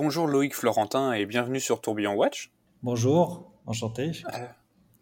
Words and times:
bonjour 0.00 0.26
Loïc 0.26 0.54
Florentin 0.54 1.12
et 1.12 1.26
bienvenue 1.26 1.60
sur 1.60 1.82
Tourbillon 1.82 2.14
Watch. 2.14 2.50
Bonjour, 2.82 3.52
enchanté. 3.66 4.12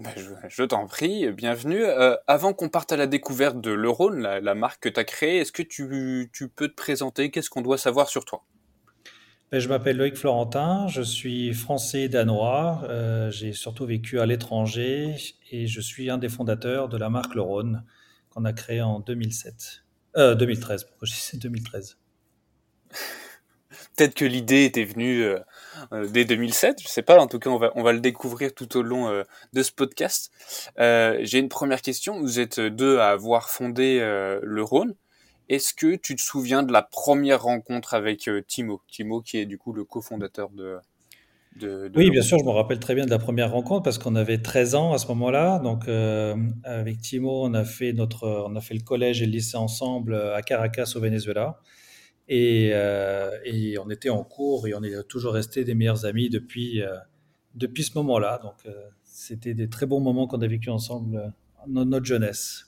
Bah, 0.01 0.11
je, 0.49 0.65
t'en 0.65 0.89
prie, 0.89 1.31
bienvenue. 1.31 1.85
avant 2.27 2.53
qu'on 2.53 2.69
parte 2.69 2.91
à 2.91 2.97
la 2.97 3.07
découverte 3.07 3.61
de 3.61 3.71
l'Eurone, 3.71 4.21
la, 4.21 4.55
marque 4.57 4.83
que 4.83 4.89
tu 4.89 4.99
as 4.99 5.05
créée, 5.05 5.39
est-ce 5.39 5.53
que 5.53 5.63
tu, 5.63 6.31
tu, 6.33 6.49
peux 6.49 6.67
te 6.67 6.75
présenter? 6.75 7.31
Qu'est-ce 7.31 7.49
qu'on 7.49 7.63
doit 7.63 7.79
savoir 7.79 8.09
sur 8.09 8.25
toi? 8.25 8.45
Ben, 9.53 9.61
Je 9.61 9.69
m'appelle 9.69 9.99
Loïc 9.99 10.17
Florentin, 10.17 10.89
je 10.89 11.03
suis 11.03 11.55
français 11.55 12.09
danois, 12.09 12.83
j'ai 13.31 13.53
surtout 13.53 13.87
vécu 13.87 14.19
à 14.19 14.27
l'étranger 14.27 15.15
et 15.53 15.69
je 15.69 15.81
suis 15.81 16.11
un 16.11 16.19
des 16.19 16.29
fondateurs 16.29 16.89
de 16.89 16.97
la 16.97 17.09
marque 17.09 17.37
L'Eurone 17.37 17.85
qu'on 18.31 18.45
a 18.45 18.53
créée 18.53 18.83
en 18.83 18.99
2007. 18.99 19.85
Euh, 20.17 20.35
2013, 20.35 20.85
pourquoi 20.85 21.07
je 21.07 21.13
dis 21.13 21.39
2013 21.39 21.99
Peut-être 23.99 24.15
que 24.15 24.25
l'idée 24.25 24.65
était 24.65 24.85
venue 24.85 25.25
euh, 25.25 25.41
euh, 25.93 26.07
dès 26.07 26.25
2007, 26.25 26.81
je 26.81 26.87
sais 26.87 27.03
pas. 27.03 27.19
En 27.19 27.27
tout 27.27 27.41
cas, 27.41 27.51
on 27.51 27.59
va 27.59 27.73
on 27.75 27.83
va 27.83 27.93
le 27.93 27.99
découvrir 27.99 28.55
tout 28.55 28.77
au 28.77 28.83
long 28.83 29.09
euh, 29.09 29.25
de 29.55 29.63
ce 29.65 29.73
podcast. 29.73 30.31
J'ai 30.79 31.41
une 31.41 31.49
première 31.49 31.83
question. 31.83 32.21
Vous 32.21 32.39
êtes 32.39 32.61
deux 32.61 32.99
à 32.99 33.09
avoir 33.09 33.51
fondé 33.51 33.99
le 33.99 34.63
Rhône. 34.63 34.95
Est-ce 35.49 35.75
que 35.75 35.97
tu 35.97 36.15
te 36.15 36.23
souviens 36.23 36.63
de 36.63 36.73
la 36.73 36.83
première 36.83 37.43
rencontre 37.43 37.95
avec 37.95 38.31
Timo? 38.47 38.83
Timo, 38.87 39.21
qui 39.21 39.39
est 39.39 39.47
du 39.47 39.59
coup 39.59 39.73
le 39.73 39.85
cofondateur 39.85 40.51
de, 40.51 40.79
de, 41.57 41.91
oui, 41.97 42.11
bien 42.11 42.23
sûr, 42.23 42.39
je 42.39 42.45
me 42.45 42.51
rappelle 42.51 42.79
très 42.79 42.95
bien 42.95 43.05
de 43.05 43.11
la 43.11 43.19
première 43.19 43.51
rencontre 43.51 43.83
parce 43.83 43.99
qu'on 43.99 44.15
avait 44.15 44.39
13 44.39 44.77
ans 44.77 44.93
à 44.93 44.99
ce 44.99 45.09
moment-là. 45.09 45.59
Donc, 45.59 45.89
avec 46.63 47.01
Timo, 47.01 47.45
on 47.45 47.53
a 47.55 47.65
fait 47.65 47.93
notre, 47.93 48.47
on 48.47 48.55
a 48.55 48.61
fait 48.61 48.75
le 48.75 48.83
collège 48.83 49.23
et 49.23 49.27
le 49.27 49.33
lycée 49.33 49.57
ensemble 49.57 50.15
à 50.15 50.41
Caracas 50.43 50.93
au 50.95 51.01
Venezuela. 51.01 51.59
Euh, 52.31 53.39
et, 53.45 53.79
on 53.79 53.89
était 53.91 54.11
en 54.11 54.25
cours 54.25 54.67
et 54.67 54.75
on 54.75 54.83
est 54.83 55.03
toujours 55.09 55.33
resté 55.33 55.65
des 55.65 55.75
meilleurs 55.75 56.05
amis 56.05 56.29
depuis, 56.29 56.83
euh, 56.83 56.97
depuis 57.55 57.85
ce 57.85 57.97
moment-là. 57.99 58.41
Donc, 58.43 58.57
euh, 58.67 58.89
c'était 59.05 59.55
des 59.55 59.69
très 59.69 59.87
bons 59.87 60.01
moments 60.01 60.27
qu'on 60.27 60.43
a 60.43 60.47
vécu 60.47 60.71
ensemble 60.71 61.33
dans 61.67 61.85
notre 61.85 62.07
jeunesse. 62.07 62.65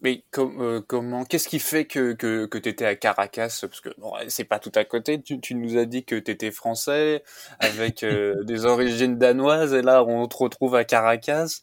Mais 0.00 0.22
comment, 0.30 1.24
qu'est-ce 1.24 1.48
qui 1.48 1.58
fait 1.58 1.84
que, 1.84 2.12
que, 2.12 2.46
que 2.46 2.58
tu 2.58 2.68
étais 2.68 2.84
à 2.84 2.94
Caracas? 2.94 3.58
Parce 3.62 3.80
que 3.80 3.88
bon, 3.98 4.12
c'est 4.28 4.44
pas 4.44 4.60
tout 4.60 4.70
à 4.76 4.84
côté. 4.84 5.20
Tu, 5.20 5.40
tu 5.40 5.56
nous 5.56 5.76
as 5.76 5.86
dit 5.86 6.04
que 6.04 6.14
tu 6.14 6.30
étais 6.30 6.52
français 6.52 7.24
avec 7.58 8.04
des 8.44 8.64
origines 8.64 9.18
danoises 9.18 9.74
et 9.74 9.82
là 9.82 10.04
on 10.04 10.28
te 10.28 10.36
retrouve 10.36 10.76
à 10.76 10.84
Caracas. 10.84 11.62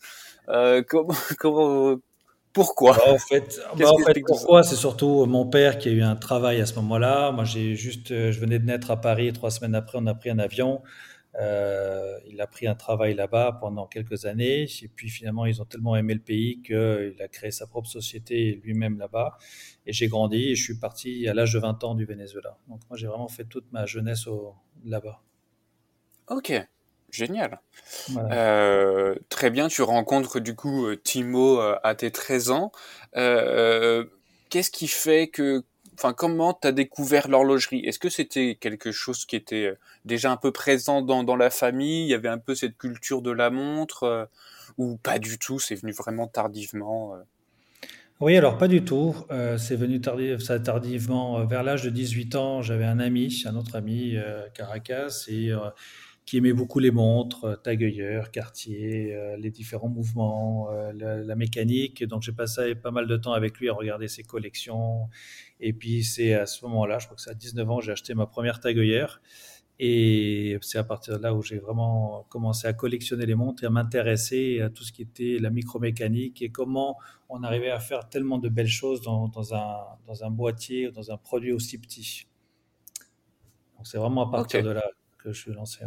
comment, 0.89 1.13
comment, 1.39 1.97
pourquoi 2.55 2.93
bah, 2.93 3.03
En 3.13 3.17
fait, 3.17 3.59
bah, 3.77 3.91
pourquoi? 4.25 4.63
C'est 4.63 4.77
surtout 4.77 5.25
mon 5.25 5.45
père 5.45 5.77
qui 5.77 5.89
a 5.89 5.91
eu 5.91 6.01
un 6.01 6.15
travail 6.15 6.61
à 6.61 6.65
ce 6.65 6.73
moment-là. 6.75 7.31
Moi, 7.31 7.43
j'ai 7.43 7.75
juste, 7.75 8.11
euh, 8.11 8.31
je 8.31 8.39
venais 8.39 8.59
de 8.59 8.65
naître 8.65 8.91
à 8.91 8.99
Paris. 8.99 9.31
Trois 9.33 9.51
semaines 9.51 9.75
après, 9.75 9.97
on 10.01 10.07
a 10.07 10.15
pris 10.15 10.29
un 10.29 10.39
avion. 10.39 10.81
Euh, 11.37 12.17
il 12.29 12.39
a 12.39 12.47
pris 12.47 12.65
un 12.65 12.75
travail 12.75 13.13
là-bas 13.13 13.57
pendant 13.59 13.87
quelques 13.87 14.25
années. 14.25 14.67
Et 14.81 14.87
puis 14.87 15.09
finalement, 15.09 15.45
ils 15.45 15.61
ont 15.61 15.65
tellement 15.65 15.97
aimé 15.97 16.13
le 16.13 16.21
pays 16.21 16.61
qu'il 16.61 17.21
a 17.21 17.27
créé 17.27 17.51
sa 17.51 17.67
propre 17.67 17.89
société 17.89 18.61
lui-même 18.63 18.97
là-bas. 18.97 19.37
Et 19.85 19.91
j'ai 19.91 20.07
grandi 20.07 20.51
et 20.51 20.55
je 20.55 20.63
suis 20.63 20.79
parti 20.79 21.27
à 21.27 21.33
l'âge 21.33 21.51
de 21.51 21.59
20 21.59 21.83
ans 21.83 21.93
du 21.93 22.05
Venezuela. 22.05 22.57
Donc 22.69 22.79
moi, 22.89 22.97
j'ai 22.97 23.07
vraiment 23.07 23.27
fait 23.27 23.43
toute 23.43 23.69
ma 23.73 23.85
jeunesse 23.85 24.29
là-bas. 24.85 25.21
Ok. 26.29 26.53
Génial. 27.15 27.61
Euh, 28.17 29.15
très 29.29 29.49
bien, 29.49 29.69
tu 29.69 29.81
rencontres 29.81 30.41
du 30.41 30.53
coup 30.53 30.85
euh, 30.85 30.99
Timo 31.01 31.61
euh, 31.61 31.77
à 31.83 31.95
tes 31.95 32.11
13 32.11 32.51
ans. 32.51 32.71
Qu'est-ce 33.13 34.69
qui 34.69 34.87
fait 34.87 35.27
que, 35.27 35.63
enfin, 35.93 36.13
comment 36.13 36.53
tu 36.53 36.67
as 36.67 36.71
découvert 36.73 37.29
l'horlogerie? 37.29 37.79
Est-ce 37.85 37.99
que 37.99 38.09
c'était 38.09 38.57
quelque 38.59 38.91
chose 38.91 39.25
qui 39.25 39.37
était 39.37 39.73
déjà 40.03 40.31
un 40.31 40.37
peu 40.37 40.51
présent 40.51 41.01
dans, 41.01 41.23
dans, 41.23 41.37
la 41.37 41.49
famille? 41.49 42.03
Il 42.03 42.09
y 42.09 42.13
avait 42.13 42.29
un 42.29 42.37
peu 42.37 42.53
cette 42.53 42.77
culture 42.77 43.21
de 43.21 43.31
la 43.31 43.49
montre 43.49 44.29
ou 44.77 44.97
pas 44.97 45.17
du 45.17 45.39
tout? 45.39 45.59
C'est 45.59 45.75
venu 45.75 45.93
vraiment 45.93 46.27
tardivement 46.27 47.15
oui, 48.21 48.37
alors 48.37 48.57
pas 48.57 48.69
du 48.69 48.85
tout. 48.85 49.13
c'est 49.57 49.75
venu 49.75 49.99
ça 50.39 50.57
tardivement. 50.57 51.45
Vers 51.45 51.63
l'âge 51.63 51.83
de 51.83 51.89
18 51.89 52.35
ans, 52.35 52.61
j'avais 52.61 52.85
un 52.85 52.99
ami, 52.99 53.43
un 53.45 53.57
autre 53.57 53.75
ami, 53.75 54.15
Caracas, 54.53 55.25
et 55.27 55.51
qui 56.25 56.37
aimait 56.37 56.53
beaucoup 56.53 56.79
les 56.79 56.91
montres, 56.91 57.45
euh, 57.45 57.55
Tagueur, 57.55 58.31
Cartier, 58.31 59.13
euh, 59.13 59.37
les 59.37 59.51
différents 59.51 59.89
mouvements, 59.89 60.71
euh, 60.71 60.91
la, 61.23 61.35
mécanique. 61.35 62.03
Donc 62.03 62.23
j'ai 62.23 62.31
passé 62.31 62.73
pas 62.73 62.91
mal 62.91 63.07
de 63.07 63.15
temps 63.17 63.33
avec 63.33 63.59
lui 63.59 63.69
à 63.69 63.73
regarder 63.73 64.07
ses 64.07 64.23
collections. 64.23 65.09
Et 65.59 65.73
puis 65.73 66.03
c'est 66.03 66.33
à 66.33 66.45
ce 66.47 66.65
moment-là, 66.65 66.97
je 66.99 67.05
crois 67.05 67.15
que 67.15 67.21
c'est 67.21 67.31
à 67.31 67.35
19 67.35 67.69
ans, 67.69 67.79
j'ai 67.81 67.91
acheté 67.91 68.13
ma 68.15 68.25
première 68.25 68.59
Tagueur. 68.59 69.21
Et 69.77 70.57
c'est 70.61 70.77
à 70.77 70.85
partir 70.85 71.17
de 71.17 71.23
là 71.23 71.33
où 71.33 71.41
j'ai 71.43 71.59
vraiment 71.59 72.25
commencé 72.29 72.65
à 72.65 72.73
collectionner 72.73 73.25
les 73.25 73.35
montres 73.35 73.63
et 73.63 73.67
à 73.67 73.69
m'intéresser 73.69 74.61
à 74.61 74.69
tout 74.69 74.85
ce 74.85 74.93
qui 74.93 75.01
était 75.01 75.37
la 75.39 75.49
micromécanique 75.49 76.41
et 76.41 76.49
comment 76.49 76.97
on 77.27 77.43
arrivait 77.43 77.71
à 77.71 77.79
faire 77.81 78.07
tellement 78.07 78.37
de 78.37 78.47
belles 78.47 78.67
choses 78.67 79.01
dans, 79.01 79.27
dans 79.27 79.53
un, 79.53 79.83
dans 80.07 80.23
un 80.23 80.31
boîtier, 80.31 80.91
dans 80.91 81.11
un 81.11 81.17
produit 81.17 81.51
aussi 81.51 81.77
petit. 81.77 82.25
Donc 83.75 83.85
c'est 83.85 83.97
vraiment 83.97 84.29
à 84.29 84.31
partir 84.31 84.63
de 84.63 84.69
là 84.69 84.85
que 85.17 85.33
je 85.33 85.41
suis 85.41 85.53
lancé. 85.53 85.83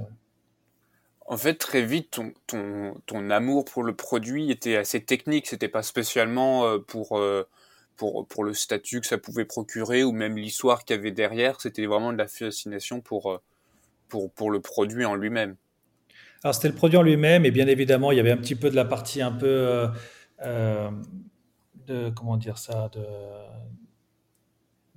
En 1.31 1.37
fait, 1.37 1.57
très 1.57 1.85
vite, 1.85 2.19
ton, 2.47 3.31
amour 3.31 3.67
pour 3.67 3.83
le 3.83 3.95
produit 3.95 4.51
était 4.51 4.77
assez 4.77 5.05
technique. 5.05 5.47
C'était 5.47 5.69
pas 5.69 5.83
spécialement 5.83 6.65
euh, 6.65 6.79
pour, 6.79 7.19
euh, 7.19 7.47
pour, 7.97 8.27
pour 8.27 8.45
le 8.45 8.55
statut 8.55 9.03
que 9.03 9.07
ça 9.07 9.19
pouvait 9.19 9.45
procurer 9.45 10.05
ou 10.05 10.13
même 10.13 10.39
l'histoire 10.39 10.87
qu'il 10.87 10.97
y 10.97 10.99
avait 10.99 11.11
derrière. 11.11 11.61
C'était 11.61 11.85
vraiment 11.85 12.15
de 12.15 12.19
la 12.19 12.29
fascination 12.29 13.03
pour, 13.03 13.31
euh, 13.31 13.43
pour, 14.09 14.33
pour 14.33 14.51
le 14.51 14.61
produit 14.61 15.05
en 15.05 15.17
lui-même. 15.17 15.57
Alors, 16.43 16.55
c'était 16.55 16.69
le 16.69 16.75
produit 16.75 16.97
en 16.97 17.03
lui-même 17.03 17.45
et 17.45 17.51
bien 17.51 17.67
évidemment, 17.67 18.11
il 18.11 18.17
y 18.17 18.21
avait 18.21 18.31
un 18.31 18.39
petit 18.39 18.55
peu 18.55 18.71
de 18.71 18.77
la 18.77 18.87
partie 18.87 19.21
un 19.21 19.33
peu. 19.33 19.87
de, 20.43 22.09
comment 22.17 22.39
dire 22.39 22.57
ça 22.57 22.91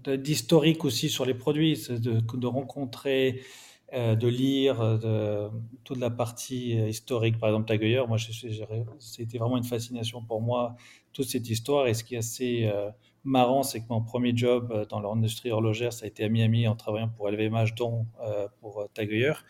de, 0.05 0.15
d'historique 0.15 0.85
aussi 0.85 1.09
sur 1.09 1.25
les 1.25 1.33
produits, 1.33 1.87
de, 1.89 2.21
de 2.21 2.47
rencontrer 2.47 3.41
euh, 3.93 4.15
de 4.15 4.29
lire 4.29 4.79
euh, 4.79 5.49
de, 5.49 5.57
toute 5.83 5.97
la 5.97 6.09
partie 6.09 6.79
euh, 6.79 6.87
historique, 6.87 7.37
par 7.37 7.49
exemple 7.49 7.67
Tagueilleur. 7.67 8.07
Moi, 8.07 8.17
c'était 8.99 9.37
vraiment 9.37 9.57
une 9.57 9.65
fascination 9.65 10.23
pour 10.23 10.41
moi, 10.41 10.77
toute 11.11 11.27
cette 11.27 11.49
histoire. 11.49 11.87
Et 11.87 11.93
ce 11.93 12.05
qui 12.05 12.15
est 12.15 12.19
assez 12.19 12.71
marrant, 13.25 13.63
c'est 13.63 13.81
que 13.81 13.87
mon 13.89 14.01
premier 14.01 14.31
job 14.35 14.87
dans 14.89 15.01
l'industrie 15.01 15.51
horlogère, 15.51 15.91
ça 15.91 16.05
a 16.05 16.07
été 16.07 16.23
à 16.23 16.29
Miami 16.29 16.69
en 16.69 16.75
travaillant 16.77 17.09
pour 17.09 17.29
LVMH, 17.29 17.75
dont 17.75 18.05
pour 18.61 18.87
Tagueilleur. 18.93 19.43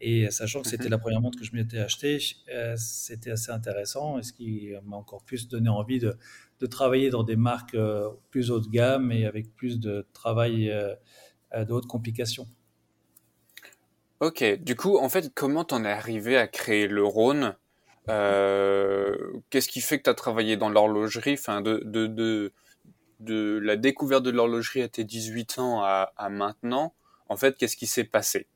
Et 0.00 0.30
sachant 0.30 0.62
que 0.62 0.68
c'était 0.68 0.84
mhm. 0.84 0.90
la 0.92 0.98
première 0.98 1.20
montre 1.20 1.38
que 1.38 1.44
je 1.44 1.54
m'étais 1.54 1.78
achetée, 1.78 2.18
c'était 2.76 3.30
assez 3.32 3.52
intéressant. 3.52 4.18
Et 4.18 4.22
ce 4.22 4.32
qui 4.32 4.70
m'a 4.84 4.96
encore 4.96 5.22
plus 5.22 5.48
donné 5.48 5.68
envie 5.68 5.98
de, 5.98 6.16
de 6.60 6.66
travailler 6.66 7.10
dans 7.10 7.24
des 7.24 7.36
marques 7.36 7.76
plus 8.30 8.50
haut 8.50 8.60
de 8.60 8.68
gamme 8.68 9.12
et 9.12 9.26
avec 9.26 9.54
plus 9.54 9.78
de 9.78 10.06
travail 10.14 10.72
de 11.54 11.72
haute 11.72 11.86
complication. 11.86 12.46
Ok, 14.22 14.44
du 14.62 14.76
coup, 14.76 14.98
en 14.98 15.08
fait, 15.08 15.34
comment 15.34 15.64
t'en 15.64 15.84
es 15.84 15.90
arrivé 15.90 16.36
à 16.36 16.46
créer 16.46 16.86
le 16.86 17.04
Rhône? 17.04 17.56
Euh, 18.08 19.16
Qu'est-ce 19.50 19.68
qui 19.68 19.80
fait 19.80 19.98
que 19.98 20.04
tu 20.04 20.10
as 20.10 20.14
travaillé 20.14 20.56
dans 20.56 20.68
l'horlogerie? 20.68 21.32
Enfin, 21.32 21.60
de, 21.60 22.52
la 23.18 23.76
découverte 23.76 24.22
de 24.22 24.30
l'horlogerie 24.30 24.82
à 24.82 24.88
tes 24.88 25.02
18 25.02 25.58
ans 25.58 25.82
à, 25.82 26.28
maintenant, 26.30 26.94
en 27.28 27.36
fait, 27.36 27.56
qu'est-ce 27.58 27.76
qui 27.76 27.88
s'est 27.88 28.04
passé? 28.04 28.46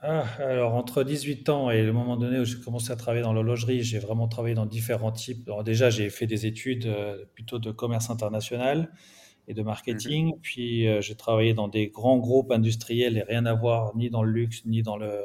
Ah, 0.00 0.24
alors, 0.40 0.74
entre 0.74 1.04
18 1.04 1.48
ans 1.48 1.70
et 1.70 1.84
le 1.84 1.92
moment 1.92 2.16
donné 2.16 2.40
où 2.40 2.44
j'ai 2.44 2.58
commencé 2.58 2.90
à 2.90 2.96
travailler 2.96 3.22
dans 3.22 3.32
l'horlogerie, 3.32 3.84
j'ai 3.84 4.00
vraiment 4.00 4.26
travaillé 4.26 4.56
dans 4.56 4.66
différents 4.66 5.12
types. 5.12 5.48
Déjà, 5.64 5.88
j'ai 5.88 6.10
fait 6.10 6.26
des 6.26 6.46
études 6.46 6.86
euh, 6.86 7.24
plutôt 7.34 7.60
de 7.60 7.70
commerce 7.70 8.10
international 8.10 8.90
et 9.50 9.54
de 9.54 9.62
marketing. 9.62 10.26
Mhm. 10.28 10.40
Puis 10.40 10.86
euh, 10.86 11.00
j'ai 11.00 11.16
travaillé 11.16 11.54
dans 11.54 11.68
des 11.68 11.88
grands 11.88 12.18
groupes 12.18 12.52
industriels 12.52 13.18
et 13.18 13.22
rien 13.22 13.44
à 13.46 13.54
voir 13.54 13.94
ni 13.96 14.08
dans 14.08 14.22
le 14.22 14.30
luxe 14.30 14.64
ni 14.64 14.82
dans 14.82 14.96
le 14.96 15.24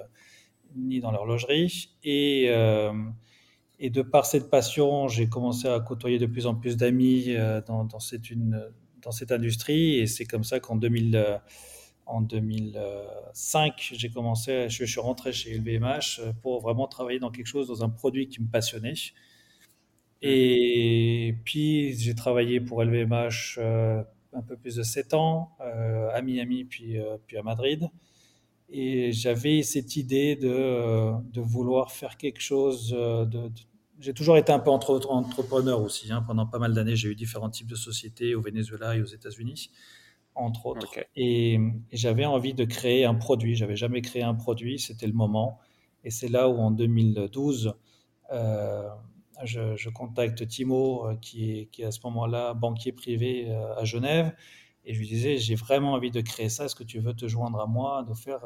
ni 0.75 0.99
dans 0.99 1.11
l'horlogerie. 1.11 1.91
Et 2.03 2.47
euh, 2.49 2.91
et 3.79 3.89
de 3.89 4.01
par 4.01 4.25
cette 4.25 4.49
passion, 4.49 5.07
j'ai 5.07 5.27
commencé 5.27 5.67
à 5.67 5.79
côtoyer 5.79 6.17
de 6.17 6.25
plus 6.25 6.47
en 6.47 6.55
plus 6.55 6.75
d'amis 6.75 7.25
euh, 7.29 7.61
dans, 7.67 7.83
dans, 7.83 7.99
cette 7.99 8.31
une, 8.31 8.71
dans 9.01 9.11
cette 9.11 9.31
industrie. 9.31 9.99
Et 9.99 10.07
c'est 10.07 10.25
comme 10.25 10.43
ça 10.43 10.59
qu'en 10.59 10.75
2000 10.75 11.39
en 12.07 12.21
2005, 12.21 13.91
j'ai 13.93 14.09
commencé, 14.09 14.69
je, 14.69 14.85
suis 14.85 14.99
rentré 14.99 15.33
chez 15.33 15.57
LVMH 15.57 16.21
pour 16.43 16.61
vraiment 16.61 16.87
travailler 16.87 17.17
dans 17.17 17.31
quelque 17.31 17.47
chose, 17.47 17.67
dans 17.67 17.83
un 17.83 17.89
produit 17.89 18.29
qui 18.29 18.41
me 18.43 18.47
passionnait. 18.47 18.93
Et 20.21 21.35
puis, 21.43 21.97
j'ai 21.97 22.15
travaillé 22.15 22.61
pour 22.61 22.83
LVMH 22.83 23.59
un 24.35 24.41
peu 24.41 24.57
plus 24.57 24.75
de 24.75 24.83
7 24.83 25.13
ans 25.13 25.55
euh, 25.61 26.09
à 26.13 26.21
Miami 26.21 26.65
puis, 26.65 26.99
euh, 26.99 27.17
puis 27.25 27.37
à 27.37 27.43
Madrid. 27.43 27.89
Et 28.69 29.11
j'avais 29.11 29.61
cette 29.61 29.95
idée 29.95 30.35
de, 30.35 30.49
euh, 30.49 31.13
de, 31.31 31.41
vouloir 31.41 31.91
faire 31.91 32.17
quelque 32.17 32.41
chose 32.41 32.89
de, 32.89 33.51
j'ai 33.99 34.13
toujours 34.13 34.37
été 34.37 34.51
un 34.51 34.59
peu 34.59 34.71
entrepreneur 34.71 35.81
aussi. 35.81 36.11
Hein. 36.11 36.23
Pendant 36.25 36.45
pas 36.45 36.59
mal 36.59 36.73
d'années, 36.73 36.95
j'ai 36.95 37.09
eu 37.09 37.15
différents 37.15 37.49
types 37.49 37.67
de 37.67 37.75
sociétés 37.75 38.35
au 38.35 38.41
Venezuela 38.41 38.95
et 38.95 39.01
aux 39.01 39.05
États-Unis. 39.05 39.69
entre 40.33 40.65
autres. 40.65 40.87
Et, 41.15 41.59
j'avais 41.93 42.25
envie 42.25 42.53
de 42.53 42.65
créer 42.65 43.05
un 43.05 43.15
produit. 43.15 43.55
J'avais 43.55 43.77
jamais 43.77 44.01
créé 44.01 44.23
un 44.23 44.35
produit, 44.35 44.79
c'était 44.79 45.07
le 45.07 45.13
moment. 45.13 45.59
Et 46.03 46.11
c'est 46.11 46.27
là 46.27 46.49
où 46.49 46.57
en 46.57 46.71
2012, 46.71 47.73
euh, 48.31 48.89
je, 49.43 49.89
contacte 49.89 50.47
Timo, 50.47 51.07
euh, 51.07 51.15
qui 51.15 51.51
est, 51.51 51.65
qui 51.67 51.81
est 51.81 51.85
à 51.85 51.91
ce 51.91 51.99
moment-là 52.05 52.53
banquier 52.53 52.91
privé 52.91 53.45
euh, 53.49 53.75
à 53.75 53.83
Genève. 53.83 54.33
Et 54.85 54.93
je 54.93 54.99
lui 54.99 55.07
disais, 55.07 55.37
j'ai 55.37 55.55
vraiment 55.55 55.93
envie 55.93 56.11
de 56.11 56.21
créer 56.21 56.49
ça. 56.49 56.65
Est-ce 56.65 56.75
que 56.75 56.83
tu 56.83 56.99
veux 56.99 57.13
te 57.13 57.27
joindre 57.27 57.59
à 57.59 57.65
moi, 57.65 58.05
de 58.07 58.13
faire 58.13 58.41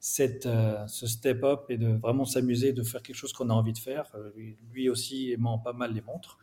cette, 0.00 0.46
ce 0.86 1.06
step-up 1.06 1.64
et 1.70 1.78
de 1.78 1.88
vraiment 1.88 2.26
s'amuser, 2.26 2.74
de 2.74 2.82
faire 2.82 3.02
quelque 3.02 3.16
chose 3.16 3.32
qu'on 3.32 3.48
a 3.48 3.54
envie 3.54 3.72
de 3.72 3.78
faire? 3.78 4.12
Lui 4.70 4.90
aussi 4.90 5.32
aimant 5.32 5.58
pas 5.58 5.72
mal 5.72 5.94
les 5.94 6.02
montres. 6.02 6.38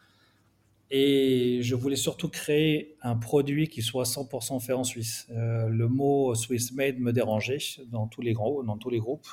Et 0.92 1.60
je 1.62 1.76
voulais 1.76 1.96
surtout 1.96 2.30
créer 2.30 2.96
un 3.02 3.16
produit 3.16 3.68
qui 3.68 3.84
soit 3.84 4.06
100% 4.06 4.60
fait 4.60 4.74
en 4.74 4.84
Suisse. 4.84 5.28
Euh, 5.30 5.68
le 5.68 5.88
mot 5.88 6.34
Swiss 6.34 6.72
made 6.72 7.00
me 7.00 7.14
dérangeait 7.14 7.60
dans 7.88 8.08
tous 8.08 8.22
les 8.22 8.34
grands, 8.34 8.64
dans 8.64 8.78
tous 8.78 8.90
les 8.90 9.00
groupes. 9.00 9.28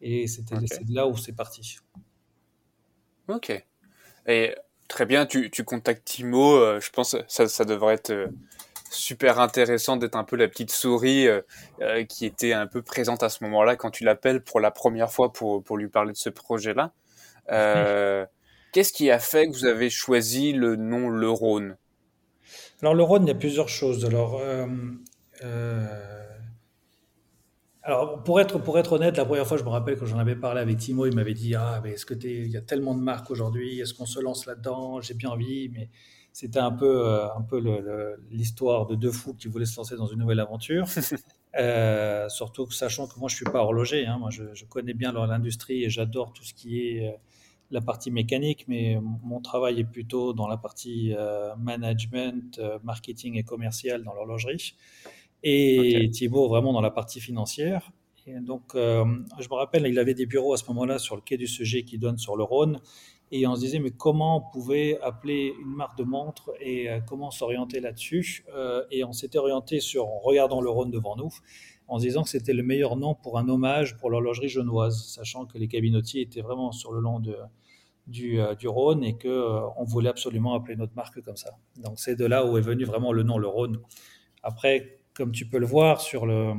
Et 0.00 0.26
c'était 0.26 0.56
de 0.56 0.94
là 0.94 1.06
où 1.06 1.16
c'est 1.16 1.34
parti. 1.34 1.78
Ok. 3.28 3.64
Et 4.26 4.54
très 4.88 5.06
bien, 5.06 5.26
tu, 5.26 5.50
tu 5.50 5.64
contactes 5.64 6.04
Timo. 6.04 6.54
Euh, 6.54 6.80
je 6.80 6.90
pense 6.90 7.12
que 7.12 7.18
ça, 7.28 7.48
ça 7.48 7.64
devrait 7.64 7.94
être 7.94 8.10
euh, 8.10 8.28
super 8.90 9.40
intéressant 9.40 9.96
d'être 9.96 10.16
un 10.16 10.24
peu 10.24 10.36
la 10.36 10.48
petite 10.48 10.70
souris 10.70 11.26
qui 12.08 12.26
était 12.26 12.52
un 12.52 12.68
peu 12.68 12.80
présente 12.80 13.24
à 13.24 13.28
ce 13.28 13.42
moment-là 13.42 13.74
quand 13.74 13.90
tu 13.90 14.04
l'appelles 14.04 14.40
pour 14.40 14.60
la 14.60 14.70
première 14.70 15.10
fois 15.10 15.32
pour, 15.32 15.64
pour 15.64 15.76
lui 15.76 15.88
parler 15.88 16.12
de 16.12 16.16
ce 16.16 16.30
projet-là. 16.30 16.92
Qu'est-ce 18.74 18.92
qui 18.92 19.08
a 19.08 19.20
fait 19.20 19.46
que 19.46 19.52
vous 19.52 19.66
avez 19.66 19.88
choisi 19.88 20.52
le 20.52 20.74
nom 20.74 21.08
Le 21.08 21.30
Rhône 21.30 21.76
Alors, 22.82 22.96
le 22.96 23.04
Rhône, 23.04 23.22
il 23.22 23.28
y 23.28 23.30
a 23.30 23.36
plusieurs 23.36 23.68
choses. 23.68 24.04
Alors, 24.04 24.40
euh, 24.40 24.66
euh, 25.44 25.86
alors 27.84 28.22
pour, 28.24 28.40
être, 28.40 28.58
pour 28.58 28.78
être 28.78 28.92
honnête, 28.92 29.16
la 29.16 29.24
première 29.24 29.46
fois, 29.46 29.56
je 29.56 29.62
me 29.62 29.68
rappelle 29.68 29.96
quand 29.96 30.06
j'en 30.06 30.18
avais 30.18 30.36
parlé 30.36 30.60
avec 30.60 30.78
Timo, 30.78 31.06
il 31.06 31.14
m'avait 31.14 31.34
dit 31.34 31.54
Ah, 31.54 31.80
mais 31.82 31.92
est-ce 31.92 32.06
que 32.06 32.14
il 32.14 32.50
y 32.50 32.56
a 32.56 32.62
tellement 32.62 32.94
de 32.94 33.00
marques 33.00 33.30
aujourd'hui 33.30 33.80
Est-ce 33.80 33.94
qu'on 33.94 34.06
se 34.06 34.20
lance 34.20 34.46
là-dedans? 34.46 35.00
J'ai 35.00 35.14
bien 35.14 35.30
envie, 35.30 35.68
mais 35.68 35.90
c'était 36.32 36.58
un 36.58 36.72
peu, 36.72 37.06
euh, 37.06 37.32
un 37.32 37.42
peu 37.42 37.62
l'histoire 38.30 38.86
de 38.86 38.94
deux 38.94 39.12
fous 39.12 39.34
qui 39.34 39.48
voulaient 39.48 39.66
se 39.66 39.76
lancer 39.76 39.96
dans 39.96 40.06
une 40.06 40.18
nouvelle 40.18 40.40
aventure. 40.40 40.86
surtout 42.28 42.70
sachant 42.70 43.06
que 43.06 43.18
moi, 43.20 43.28
je 43.28 43.34
ne 43.34 43.36
suis 43.36 43.44
pas 43.44 43.62
horloger. 43.62 44.06
Hein. 44.06 44.18
moi, 44.18 44.30
je, 44.30 44.42
je, 44.54 44.64
connais 44.64 44.94
bien 44.94 45.12
l'industrie 45.12 45.84
et 45.84 45.90
j'adore 45.90 46.32
tout 46.32 46.42
ce 46.42 46.52
qui 46.52 46.80
est 46.80 47.16
la 47.70 47.80
partie 47.80 48.10
mécanique, 48.10 48.66
mais 48.68 48.98
mon 49.22 49.40
travail 49.40 49.80
est 49.80 49.84
plutôt 49.84 50.32
dans 50.32 50.46
la 50.46 50.56
partie 50.56 51.14
euh, 51.16 51.54
management, 51.56 52.58
euh, 52.58 52.78
marketing 52.84 53.36
et 53.36 53.42
commercial 53.42 54.04
dans 54.04 54.14
l'horlogerie. 54.14 54.74
Et 55.44 56.10
Thibaut 56.10 56.48
vraiment 56.48 56.72
dans 56.72 56.80
la 56.80 56.90
partie 56.90 57.20
financière. 57.20 57.92
Et 58.26 58.40
donc, 58.40 58.74
euh, 58.74 59.04
je 59.38 59.48
me 59.48 59.54
rappelle, 59.54 59.86
il 59.86 59.98
avait 59.98 60.14
des 60.14 60.26
bureaux 60.26 60.54
à 60.54 60.56
ce 60.56 60.66
moment-là 60.68 60.98
sur 60.98 61.14
le 61.14 61.22
quai 61.22 61.36
du 61.36 61.46
Seger 61.46 61.84
qui 61.84 61.98
donne 61.98 62.18
sur 62.18 62.36
le 62.36 62.42
Rhône. 62.42 62.80
Et 63.30 63.46
on 63.46 63.54
se 63.54 63.60
disait, 63.60 63.78
mais 63.78 63.90
comment 63.90 64.38
on 64.38 64.52
pouvait 64.52 64.98
appeler 65.02 65.54
une 65.60 65.74
marque 65.74 65.98
de 65.98 66.04
montre 66.04 66.52
et 66.60 66.88
comment 67.06 67.30
s'orienter 67.30 67.80
là-dessus? 67.80 68.44
Et 68.90 69.02
on 69.04 69.12
s'était 69.12 69.38
orienté 69.38 69.80
sur, 69.80 70.06
en 70.06 70.18
regardant 70.20 70.60
le 70.60 70.70
Rhône 70.70 70.90
devant 70.90 71.16
nous, 71.16 71.30
en 71.88 71.98
se 71.98 72.04
disant 72.04 72.22
que 72.22 72.28
c'était 72.28 72.52
le 72.52 72.62
meilleur 72.62 72.96
nom 72.96 73.14
pour 73.14 73.38
un 73.38 73.48
hommage 73.48 73.96
pour 73.96 74.10
l'horlogerie 74.10 74.48
genevoise, 74.48 75.04
sachant 75.06 75.46
que 75.46 75.58
les 75.58 75.68
cabinotiers 75.68 76.22
étaient 76.22 76.42
vraiment 76.42 76.72
sur 76.72 76.92
le 76.92 77.00
long 77.00 77.18
de, 77.20 77.36
du, 78.06 78.40
euh, 78.40 78.54
du 78.54 78.68
Rhône 78.68 79.04
et 79.04 79.16
qu'on 79.16 79.28
euh, 79.28 79.60
on 79.76 79.84
voulait 79.84 80.10
absolument 80.10 80.54
appeler 80.54 80.76
notre 80.76 80.94
marque 80.94 81.20
comme 81.22 81.36
ça. 81.36 81.52
Donc 81.76 81.98
c'est 81.98 82.16
de 82.16 82.24
là 82.24 82.46
où 82.46 82.56
est 82.58 82.62
venu 82.62 82.84
vraiment 82.84 83.12
le 83.12 83.22
nom 83.22 83.38
le 83.38 83.48
Rhône. 83.48 83.80
Après, 84.42 84.98
comme 85.14 85.32
tu 85.32 85.46
peux 85.46 85.58
le 85.58 85.66
voir 85.66 86.00
sur 86.00 86.26
le, 86.26 86.52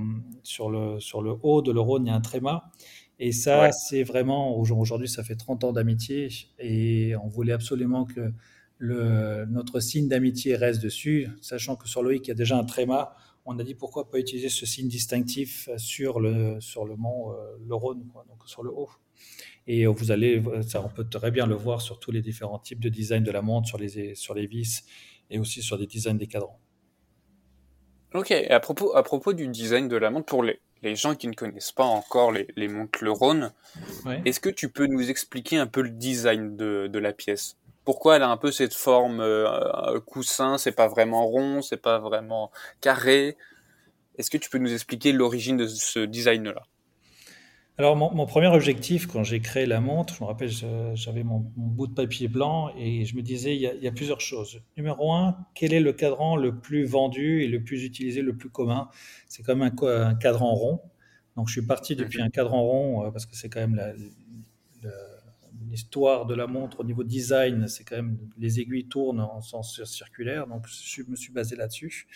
sur 0.44 0.69
le, 0.69 1.00
sur 1.00 1.22
le 1.22 1.34
haut 1.44 1.62
de 1.62 1.72
le 1.72 1.80
Rhône, 1.81 2.06
il 2.06 2.10
y 2.10 2.12
a 2.12 2.16
un 2.16 2.22
tréma. 2.22 2.72
Et 3.19 3.31
ça, 3.31 3.72
c'est 3.72 4.04
vraiment, 4.04 4.57
aujourd'hui, 4.57 5.07
ça 5.07 5.24
fait 5.24 5.36
30 5.36 5.63
ans 5.63 5.74
d'amitié 5.74 6.30
et 6.60 7.16
on 7.16 7.28
voulait 7.28 7.54
absolument 7.54 8.06
que 8.06 8.34
le, 8.78 9.46
notre 9.46 9.80
signe 9.80 10.10
d'amitié 10.10 10.56
reste 10.56 10.81
dessus, 10.81 11.30
sachant 11.42 11.78
que 11.78 11.88
sur 11.88 12.04
le 12.04 12.16
il 12.16 12.28
y 12.28 12.31
a 12.31 12.34
déjà 12.34 12.57
un 12.57 12.66
tréma. 12.66 13.16
On 13.46 13.57
a 13.60 13.63
dit 13.63 13.75
pourquoi 13.75 14.10
pas 14.10 14.19
utiliser 14.19 14.50
ce 14.50 14.66
signe 14.66 14.90
distinctif 14.90 15.69
sur 15.78 16.19
le, 16.19 16.60
sur 16.60 16.84
le 16.84 16.96
mont, 16.98 17.31
euh, 17.31 17.36
le 17.66 17.75
Rhône, 17.75 18.04
donc 18.28 18.48
sur 18.48 18.63
le 18.63 18.72
haut. 18.72 18.90
Et 19.68 19.86
vous 19.86 20.12
allez, 20.12 20.42
ça, 20.68 20.84
on 20.84 20.90
peut 20.90 21.08
très 21.08 21.31
bien 21.31 21.48
le 21.48 21.56
voir 21.56 21.81
sur 21.81 22.00
tous 22.00 22.12
les 22.12 22.22
différents 22.22 22.60
types 22.60 22.80
de 22.80 22.90
design 22.90 23.24
de 23.24 23.31
la 23.31 23.42
montre, 23.42 23.68
sur 23.68 23.78
les, 23.78 24.13
sur 24.16 24.34
les 24.34 24.46
vis 24.46 24.84
et 25.30 25.40
aussi 25.40 25.62
sur 25.62 25.78
des 25.78 25.88
designs 25.88 26.18
des 26.18 26.28
cadrans. 26.28 26.60
Ok, 28.15 28.31
et 28.31 28.50
à 28.50 28.62
propos, 28.62 28.95
à 28.95 29.03
propos 29.03 29.33
du 29.33 29.47
design 29.50 29.89
de 29.89 29.97
la 29.97 30.09
montre, 30.09 30.25
pour 30.25 30.41
les, 30.41 30.62
les 30.83 30.95
gens 30.95 31.15
qui 31.15 31.27
ne 31.27 31.33
connaissent 31.33 31.73
pas 31.73 31.83
encore 31.83 32.31
les, 32.31 32.47
les 32.56 32.69
montres 32.69 33.03
Le 33.03 33.12
Rhône, 33.12 33.51
est-ce 34.23 34.39
que 34.39 34.50
tu 34.50 34.69
peux 34.69 34.88
nous 34.88 35.09
expliquer 35.09 35.57
un 35.57 35.67
peu 35.67 35.81
le 35.81 35.89
design 35.89 36.56
de, 36.56 36.88
de 36.88 37.00
la 37.00 37.12
pièce? 37.12 37.57
Pourquoi 37.83 38.15
elle 38.15 38.23
a 38.23 38.29
un 38.29 38.38
peu 38.38 38.51
cette 38.51 38.73
forme 38.73 39.19
euh, 39.19 40.00
coussin, 40.00 40.57
c'est 40.57 40.71
pas 40.71 40.88
vraiment 40.88 41.25
rond, 41.25 41.62
c'est 41.62 41.81
pas 41.81 42.00
vraiment 42.00 42.51
carré? 42.79 43.35
Est-ce 44.17 44.31
que 44.31 44.38
tu 44.38 44.50
peux 44.50 44.59
nous 44.59 44.73
expliquer 44.73 45.12
l'origine 45.12 45.57
de 45.57 45.67
ce 45.67 46.00
design-là? 46.00 46.63
Alors, 47.77 47.98
mon, 47.98 48.25
premier 48.25 48.48
objectif, 48.48 49.06
quand 49.06 49.24
j'ai 49.24 49.42
créé 49.42 49.66
la 49.66 49.81
montre, 49.81 50.16
je 50.16 50.24
me 50.24 50.27
rappelle, 50.27 50.50
j'avais 50.95 51.24
mon, 51.24 51.39
bout 51.57 51.88
de 51.88 51.94
papier 51.94 52.30
blanc 52.30 52.74
et 52.77 53.04
je 53.04 53.18
me 53.18 53.22
disais, 53.22 53.54
il 53.54 53.62
y, 53.62 53.88
a, 53.88 53.92
plusieurs 53.92 54.22
choses. 54.22 54.62
Numéro 54.77 55.12
un, 55.12 55.36
quel 55.56 55.74
est 55.74 55.81
le 55.81 55.92
cadran 55.92 56.38
le 56.38 56.57
plus 56.57 56.86
vendu 56.86 57.44
et 57.44 57.50
le 57.50 57.62
plus 57.62 57.83
utilisé, 57.83 58.22
le 58.22 58.38
plus 58.38 58.50
commun? 58.50 58.88
C'est 59.27 59.44
quand 59.44 59.57
même 59.57 59.74
un, 59.83 60.16
cadran 60.16 60.54
rond. 60.54 60.81
Donc, 61.36 61.50
je 61.50 61.51
suis 61.51 61.68
parti 61.68 61.98
depuis 61.98 62.22
un 62.22 62.30
cadran 62.30 62.63
rond 62.63 63.06
euh, 63.07 63.12
parce 63.12 63.25
que 63.25 63.36
c'est 63.36 63.50
quand 63.50 63.60
même 63.60 63.81
l'histoire 65.69 66.27
de 66.27 66.33
la 66.33 66.48
montre 66.48 66.80
au 66.80 66.86
niveau 66.86 67.04
design. 67.04 67.68
C'est 67.68 67.83
quand 67.83 67.98
même 67.98 68.18
les 68.38 68.62
aiguilles 68.62 68.88
tournent 68.88 69.19
en 69.19 69.42
sens 69.42 69.83
circulaire. 69.83 70.48
Donc, 70.48 70.66
je 70.68 71.01
me 71.10 71.18
suis 71.18 71.33
basé 71.33 71.57
là-dessus. 71.57 72.07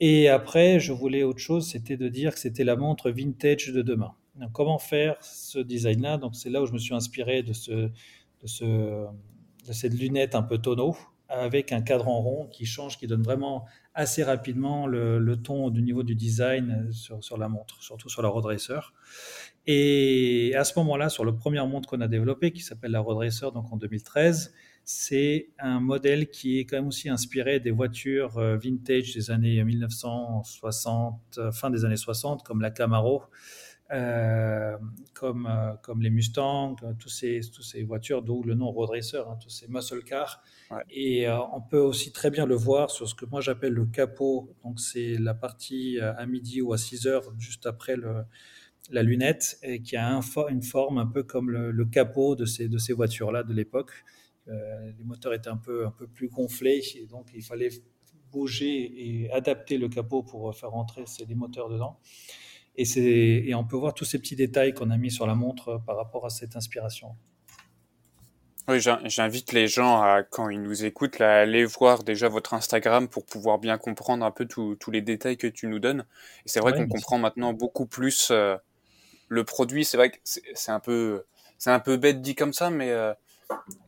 Et 0.00 0.28
après, 0.28 0.80
je 0.80 0.92
voulais 0.92 1.22
autre 1.22 1.38
chose, 1.38 1.70
c'était 1.70 1.96
de 1.96 2.08
dire 2.08 2.34
que 2.34 2.40
c'était 2.40 2.64
la 2.64 2.76
montre 2.76 3.10
vintage 3.10 3.68
de 3.68 3.80
demain 3.80 4.14
comment 4.52 4.78
faire 4.78 5.16
ce 5.20 5.58
design-là? 5.58 6.18
Donc, 6.18 6.34
c'est 6.34 6.50
là 6.50 6.62
où 6.62 6.66
je 6.66 6.72
me 6.72 6.78
suis 6.78 6.94
inspiré 6.94 7.42
de, 7.42 7.52
ce, 7.52 7.70
de, 7.70 8.46
ce, 8.46 8.64
de 8.64 9.72
cette 9.72 9.94
lunette 9.94 10.34
un 10.34 10.42
peu 10.42 10.58
tonneau 10.58 10.96
avec 11.28 11.72
un 11.72 11.80
cadran 11.80 12.20
rond 12.20 12.46
qui 12.46 12.66
change, 12.66 12.98
qui 12.98 13.06
donne 13.06 13.22
vraiment 13.22 13.64
assez 13.94 14.22
rapidement 14.22 14.86
le, 14.86 15.34
ton 15.36 15.70
du 15.70 15.82
niveau 15.82 16.02
du 16.02 16.14
design 16.14 16.92
sur, 16.92 17.24
sur, 17.24 17.38
la 17.38 17.48
montre, 17.48 17.82
surtout 17.82 18.10
sur 18.10 18.22
la 18.22 18.28
Road 18.28 18.44
Racer. 18.44 18.92
Et 19.66 20.52
à 20.56 20.64
ce 20.64 20.78
moment-là, 20.80 21.08
sur 21.08 21.24
le 21.24 21.34
premier 21.34 21.64
montre 21.66 21.88
qu'on 21.88 22.00
a 22.00 22.08
développé, 22.08 22.52
qui 22.52 22.60
s'appelle 22.60 22.90
la 22.90 23.00
Road 23.00 23.16
Racer, 23.16 23.50
donc 23.52 23.72
en 23.72 23.76
2013, 23.76 24.52
c'est 24.84 25.50
un 25.58 25.80
modèle 25.80 26.28
qui 26.28 26.58
est 26.58 26.64
quand 26.64 26.76
même 26.76 26.88
aussi 26.88 27.08
inspiré 27.08 27.60
des 27.60 27.70
voitures 27.70 28.36
euh, 28.38 28.56
vintage 28.56 29.14
des 29.14 29.30
années 29.30 29.62
1960, 29.62 31.40
fin 31.52 31.70
des 31.70 31.84
années 31.84 31.96
60, 31.96 32.42
comme 32.42 32.60
la 32.60 32.70
Camaro, 32.70 33.22
euh, 33.92 34.78
comme, 35.12 35.46
euh, 35.46 35.74
comme 35.82 36.00
les 36.00 36.08
Mustangs, 36.08 36.76
tous 36.98 37.10
ces, 37.10 37.40
tous 37.54 37.62
ces 37.62 37.82
voitures, 37.82 38.22
d'où 38.22 38.42
le 38.42 38.54
nom 38.54 38.70
Road 38.70 38.88
Racer, 38.88 39.28
hein, 39.28 39.36
tous 39.40 39.50
ces 39.50 39.68
muscle 39.68 40.02
cars. 40.02 40.42
Et 40.88 41.28
euh, 41.28 41.38
on 41.52 41.60
peut 41.60 41.78
aussi 41.78 42.10
très 42.10 42.30
bien 42.30 42.46
le 42.46 42.54
voir 42.54 42.90
sur 42.90 43.06
ce 43.06 43.14
que 43.14 43.26
moi 43.26 43.42
j'appelle 43.42 43.74
le 43.74 43.84
capot. 43.84 44.54
Donc 44.64 44.80
c'est 44.80 45.18
la 45.18 45.34
partie 45.34 46.00
à 46.00 46.24
midi 46.24 46.62
ou 46.62 46.72
à 46.72 46.78
6 46.78 47.06
heures, 47.06 47.34
juste 47.38 47.66
après 47.66 47.96
le, 47.96 48.24
la 48.90 49.02
lunette, 49.02 49.58
et 49.62 49.82
qui 49.82 49.96
a 49.96 50.08
un, 50.08 50.22
une 50.48 50.62
forme 50.62 50.96
un 50.96 51.06
peu 51.06 51.22
comme 51.22 51.50
le, 51.50 51.84
capot 51.84 52.34
de 52.34 52.46
ces, 52.46 52.68
de 52.68 52.78
ces 52.78 52.94
voitures-là 52.94 53.42
de 53.42 53.52
l'époque. 53.52 53.92
les 54.46 55.04
moteurs 55.04 55.34
étaient 55.34 55.50
un 55.50 55.58
peu, 55.58 55.86
un 55.86 55.90
peu 55.90 56.06
plus 56.06 56.28
gonflés, 56.28 56.80
et 56.96 57.06
donc 57.06 57.26
il 57.34 57.42
fallait 57.42 57.68
bouger 58.30 58.90
et 58.96 59.30
adapter 59.32 59.76
le 59.76 59.90
capot 59.90 60.22
pour 60.22 60.56
faire 60.56 60.70
rentrer 60.70 61.04
ces, 61.04 61.26
les 61.26 61.34
moteurs 61.34 61.68
dedans. 61.68 61.98
Et, 62.76 63.50
et 63.50 63.54
on 63.54 63.64
peut 63.64 63.76
voir 63.76 63.94
tous 63.94 64.04
ces 64.04 64.18
petits 64.18 64.36
détails 64.36 64.72
qu'on 64.72 64.90
a 64.90 64.96
mis 64.96 65.10
sur 65.10 65.26
la 65.26 65.34
montre 65.34 65.68
euh, 65.68 65.78
par 65.78 65.96
rapport 65.96 66.24
à 66.24 66.30
cette 66.30 66.56
inspiration. 66.56 67.16
Oui, 68.68 68.78
j'invite 68.80 69.52
les 69.52 69.66
gens 69.66 70.00
à, 70.00 70.22
quand 70.22 70.48
ils 70.48 70.62
nous 70.62 70.84
écoutent, 70.84 71.20
à 71.20 71.40
aller 71.40 71.64
voir 71.64 72.04
déjà 72.04 72.28
votre 72.28 72.54
Instagram 72.54 73.08
pour 73.08 73.26
pouvoir 73.26 73.58
bien 73.58 73.76
comprendre 73.76 74.24
un 74.24 74.30
peu 74.30 74.46
tous 74.46 74.90
les 74.92 75.02
détails 75.02 75.36
que 75.36 75.48
tu 75.48 75.66
nous 75.66 75.80
donnes. 75.80 76.06
Et 76.46 76.48
c'est 76.48 76.60
vrai 76.60 76.72
qu'on 76.72 76.86
comprend 76.86 77.18
maintenant 77.18 77.52
beaucoup 77.52 77.86
plus 77.86 78.28
euh, 78.30 78.56
le 79.28 79.42
produit. 79.42 79.84
C'est 79.84 79.96
vrai 79.96 80.10
que 80.10 80.18
c'est 80.22 80.70
un 80.70 80.78
peu, 80.78 81.24
c'est 81.58 81.70
un 81.70 81.80
peu 81.80 81.96
bête 81.96 82.22
dit 82.22 82.36
comme 82.36 82.52
ça, 82.52 82.70
mais 82.70 82.90
euh, 82.90 83.12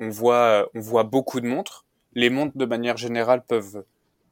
on 0.00 0.08
voit, 0.08 0.68
on 0.74 0.80
voit 0.80 1.04
beaucoup 1.04 1.40
de 1.40 1.46
montres. 1.46 1.86
Les 2.14 2.28
montres, 2.28 2.56
de 2.56 2.66
manière 2.66 2.96
générale, 2.96 3.44
peuvent 3.46 3.84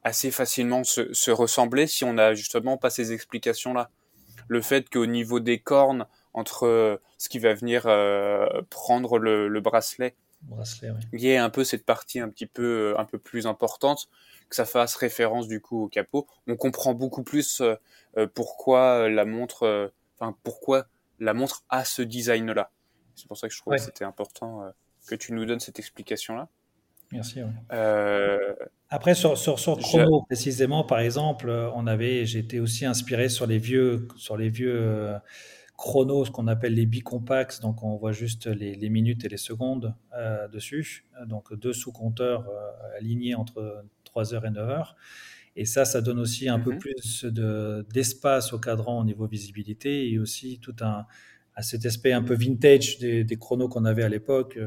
assez 0.03 0.29
facilement 0.29 0.83
se, 0.83 1.13
se 1.13 1.31
ressembler 1.31 1.87
si 1.87 2.03
on 2.03 2.13
n'a 2.13 2.33
justement 2.33 2.75
pas 2.75 2.89
ces 2.89 3.13
explications-là 3.13 3.89
le 4.47 4.61
fait 4.61 4.89
qu'au 4.89 5.05
niveau 5.05 5.39
des 5.39 5.59
cornes, 5.59 6.05
entre 6.33 6.65
euh, 6.65 6.97
ce 7.17 7.29
qui 7.29 7.39
va 7.39 7.53
venir 7.53 7.83
euh, 7.85 8.61
prendre 8.69 9.17
le, 9.19 9.47
bracelet 9.59 10.15
bracelet, 10.41 10.91
il 11.13 11.21
y 11.21 11.29
ait 11.29 11.37
un 11.37 11.49
peu 11.49 11.63
cette 11.63 11.85
partie 11.85 12.19
un 12.19 12.29
petit 12.29 12.47
peu, 12.47 12.95
un 12.97 13.05
peu 13.05 13.17
plus 13.17 13.47
importante, 13.47 14.09
que 14.49 14.55
ça 14.55 14.65
fasse 14.65 14.95
référence 14.95 15.47
du 15.47 15.61
coup 15.61 15.83
au 15.83 15.87
capot. 15.87 16.27
On 16.47 16.55
comprend 16.57 16.93
beaucoup 16.93 17.23
plus 17.23 17.61
pourquoi 18.33 19.09
la 19.09 19.25
montre, 19.25 19.91
enfin 20.19 20.35
pourquoi 20.43 20.87
la 21.19 21.33
montre 21.33 21.63
a 21.69 21.85
ce 21.85 22.01
design-là. 22.01 22.71
C'est 23.15 23.27
pour 23.27 23.37
ça 23.37 23.47
que 23.47 23.53
je 23.53 23.61
trouve 23.61 23.75
que 23.75 23.81
c'était 23.81 24.03
important 24.03 24.73
que 25.07 25.15
tu 25.15 25.33
nous 25.33 25.45
donnes 25.45 25.59
cette 25.59 25.79
explication-là. 25.79 26.49
Merci. 27.13 27.39
Euh, 27.71 28.37
Après, 28.89 29.15
sur, 29.15 29.37
sur, 29.37 29.59
sur 29.59 29.77
chrono, 29.77 30.23
précisément, 30.23 30.83
par 30.83 30.99
exemple, 30.99 31.49
on 31.75 31.87
avait, 31.87 32.23
été 32.23 32.59
aussi 32.59 32.85
inspiré 32.85 33.29
sur 33.29 33.47
les 33.47 33.59
vieux, 33.59 34.07
sur 34.15 34.37
les 34.37 34.49
vieux 34.49 34.75
euh, 34.75 35.17
chronos, 35.77 36.25
ce 36.25 36.31
qu'on 36.31 36.47
appelle 36.47 36.73
les 36.73 36.85
bicompax. 36.85 37.59
Donc, 37.59 37.83
on 37.83 37.95
voit 37.95 38.11
juste 38.11 38.47
les, 38.47 38.75
les 38.75 38.89
minutes 38.89 39.25
et 39.25 39.29
les 39.29 39.37
secondes 39.37 39.93
euh, 40.17 40.47
dessus. 40.47 41.05
Donc, 41.27 41.53
deux 41.53 41.73
sous-compteurs 41.73 42.49
alignés 42.97 43.35
entre 43.35 43.85
3 44.05 44.33
heures 44.33 44.45
et 44.45 44.51
9 44.51 44.69
heures. 44.69 44.95
Et 45.55 45.65
ça, 45.65 45.85
ça 45.85 46.01
donne 46.01 46.19
aussi 46.19 46.49
un 46.49 46.59
peu 46.59 46.71
mhm. 46.71 46.79
plus 46.79 47.25
de, 47.25 47.85
d'espace 47.93 48.53
au 48.53 48.59
cadran 48.59 49.01
au 49.01 49.05
niveau 49.05 49.27
visibilité 49.27 50.09
et 50.11 50.17
aussi 50.17 50.59
tout 50.59 50.75
un, 50.81 51.05
à 51.53 51.61
cet 51.61 51.85
aspect 51.85 52.11
un 52.11 52.23
peu 52.23 52.33
vintage 52.33 52.97
des, 52.97 53.23
des 53.23 53.35
chronos 53.37 53.67
qu'on 53.69 53.85
avait 53.85 54.01
à 54.01 54.09
l'époque. 54.09 54.57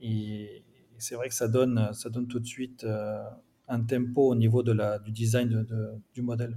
et, 0.00 0.62
c'est 0.98 1.14
vrai 1.14 1.28
que 1.28 1.34
ça 1.34 1.48
donne, 1.48 1.92
ça 1.92 2.08
donne 2.10 2.26
tout 2.26 2.40
de 2.40 2.46
suite 2.46 2.84
euh, 2.84 3.22
un 3.68 3.82
tempo 3.82 4.30
au 4.30 4.34
niveau 4.34 4.62
de 4.62 4.72
la, 4.72 4.98
du 4.98 5.10
design 5.10 5.48
de, 5.48 5.92
du 6.14 6.22
modèle. 6.22 6.56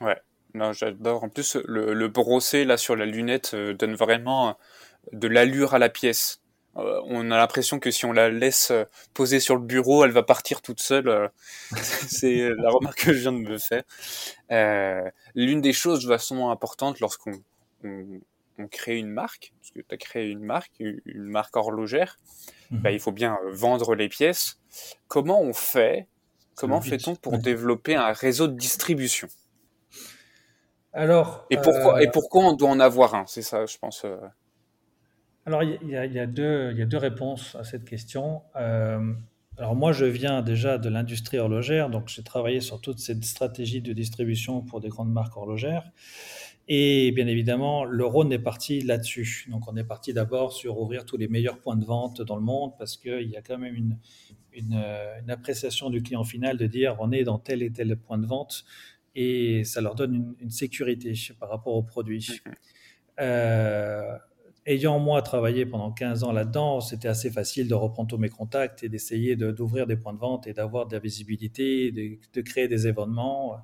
Ouais, 0.00 0.20
non, 0.54 0.72
j'adore. 0.72 1.24
En 1.24 1.28
plus, 1.28 1.56
le, 1.66 1.94
le, 1.94 2.08
brossé 2.08 2.64
là 2.64 2.76
sur 2.76 2.96
la 2.96 3.06
lunette 3.06 3.52
euh, 3.54 3.74
donne 3.74 3.94
vraiment 3.94 4.56
de 5.12 5.28
l'allure 5.28 5.74
à 5.74 5.78
la 5.78 5.88
pièce. 5.88 6.40
Euh, 6.76 7.00
on 7.04 7.30
a 7.30 7.36
l'impression 7.36 7.78
que 7.78 7.90
si 7.90 8.04
on 8.06 8.12
la 8.12 8.30
laisse 8.30 8.72
poser 9.14 9.40
sur 9.40 9.56
le 9.56 9.62
bureau, 9.62 10.04
elle 10.04 10.10
va 10.10 10.22
partir 10.22 10.62
toute 10.62 10.80
seule. 10.80 11.30
c'est 11.76 12.50
la 12.50 12.70
remarque 12.70 13.04
que 13.04 13.12
je 13.12 13.18
viens 13.20 13.32
de 13.32 13.38
me 13.38 13.58
faire. 13.58 13.82
L'une 15.34 15.60
des 15.60 15.72
choses 15.72 16.06
vachement 16.06 16.50
importantes 16.50 17.00
lorsqu'on 17.00 17.32
on 17.84 18.20
crée 18.68 18.98
une 18.98 19.08
marque, 19.08 19.52
parce 19.60 19.70
que 19.70 19.80
tu 19.80 19.94
as 19.94 19.96
créé 19.96 20.28
une 20.28 20.44
marque, 20.44 20.72
une 20.78 21.24
marque 21.24 21.56
horlogère, 21.56 22.18
bah, 22.70 22.90
mhm. 22.90 22.96
il 22.96 23.00
faut 23.00 23.12
bien 23.12 23.38
euh, 23.44 23.52
vendre 23.52 23.94
les 23.94 24.08
pièces. 24.08 24.58
Comment 25.08 25.40
on 25.40 25.52
fait 25.52 26.08
Comment 26.54 26.80
fait-on 26.80 27.16
pour 27.16 27.38
développer 27.38 27.94
un 27.94 28.12
réseau 28.12 28.46
de 28.46 28.56
distribution? 28.56 29.26
Alors, 30.92 31.46
et 31.50 31.56
pourquoi, 31.56 32.02
et 32.02 32.06
euh, 32.06 32.10
pourquoi 32.12 32.44
on 32.44 32.52
doit 32.52 32.68
en 32.68 32.78
avoir 32.78 33.14
un? 33.14 33.24
C'est 33.26 33.42
ça, 33.42 33.64
je 33.64 33.78
pense. 33.78 34.04
Euh. 34.04 34.18
Alors, 35.46 35.62
il 35.62 35.88
y, 35.88 35.96
a, 35.96 36.26
deux, 36.26 36.70
il 36.72 36.78
y 36.78 36.82
a 36.82 36.86
deux 36.86 36.98
réponses 36.98 37.56
à 37.56 37.64
cette 37.64 37.84
question. 37.84 38.42
alors, 38.54 39.74
moi, 39.74 39.92
je 39.92 40.04
viens 40.04 40.42
déjà 40.42 40.78
de 40.78 40.88
l'industrie 40.88 41.38
horlogère, 41.38 41.90
donc 41.90 42.08
j'ai 42.08 42.22
travaillé 42.22 42.60
sur 42.60 42.80
toute 42.80 43.00
cette 43.00 43.24
stratégie 43.24 43.80
de 43.80 43.92
distribution 43.92 44.60
pour 44.60 44.80
des 44.80 44.88
grandes 44.88 45.12
marques 45.12 45.36
horlogères. 45.36 45.90
Et 46.68 47.10
bien 47.12 47.26
évidemment, 47.26 47.84
le 47.84 48.06
Rhône 48.06 48.32
est 48.32 48.38
parti 48.38 48.80
là-dessus. 48.80 49.46
Donc, 49.50 49.70
on 49.70 49.76
est 49.76 49.84
parti 49.84 50.12
d'abord 50.12 50.52
sur 50.52 50.78
ouvrir 50.78 51.04
tous 51.04 51.16
les 51.16 51.28
meilleurs 51.28 51.58
points 51.58 51.76
de 51.76 51.84
vente 51.84 52.22
dans 52.22 52.36
le 52.36 52.42
monde 52.42 52.72
parce 52.78 52.96
qu'il 52.96 53.28
y 53.28 53.36
a 53.36 53.42
quand 53.42 53.58
même 53.58 53.74
une, 53.74 53.98
une, 54.52 54.84
appréciation 55.28 55.90
du 55.90 56.02
client 56.02 56.24
final 56.24 56.56
de 56.56 56.66
dire 56.66 56.96
on 57.00 57.10
est 57.12 57.24
dans 57.24 57.38
tel 57.38 57.62
et 57.62 57.70
tel 57.72 57.96
point 57.96 58.18
de 58.18 58.26
vente 58.26 58.64
et 59.14 59.64
ça 59.64 59.80
leur 59.80 59.94
donne 59.94 60.34
une, 60.38 60.50
sécurité 60.50 61.14
par 61.38 61.48
rapport 61.48 61.74
aux 61.74 61.82
produits. 61.82 62.20
Mm-hmm. 62.20 62.54
Euh, 63.20 64.16
ayant 64.64 64.98
moi 64.98 65.20
travaillé 65.22 65.66
pendant 65.66 65.92
15 65.92 66.24
ans 66.24 66.32
là-dedans, 66.32 66.80
c'était 66.80 67.08
assez 67.08 67.30
facile 67.30 67.68
de 67.68 67.74
reprendre 67.74 68.08
tous 68.08 68.18
mes 68.18 68.30
contacts 68.30 68.84
et 68.84 68.88
d'essayer 68.88 69.36
d'ouvrir 69.36 69.86
des 69.86 69.96
points 69.96 70.14
de 70.14 70.18
vente 70.18 70.46
et 70.46 70.52
d'avoir 70.52 70.86
de 70.86 70.94
la 70.94 71.00
visibilité, 71.00 71.90
de, 71.90 72.18
de 72.32 72.40
créer 72.40 72.68
des 72.68 72.86
événements. 72.86 73.56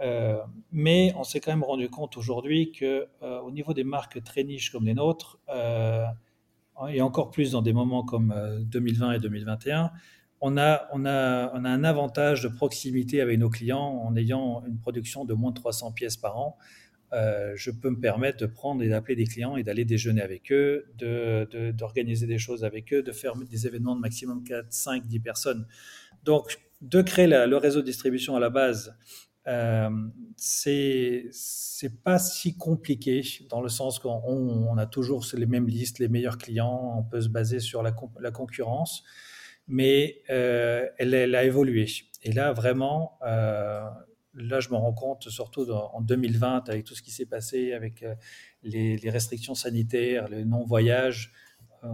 Euh, 0.00 0.38
mais 0.72 1.12
on 1.16 1.24
s'est 1.24 1.40
quand 1.40 1.52
même 1.52 1.64
rendu 1.64 1.88
compte 1.90 2.16
aujourd'hui 2.16 2.72
que 2.72 3.06
euh, 3.22 3.40
au 3.40 3.50
niveau 3.50 3.74
des 3.74 3.84
marques 3.84 4.22
très 4.24 4.44
niches 4.44 4.70
comme 4.70 4.86
les 4.86 4.94
nôtres, 4.94 5.38
euh, 5.50 6.04
et 6.88 7.02
encore 7.02 7.30
plus 7.30 7.52
dans 7.52 7.60
des 7.60 7.74
moments 7.74 8.02
comme 8.02 8.34
2020 8.62 9.12
et 9.12 9.18
2021, 9.18 9.90
on 10.40 10.56
a, 10.56 10.88
on, 10.92 11.04
a, 11.04 11.52
on 11.52 11.64
a 11.66 11.68
un 11.68 11.84
avantage 11.84 12.42
de 12.42 12.48
proximité 12.48 13.20
avec 13.20 13.38
nos 13.38 13.50
clients 13.50 14.02
en 14.02 14.16
ayant 14.16 14.64
une 14.66 14.78
production 14.78 15.26
de 15.26 15.34
moins 15.34 15.50
de 15.50 15.56
300 15.56 15.92
pièces 15.92 16.16
par 16.16 16.38
an. 16.38 16.56
je 17.12 17.70
peux 17.70 17.90
me 17.90 18.00
permettre 18.00 18.38
de 18.38 18.46
prendre 18.46 18.82
et 18.82 18.88
d'appeler 18.88 19.14
des 19.14 19.26
clients 19.26 19.58
et 19.58 19.62
d'aller 19.62 19.84
déjeuner 19.84 20.22
avec 20.22 20.50
eux, 20.52 20.86
d'organiser 21.74 22.24
de, 22.24 22.32
des 22.32 22.38
choses 22.38 22.64
avec 22.64 22.94
eux, 22.94 23.02
de 23.02 23.12
faire 23.12 23.36
des 23.36 23.66
événements 23.66 23.94
de 23.94 24.00
maximum 24.00 24.42
4, 24.42 24.72
5, 24.72 25.06
10 25.06 25.20
personnes. 25.20 25.66
Donc, 26.24 26.58
de 26.80 27.02
créer 27.02 27.26
le 27.26 27.56
réseau 27.58 27.82
de 27.82 27.86
distribution 27.86 28.36
à 28.36 28.40
la 28.40 28.48
base 28.48 28.96
euh, 29.46 29.90
c'est 30.36 31.30
pas 32.04 32.18
si 32.18 32.56
compliqué 32.56 33.22
dans 33.48 33.62
le 33.62 33.68
sens 33.68 33.98
qu'on 33.98 34.10
on 34.10 34.76
a 34.76 34.86
toujours 34.86 35.24
les 35.34 35.46
mêmes 35.46 35.66
listes, 35.66 35.98
les 35.98 36.08
meilleurs 36.08 36.38
clients, 36.38 36.94
on 36.98 37.02
peut 37.02 37.20
se 37.20 37.28
baser 37.28 37.60
sur 37.60 37.82
la, 37.82 37.94
la 38.20 38.30
concurrence, 38.30 39.02
mais 39.66 40.22
euh, 40.30 40.86
elle, 40.98 41.14
elle, 41.14 41.34
a 41.34 41.44
évolué. 41.44 41.86
Et 42.22 42.32
là, 42.32 42.52
vraiment, 42.52 43.18
euh, 43.26 43.88
là, 44.34 44.60
je 44.60 44.68
me 44.68 44.76
rends 44.76 44.92
compte, 44.92 45.28
surtout 45.30 45.70
en 45.70 46.02
2020, 46.02 46.68
avec 46.68 46.84
tout 46.84 46.94
ce 46.94 47.02
qui 47.02 47.10
s'est 47.10 47.26
passé, 47.26 47.72
avec 47.72 48.04
les, 48.62 48.98
restrictions 49.10 49.54
sanitaires, 49.54 50.28
le 50.28 50.44
non-voyage, 50.44 51.32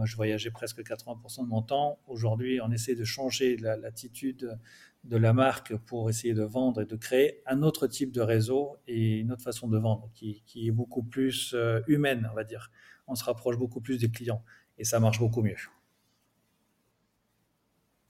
je 0.05 0.15
voyageais 0.15 0.51
presque 0.51 0.79
80% 0.79 1.43
de 1.43 1.49
mon 1.49 1.61
temps. 1.61 1.99
Aujourd'hui, 2.07 2.59
on 2.61 2.71
essaie 2.71 2.95
de 2.95 3.03
changer 3.03 3.57
l'attitude 3.57 4.57
de 5.03 5.17
la 5.17 5.33
marque 5.33 5.75
pour 5.75 6.09
essayer 6.09 6.33
de 6.33 6.43
vendre 6.43 6.81
et 6.81 6.85
de 6.85 6.95
créer 6.95 7.41
un 7.45 7.63
autre 7.63 7.87
type 7.87 8.11
de 8.11 8.21
réseau 8.21 8.77
et 8.87 9.19
une 9.19 9.31
autre 9.31 9.43
façon 9.43 9.67
de 9.67 9.77
vendre 9.77 10.09
qui, 10.13 10.43
est 10.55 10.71
beaucoup 10.71 11.03
plus 11.03 11.53
euh, 11.53 11.81
humaine, 11.87 12.27
on 12.31 12.35
va 12.35 12.43
dire. 12.43 12.71
On 13.07 13.15
se 13.15 13.23
rapproche 13.23 13.57
beaucoup 13.57 13.79
plus 13.79 13.97
des 13.99 14.11
clients 14.11 14.43
et 14.77 14.83
ça 14.83 14.99
marche 14.99 15.19
beaucoup 15.19 15.41
mieux. 15.41 15.55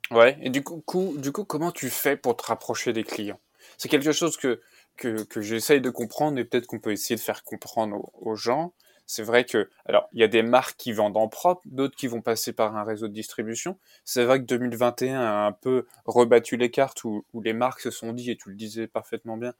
Ouais, 0.09 0.37
et 0.41 0.49
du 0.49 0.63
coup, 0.63 1.15
du 1.17 1.31
coup 1.31 1.43
comment 1.43 1.71
tu 1.71 1.89
fais 1.89 2.15
pour 2.17 2.35
te 2.37 2.45
rapprocher 2.45 2.93
des 2.93 3.03
clients? 3.03 3.39
C'est 3.77 3.89
quelque 3.89 4.13
chose 4.13 4.37
que, 4.37 4.61
que, 4.95 5.23
que 5.23 5.41
j'essaye 5.41 5.81
de 5.81 5.89
comprendre 5.89 6.39
et 6.39 6.45
peut-être 6.45 6.65
qu'on 6.65 6.79
peut 6.79 6.91
essayer 6.91 7.15
de 7.15 7.21
faire 7.21 7.43
comprendre 7.43 8.09
aux 8.13 8.35
gens 8.35 8.73
c'est 9.07 9.23
vrai 9.23 9.45
que, 9.45 9.69
alors, 9.85 10.09
il 10.11 10.19
y 10.19 10.23
a 10.23 10.27
des 10.27 10.43
marques 10.43 10.75
qui 10.77 10.91
vendent 10.91 11.15
en 11.15 11.29
propre, 11.29 11.61
d'autres 11.65 11.95
qui 11.95 12.07
vont 12.07 12.21
passer 12.21 12.51
par 12.51 12.75
un 12.75 12.83
réseau 12.83 13.07
de 13.07 13.13
distribution. 13.13 13.79
C'est 14.03 14.25
vrai 14.25 14.39
que 14.39 14.45
2021 14.45 15.19
a 15.21 15.45
un 15.45 15.53
peu 15.53 15.87
rebattu 16.05 16.57
les 16.57 16.69
cartes 16.69 17.05
où, 17.05 17.23
les 17.41 17.53
marques 17.53 17.79
se 17.79 17.89
sont 17.89 18.11
dit, 18.11 18.31
et 18.31 18.35
tu 18.35 18.49
le 18.49 18.55
disais 18.55 18.85
parfaitement 18.85 19.37
bien, 19.37 19.53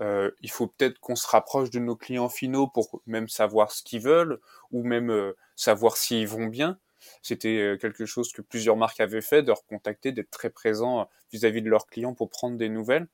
euh, 0.00 0.30
il 0.42 0.50
faut 0.50 0.68
peut-être 0.68 1.00
qu'on 1.00 1.16
se 1.16 1.26
rapproche 1.26 1.70
de 1.70 1.80
nos 1.80 1.96
clients 1.96 2.28
finaux 2.28 2.68
pour 2.68 3.02
même 3.06 3.28
savoir 3.28 3.72
ce 3.72 3.82
qu'ils 3.82 4.00
veulent 4.00 4.40
ou 4.70 4.84
même 4.84 5.10
euh, 5.10 5.36
savoir 5.56 5.96
s'ils 5.96 6.28
vont 6.28 6.46
bien. 6.46 6.78
C'était 7.22 7.58
euh, 7.58 7.76
quelque 7.76 8.06
chose 8.06 8.32
que 8.32 8.42
plusieurs 8.42 8.76
marques 8.76 9.00
avaient 9.00 9.20
fait, 9.22 9.42
de 9.42 9.52
recontacter, 9.52 10.12
d'être 10.12 10.30
très 10.30 10.50
présent 10.50 11.08
vis-à-vis 11.32 11.60
-vis 11.60 11.64
de 11.64 11.70
leurs 11.70 11.86
clients 11.86 12.14
pour 12.14 12.30
prendre 12.30 12.56
des 12.56 12.68
nouvelles. 12.68 13.08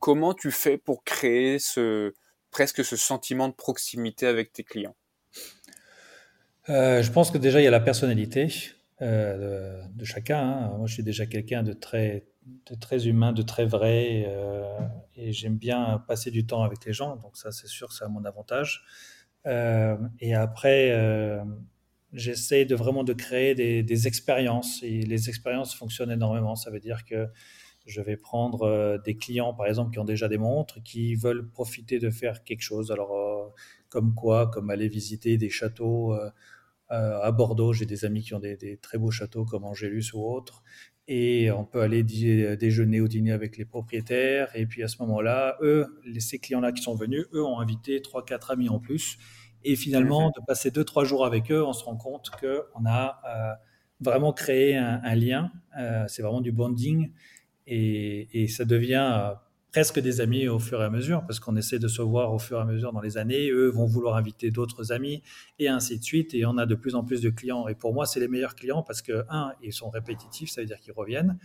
comment 0.00 0.34
tu 0.34 0.50
fais 0.50 0.78
pour 0.78 1.04
créer 1.04 1.58
ce 1.60 2.12
presque 2.50 2.84
ce 2.84 2.96
sentiment 2.96 3.48
de 3.48 3.54
proximité 3.54 4.26
avec 4.26 4.52
tes 4.52 4.64
clients? 4.64 4.96
Euh, 6.68 7.02
je 7.02 7.10
pense 7.10 7.30
que 7.30 7.38
déjà, 7.38 7.60
il 7.60 7.64
y 7.64 7.68
a 7.68 7.70
la 7.70 7.80
personnalité 7.80 8.48
euh, 9.00 9.82
de, 9.94 10.04
chacun. 10.04 10.38
Hein. 10.38 10.74
Moi, 10.78 10.86
je 10.86 10.94
suis 10.94 11.02
déjà 11.02 11.26
quelqu'un 11.26 11.62
de 11.62 11.72
très, 11.72 12.24
humain, 13.04 13.32
de 13.32 13.42
très 13.42 13.66
vrai, 13.66 14.24
euh, 14.28 14.78
et 15.16 15.32
j'aime 15.32 15.56
bien 15.56 16.02
passer 16.06 16.30
du 16.30 16.46
temps 16.46 16.62
avec 16.62 16.84
les 16.84 16.92
gens, 16.92 17.16
donc 17.16 17.36
ça, 17.36 17.52
c'est 17.52 17.66
sûr, 17.66 17.92
c'est 17.92 18.04
à 18.04 18.08
mon 18.08 18.24
avantage. 18.24 18.84
et 19.44 20.34
après, 20.34 21.42
j'essaie 22.12 22.64
de 22.64 22.74
vraiment 22.74 23.04
de 23.04 23.12
créer 23.12 23.54
des, 23.54 23.82
des, 23.82 24.06
expériences, 24.06 24.82
et 24.82 25.02
les 25.02 25.28
expériences 25.28 25.74
fonctionnent 25.74 26.12
énormément. 26.12 26.54
Ça 26.54 26.70
veut 26.70 26.80
dire 26.80 27.04
que 27.04 27.28
je 27.86 28.00
vais 28.00 28.16
prendre 28.16 29.00
des 29.04 29.16
clients, 29.16 29.54
par 29.54 29.66
exemple, 29.66 29.92
qui 29.92 29.98
ont 29.98 30.04
déjà 30.04 30.28
des 30.28 30.38
montres, 30.38 30.82
qui 30.82 31.14
veulent 31.14 31.48
profiter 31.48 31.98
de 31.98 32.10
faire 32.10 32.44
quelque 32.44 32.62
chose. 32.62 32.90
Alors, 32.92 33.54
comme 33.88 34.14
quoi, 34.14 34.46
comme 34.46 34.70
aller 34.70 34.88
visiter 34.88 35.36
des 35.36 35.50
châteaux 35.50 36.14
euh, 36.92 37.18
à 37.22 37.32
Bordeaux, 37.32 37.72
j'ai 37.72 37.86
des 37.86 38.04
amis 38.04 38.22
qui 38.22 38.34
ont 38.34 38.38
des, 38.38 38.78
très 38.82 38.98
beaux 38.98 39.10
châteaux 39.10 39.44
comme 39.44 39.64
Angélus 39.64 40.12
ou 40.12 40.22
autres. 40.24 40.62
Et 41.08 41.50
on 41.50 41.64
peut 41.64 41.80
aller 41.80 42.02
déjeuner 42.02 43.00
ou 43.00 43.08
dîner 43.08 43.32
avec 43.32 43.56
les 43.56 43.64
propriétaires. 43.64 44.54
Et 44.54 44.66
puis 44.66 44.82
à 44.82 44.88
ce 44.88 44.98
moment-là, 45.02 45.56
eux, 45.62 45.86
ces 46.18 46.38
clients-là 46.38 46.70
qui 46.72 46.82
sont 46.82 46.94
venus, 46.94 47.26
eux 47.32 47.42
ont 47.42 47.58
invité 47.58 48.02
trois, 48.02 48.24
quatre 48.24 48.50
amis 48.50 48.68
en 48.68 48.78
plus. 48.78 49.18
Et 49.64 49.74
finalement, 49.74 50.26
mhm. 50.26 50.32
de 50.36 50.42
passer 50.46 50.70
deux, 50.70 50.84
trois 50.84 51.04
jours 51.04 51.24
avec 51.24 51.50
eux, 51.50 51.64
on 51.64 51.72
se 51.72 51.82
rend 51.82 51.96
compte 51.96 52.30
qu'on 52.30 52.84
a 52.86 53.20
euh, 53.26 53.54
vraiment 54.00 54.32
créé 54.32 54.76
un, 54.76 55.14
lien. 55.14 55.50
Euh, 55.78 56.04
c'est 56.08 56.22
vraiment 56.22 56.42
du 56.42 56.52
bonding. 56.52 57.10
Et, 57.66 58.46
ça 58.48 58.64
devient 58.64 59.34
presque 59.70 60.00
des 60.00 60.20
amis 60.20 60.48
au 60.48 60.58
fur 60.58 60.82
et 60.82 60.84
à 60.84 60.90
mesure, 60.90 61.24
parce 61.26 61.40
qu'on 61.40 61.56
essaie 61.56 61.78
de 61.78 61.88
se 61.88 62.02
voir 62.02 62.34
au 62.34 62.38
fur 62.38 62.58
et 62.58 62.60
à 62.60 62.64
mesure 62.64 62.92
dans 62.92 63.00
les 63.00 63.16
années. 63.16 63.48
Eux 63.50 63.68
vont 63.68 63.86
vouloir 63.86 64.16
inviter 64.16 64.50
d'autres 64.50 64.92
amis, 64.92 65.22
et 65.58 65.68
ainsi 65.68 65.98
de 65.98 66.04
suite. 66.04 66.34
Et 66.34 66.44
on 66.44 66.58
a 66.58 66.66
de 66.66 66.74
plus 66.74 66.94
en 66.94 67.04
plus 67.04 67.22
de 67.22 67.30
clients. 67.30 67.68
Et 67.68 67.74
pour 67.74 67.94
moi, 67.94 68.04
c'est 68.04 68.20
les 68.20 68.28
meilleurs 68.28 68.54
clients 68.54 68.82
parce 68.82 69.00
que, 69.00 69.24
un, 69.30 69.52
ils 69.62 69.72
sont 69.72 69.88
répétitifs, 69.88 70.50
ça 70.50 70.60
veut 70.60 70.66
dire 70.66 70.78
qu'ils 70.80 70.92
reviennent. 70.92 71.38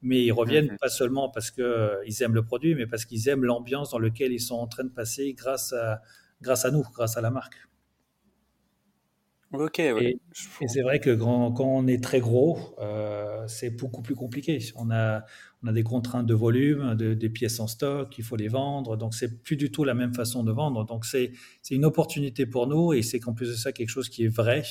Mais 0.00 0.22
ils 0.24 0.32
reviennent 0.32 0.72
mhm. 0.72 0.78
pas 0.78 0.88
seulement 0.88 1.30
parce 1.30 1.50
qu'ils 1.50 1.64
euh, 1.64 2.04
aiment 2.20 2.34
le 2.34 2.44
produit, 2.44 2.74
mais 2.74 2.86
parce 2.86 3.04
qu'ils 3.04 3.28
aiment 3.28 3.44
l'ambiance 3.44 3.90
dans 3.90 3.98
laquelle 3.98 4.32
ils 4.32 4.40
sont 4.40 4.56
en 4.56 4.66
train 4.66 4.84
de 4.84 4.90
passer 4.90 5.32
grâce 5.32 5.72
à, 5.72 6.02
grâce 6.42 6.64
à 6.64 6.70
nous, 6.70 6.84
grâce 6.92 7.16
à 7.16 7.20
la 7.20 7.30
marque. 7.30 7.56
Ok, 9.56 9.78
Et, 9.78 10.18
c'est 10.66 10.82
vrai 10.82 10.98
que 10.98 11.14
quand, 11.14 11.60
on 11.60 11.86
est 11.86 12.02
très 12.02 12.20
gros, 12.20 12.58
euh, 12.80 13.46
c'est 13.46 13.70
beaucoup 13.70 14.02
plus 14.02 14.16
compliqué. 14.16 14.58
On 14.74 14.90
a, 14.90 15.24
on 15.62 15.68
a 15.68 15.72
des 15.72 15.84
contraintes 15.84 16.26
de 16.26 16.34
volume, 16.34 16.94
de, 16.96 17.14
des 17.14 17.28
pièces 17.28 17.60
en 17.60 17.68
stock, 17.68 18.16
il 18.18 18.24
faut 18.24 18.36
les 18.36 18.48
vendre. 18.48 18.96
Donc, 18.96 19.14
c'est 19.14 19.42
plus 19.42 19.56
du 19.56 19.70
tout 19.70 19.84
la 19.84 19.94
même 19.94 20.12
façon 20.12 20.42
de 20.42 20.50
vendre. 20.50 20.84
Donc, 20.84 21.04
c'est 21.04 21.32
une 21.70 21.84
opportunité 21.84 22.46
pour 22.46 22.66
nous 22.66 22.92
et 22.92 23.02
c'est 23.02 23.20
qu'en 23.20 23.32
plus 23.32 23.48
de 23.48 23.54
ça, 23.54 23.72
quelque 23.72 23.90
chose 23.90 24.08
qui 24.08 24.24
est 24.24 24.34
vrai 24.34 24.64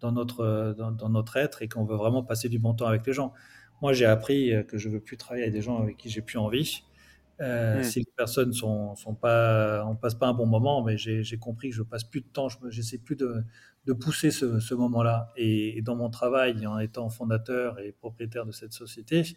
dans 0.00 0.12
notre, 0.12 0.74
dans, 0.76 1.08
notre 1.08 1.36
être 1.36 1.62
et 1.62 1.68
qu'on 1.68 1.84
veut 1.84 1.96
vraiment 1.96 2.22
passer 2.24 2.48
du 2.48 2.58
bon 2.58 2.74
temps 2.74 2.86
avec 2.86 3.06
les 3.06 3.12
gens. 3.12 3.32
Moi, 3.80 3.92
j'ai 3.92 4.06
appris 4.06 4.52
que 4.66 4.76
je 4.76 4.88
veux 4.88 5.00
plus 5.00 5.16
travailler 5.16 5.44
avec 5.44 5.54
des 5.54 5.62
gens 5.62 5.80
avec 5.80 5.96
qui 5.96 6.10
j'ai 6.10 6.22
plus 6.22 6.38
envie. 6.38 6.82
Euh, 7.40 7.80
hmm. 7.80 7.84
Si 7.84 7.98
les 8.00 8.12
personnes 8.16 8.52
sont, 8.52 8.94
sont 8.96 9.14
pas, 9.14 9.84
on 9.86 9.94
passe 9.94 10.14
pas 10.14 10.26
un 10.26 10.32
bon 10.32 10.46
moment, 10.46 10.82
mais 10.82 10.96
j'ai 10.96 11.38
compris 11.38 11.70
que 11.70 11.76
je 11.76 11.82
passe 11.82 12.04
plus 12.04 12.20
de 12.22 12.26
temps, 12.26 12.48
j'essaie 12.68 12.98
plus 12.98 13.16
de, 13.16 13.44
de, 13.84 13.92
pousser 13.92 14.30
ce, 14.30 14.58
ce 14.58 14.74
moment-là. 14.74 15.32
Et, 15.36 15.82
dans 15.82 15.96
mon 15.96 16.08
travail, 16.08 16.66
en 16.66 16.78
étant 16.78 17.08
fondateur 17.10 17.78
et 17.78 17.92
propriétaire 17.92 18.46
de 18.46 18.52
cette 18.52 18.72
société, 18.72 19.36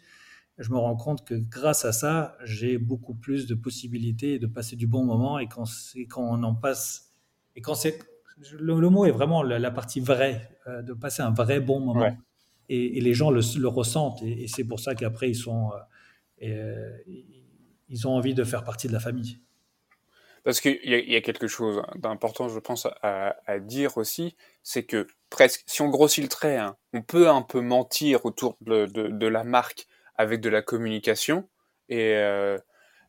je 0.58 0.72
me 0.72 0.77
rends 0.77 0.96
compte 0.96 1.25
que 1.25 1.36
grâce 1.36 1.86
à 1.86 1.91
ça, 1.91 2.38
j'ai 2.44 2.77
beaucoup 2.77 3.15
plus 3.15 3.48
de 3.48 3.56
possibilités 3.56 4.39
de 4.39 4.48
passer 4.48 4.75
du 4.75 4.88
bon 4.88 5.03
moment. 5.03 5.39
Et 5.39 5.48
quand, 5.48 5.65
quand 6.10 6.24
on 6.24 6.44
en 6.44 6.56
passe, 6.56 7.13
et 7.56 7.62
quand 7.62 7.75
c'est 7.75 8.00
le, 8.60 8.89
mot 8.89 9.06
est 9.06 9.12
vraiment 9.12 9.44
la, 9.44 9.72
partie 9.72 10.00
vraie, 10.00 10.58
euh, 10.68 10.82
de 10.82 10.94
passer 10.94 11.22
un 11.22 11.32
vrai 11.32 11.60
bon 11.60 11.79
moment. 11.79 12.15
Et, 12.70 13.01
les 13.01 13.13
gens 13.13 13.32
le, 13.32 13.41
le 13.60 13.68
ressentent. 13.68 14.22
Et, 14.24 14.48
c'est 14.48 14.63
pour 14.63 14.79
ça 14.79 14.96
qu'après, 14.96 15.29
ils 15.29 15.36
sont. 15.36 15.72
Euh, 16.41 16.98
ils 17.89 18.08
ont 18.08 18.15
envie 18.15 18.34
de 18.34 18.43
faire 18.43 18.63
partie 18.63 18.88
de 18.88 18.93
la 18.93 19.00
famille. 19.00 19.39
Parce 20.43 20.62
qu'il 20.62 20.79
y, 20.84 21.15
a 21.15 21.22
quelque 21.22 21.48
chose 21.48 21.81
d'important, 21.96 22.48
je 22.48 22.60
pense, 22.60 22.88
à, 23.01 23.60
dire 23.60 23.98
aussi, 23.98 24.38
c'est 24.63 24.84
que 24.84 25.05
presque, 25.29 25.63
si 25.65 25.81
on 25.81 25.89
grossit 25.89 26.24
le 26.24 26.29
trait, 26.29 26.58
hein, 26.58 26.77
on 26.93 27.01
peut 27.01 27.29
un 27.29 27.41
peu 27.41 27.60
mentir 27.60 28.25
autour 28.25 28.58
de, 28.62 29.27
la 29.27 29.43
marque 29.43 29.86
avec 30.15 30.39
de 30.39 30.50
la 30.50 30.62
communication, 30.62 31.50
euh, 31.91 32.58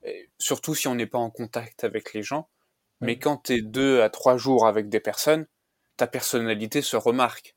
et, 0.03 0.29
surtout 0.39 0.75
si 0.75 0.89
on 0.89 0.97
n'est 0.97 1.07
pas 1.07 1.19
en 1.19 1.31
contact 1.31 1.85
avec 1.85 2.15
les 2.15 2.23
gens. 2.23 2.49
Mais 3.01 3.19
quand 3.19 3.45
tu 3.45 3.55
es 3.55 3.63
deux 3.63 4.03
à 4.03 4.11
trois 4.11 4.37
jours 4.37 4.67
avec 4.67 4.89
des 4.89 5.01
personnes, 5.01 5.47
ta 5.97 6.07
personnalité 6.07 6.83
se 6.83 6.97
remarque. 6.97 7.55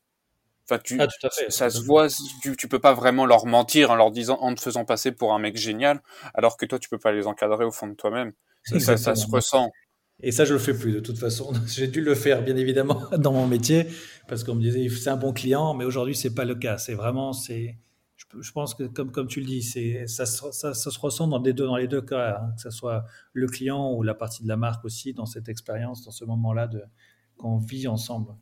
Enfin, 0.68 0.80
tu, 0.82 0.98
ah, 0.98 1.06
ça 1.48 1.68
se 1.68 1.82
voit, 1.82 2.08
tu, 2.40 2.56
tu 2.56 2.68
peux 2.68 2.78
pas 2.78 2.94
vraiment 2.94 3.26
leur 3.26 3.44
mentir 3.44 3.90
en 3.90 3.96
leur 3.96 4.10
disant, 4.10 4.38
en 4.40 4.54
te 4.54 4.60
faisant 4.60 4.86
passer 4.86 5.12
pour 5.12 5.34
un 5.34 5.38
mec 5.38 5.56
génial, 5.58 6.00
alors 6.32 6.56
que 6.56 6.64
toi, 6.64 6.78
tu 6.78 6.88
peux 6.88 6.98
pas 6.98 7.12
les 7.12 7.26
encadrer 7.26 7.64
au 7.64 7.70
fond 7.70 7.86
de 7.86 7.94
toi-même. 7.94 8.32
Ça, 8.64 8.96
ça, 8.96 9.14
se 9.14 9.26
ressent. 9.30 9.70
Et 10.20 10.32
ça, 10.32 10.46
je 10.46 10.54
le 10.54 10.58
fais 10.58 10.72
plus 10.72 10.92
de 10.92 11.00
toute 11.00 11.18
façon. 11.18 11.52
J'ai 11.66 11.88
dû 11.88 12.00
le 12.00 12.14
faire, 12.14 12.42
bien 12.42 12.56
évidemment, 12.56 13.02
dans 13.18 13.32
mon 13.32 13.46
métier, 13.46 13.86
parce 14.26 14.42
qu'on 14.42 14.54
me 14.54 14.62
disait, 14.62 14.88
c'est 14.88 15.10
un 15.10 15.16
bon 15.16 15.34
client, 15.34 15.74
mais 15.74 15.84
aujourd'hui, 15.84 16.14
c'est 16.14 16.34
pas 16.34 16.46
le 16.46 16.54
cas. 16.54 16.78
C'est 16.78 16.94
vraiment, 16.94 17.34
c'est, 17.34 17.76
je, 18.16 18.52
pense 18.52 18.74
que, 18.74 18.84
comme, 18.84 19.12
comme 19.12 19.26
tu 19.26 19.40
le 19.40 19.46
dis, 19.46 19.62
c'est, 19.62 20.06
ça, 20.06 20.24
ça, 20.24 20.50
ça, 20.52 20.74
se 20.74 20.98
ressent 20.98 21.28
dans 21.28 21.42
les 21.42 21.52
deux, 21.52 21.66
dans 21.66 21.76
les 21.76 21.88
deux 21.88 22.00
cas, 22.00 22.38
hein, 22.40 22.52
que 22.56 22.62
ce 22.62 22.70
soit 22.70 23.04
le 23.34 23.46
client 23.48 23.92
ou 23.92 24.02
la 24.02 24.14
partie 24.14 24.42
de 24.42 24.48
la 24.48 24.56
marque 24.56 24.84
aussi, 24.86 25.12
dans 25.12 25.26
cette 25.26 25.50
expérience, 25.50 26.02
dans 26.04 26.10
ce 26.10 26.24
moment-là 26.24 26.68
de, 26.68 26.82
qu'on 27.36 27.58
vit 27.58 27.86
ensemble. 27.86 28.34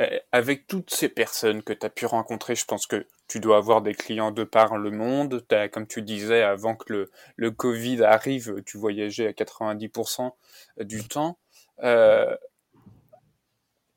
Euh, 0.00 0.18
avec 0.32 0.66
toutes 0.66 0.90
ces 0.90 1.08
personnes 1.10 1.62
que 1.62 1.74
tu 1.74 1.84
as 1.84 1.90
pu 1.90 2.06
rencontrer, 2.06 2.54
je 2.54 2.64
pense 2.64 2.86
que 2.86 3.06
tu 3.28 3.38
dois 3.38 3.58
avoir 3.58 3.82
des 3.82 3.94
clients 3.94 4.30
de 4.30 4.44
par 4.44 4.78
le 4.78 4.90
monde. 4.90 5.44
As, 5.50 5.68
comme 5.68 5.86
tu 5.86 6.00
disais, 6.00 6.42
avant 6.42 6.74
que 6.74 6.92
le, 6.92 7.10
le, 7.36 7.50
Covid 7.50 8.02
arrive, 8.02 8.62
tu 8.64 8.78
voyageais 8.78 9.26
à 9.26 9.32
90% 9.32 10.32
du 10.80 11.06
temps. 11.06 11.38
Euh, 11.82 12.34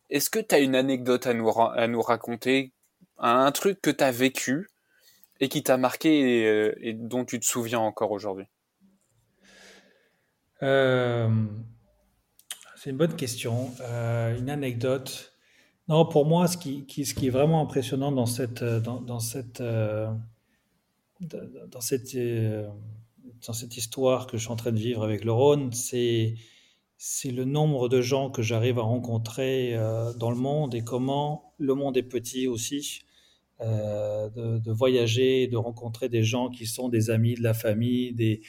Est-ce 0.09 0.29
que 0.29 0.39
tu 0.39 0.53
as 0.53 0.59
une 0.59 0.75
anecdote 0.75 1.25
à 1.25 1.33
nous, 1.33 1.49
à 1.49 1.87
nous 1.87 2.01
raconter, 2.01 2.73
un 3.17 3.51
truc 3.51 3.79
que 3.81 3.89
tu 3.89 4.03
as 4.03 4.11
vécu 4.11 4.69
et 5.39 5.47
qui 5.47 5.63
t'a 5.63 5.77
marqué 5.77 6.41
et, 6.41 6.45
euh, 6.45 6.93
dont 6.95 7.23
tu 7.23 7.39
te 7.39 7.45
souviens 7.45 7.79
encore 7.79 8.11
aujourd'hui? 8.11 8.47
Euh, 10.63 11.29
C'est 12.75 12.89
une 12.89 12.97
bonne 12.97 13.15
question. 13.15 13.71
une 13.79 14.49
anecdote. 14.49 15.32
Non, 15.89 16.05
pour 16.05 16.25
moi, 16.25 16.47
ce 16.47 16.57
qui, 16.57 16.85
est 16.97 17.29
vraiment 17.29 17.61
impressionnant 17.61 18.11
dans 18.11 18.25
cette, 18.25 18.61
euh, 18.61 18.79
euh, 21.33 21.67
euh, 22.15 22.69
histoire 23.75 24.27
que 24.27 24.37
je 24.37 24.43
suis 24.43 24.51
en 24.51 24.55
train 24.55 24.71
de 24.71 24.79
vivre 24.79 25.03
avec 25.03 25.25
le 25.25 25.31
Rhône, 25.31 25.73
c'est, 25.73 26.35
le 27.25 27.43
nombre 27.43 27.89
de 27.89 28.01
gens 28.01 28.29
que 28.29 28.41
j'arrive 28.41 28.79
à 28.79 28.83
rencontrer 28.83 29.77
dans 30.17 30.31
le 30.31 30.37
monde 30.37 30.73
et 30.73 30.83
comment 30.83 31.53
le 31.57 31.75
monde 31.75 31.97
est 31.97 32.03
petit 32.03 32.47
aussi. 32.47 33.01
de, 33.59 34.59
de, 34.59 34.71
voyager, 34.71 35.47
de 35.47 35.57
rencontrer 35.57 36.07
des 36.09 36.23
gens 36.23 36.49
qui 36.49 36.65
sont 36.65 36.89
des 36.89 37.09
amis 37.09 37.35
de 37.35 37.43
la 37.43 37.53
famille, 37.53 38.13
des, 38.13 38.41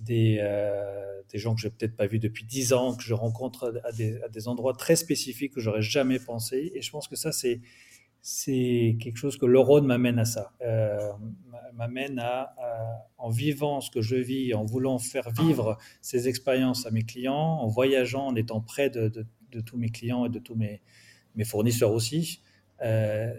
des, 0.00 0.38
euh, 0.40 1.07
des 1.30 1.38
gens 1.38 1.54
que 1.54 1.60
je 1.60 1.66
n'ai 1.66 1.72
peut-être 1.72 1.96
pas 1.96 2.06
vus 2.06 2.18
depuis 2.18 2.44
dix 2.44 2.72
ans, 2.72 2.94
que 2.94 3.02
je 3.02 3.14
rencontre 3.14 3.80
à 3.84 3.92
des, 3.92 4.48
endroits 4.48 4.74
très 4.74 4.96
spécifiques 4.96 5.54
que 5.54 5.60
j'aurais 5.60 5.82
jamais 5.82 6.18
pensé. 6.18 6.72
Et 6.74 6.82
je 6.82 6.90
pense 6.90 7.08
que 7.08 7.16
ça, 7.16 7.32
c'est 7.32 7.60
c'est 8.20 8.96
quelque 9.00 9.16
chose 9.16 9.38
que 9.38 9.46
l'Europe 9.46 9.84
m'amène 9.84 10.18
à 10.18 10.24
ça, 10.24 10.52
euh, 10.60 11.12
m'amène 11.74 12.18
à, 12.18 12.54
en 13.16 13.30
vivant 13.30 13.80
ce 13.80 13.90
que 13.90 14.02
je 14.02 14.16
vis, 14.16 14.54
en 14.54 14.64
voulant 14.64 14.98
faire 14.98 15.30
vivre 15.30 15.78
ces 16.02 16.28
expériences 16.28 16.84
à 16.84 16.90
mes 16.90 17.04
clients, 17.04 17.32
en 17.34 17.68
voyageant, 17.68 18.26
en 18.26 18.34
étant 18.34 18.60
près 18.60 18.90
de 18.90 19.24
tous 19.64 19.78
mes 19.78 19.88
clients 19.88 20.26
et 20.26 20.28
de 20.28 20.40
tous 20.40 20.56
mes, 20.56 20.82
mes 21.38 21.44
fournisseurs 21.44 21.92
aussi, 21.92 22.42
euh, 22.82 23.32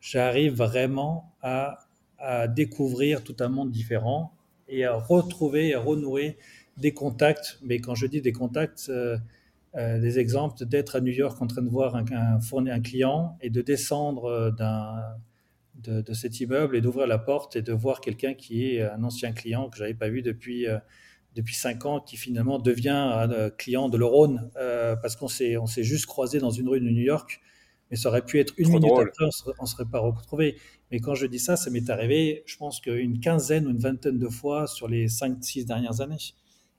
j'arrive 0.00 0.54
vraiment 0.54 1.34
à, 1.42 1.78
à 2.18 2.48
découvrir 2.48 3.22
tout 3.22 3.36
un 3.40 3.48
monde 3.48 3.70
différent 3.70 4.32
et 4.68 4.84
à 4.84 4.94
retrouver, 4.94 5.74
à 5.74 5.80
renouer 5.80 6.38
des 6.76 6.92
contacts. 6.92 7.58
Mais 7.62 7.78
quand 7.80 7.94
je 7.94 8.06
dis 8.06 8.20
des 8.20 8.32
contacts, 8.32 8.86
euh, 8.88 9.16
euh, 9.76 9.98
des 9.98 10.18
exemples 10.18 10.64
d'être 10.64 10.96
à 10.96 11.00
New 11.00 11.12
York 11.12 11.40
en 11.40 11.46
train 11.46 11.62
de 11.62 11.68
voir 11.68 11.96
un, 11.96 12.04
un, 12.12 12.66
un 12.66 12.80
client 12.80 13.36
et 13.40 13.50
de 13.50 13.62
descendre 13.62 14.24
euh, 14.24 14.50
d'un, 14.50 15.02
de, 15.82 16.00
de, 16.00 16.12
cet 16.12 16.40
immeuble 16.40 16.76
et 16.76 16.80
d'ouvrir 16.80 17.06
la 17.06 17.18
porte 17.18 17.56
et 17.56 17.62
de 17.62 17.72
voir 17.72 18.00
quelqu'un 18.00 18.34
qui 18.34 18.66
est 18.66 18.82
un 18.82 19.04
ancien 19.04 19.32
client 19.32 19.68
que 19.68 19.76
j'avais 19.78 19.94
pas 19.94 20.08
vu 20.08 20.22
depuis 20.22 20.66
depuis 21.34 21.54
cinq 21.54 21.84
ans, 21.84 22.00
qui 22.00 22.16
finalement 22.16 22.58
devient 22.58 22.88
un 22.88 23.50
client 23.50 23.90
de 23.90 23.98
l'Eurone 23.98 24.50
parce 24.54 25.16
qu'on 25.16 25.28
s'est 25.28 25.58
on 25.58 25.66
s'est 25.66 25.84
juste 25.84 26.06
croisé 26.06 26.38
dans 26.38 26.50
une 26.50 26.66
rue 26.66 26.80
de 26.80 26.86
New 26.86 27.02
York 27.02 27.42
mais 27.90 27.96
ça 27.96 28.08
aurait 28.08 28.24
pu 28.24 28.40
être 28.40 28.54
une 28.56 28.68
minute 28.68 28.90
après, 28.90 29.24
on 29.58 29.62
ne 29.62 29.66
serait, 29.66 29.84
pas 29.84 30.00
retrouvés. 30.00 30.56
Mais 30.90 31.00
quand 31.00 31.14
je 31.14 31.26
dis 31.26 31.38
ça, 31.38 31.56
ça 31.56 31.70
m'est 31.70 31.88
arrivé, 31.88 32.42
je 32.46 32.56
pense 32.56 32.80
qu'une 32.80 33.20
quinzaine 33.20 33.66
ou 33.66 33.70
une 33.70 33.78
vingtaine 33.78 34.18
de 34.18 34.28
fois 34.28 34.66
sur 34.66 34.88
les 34.88 35.08
5-6 35.08 35.66
dernières 35.66 36.00
années. 36.00 36.16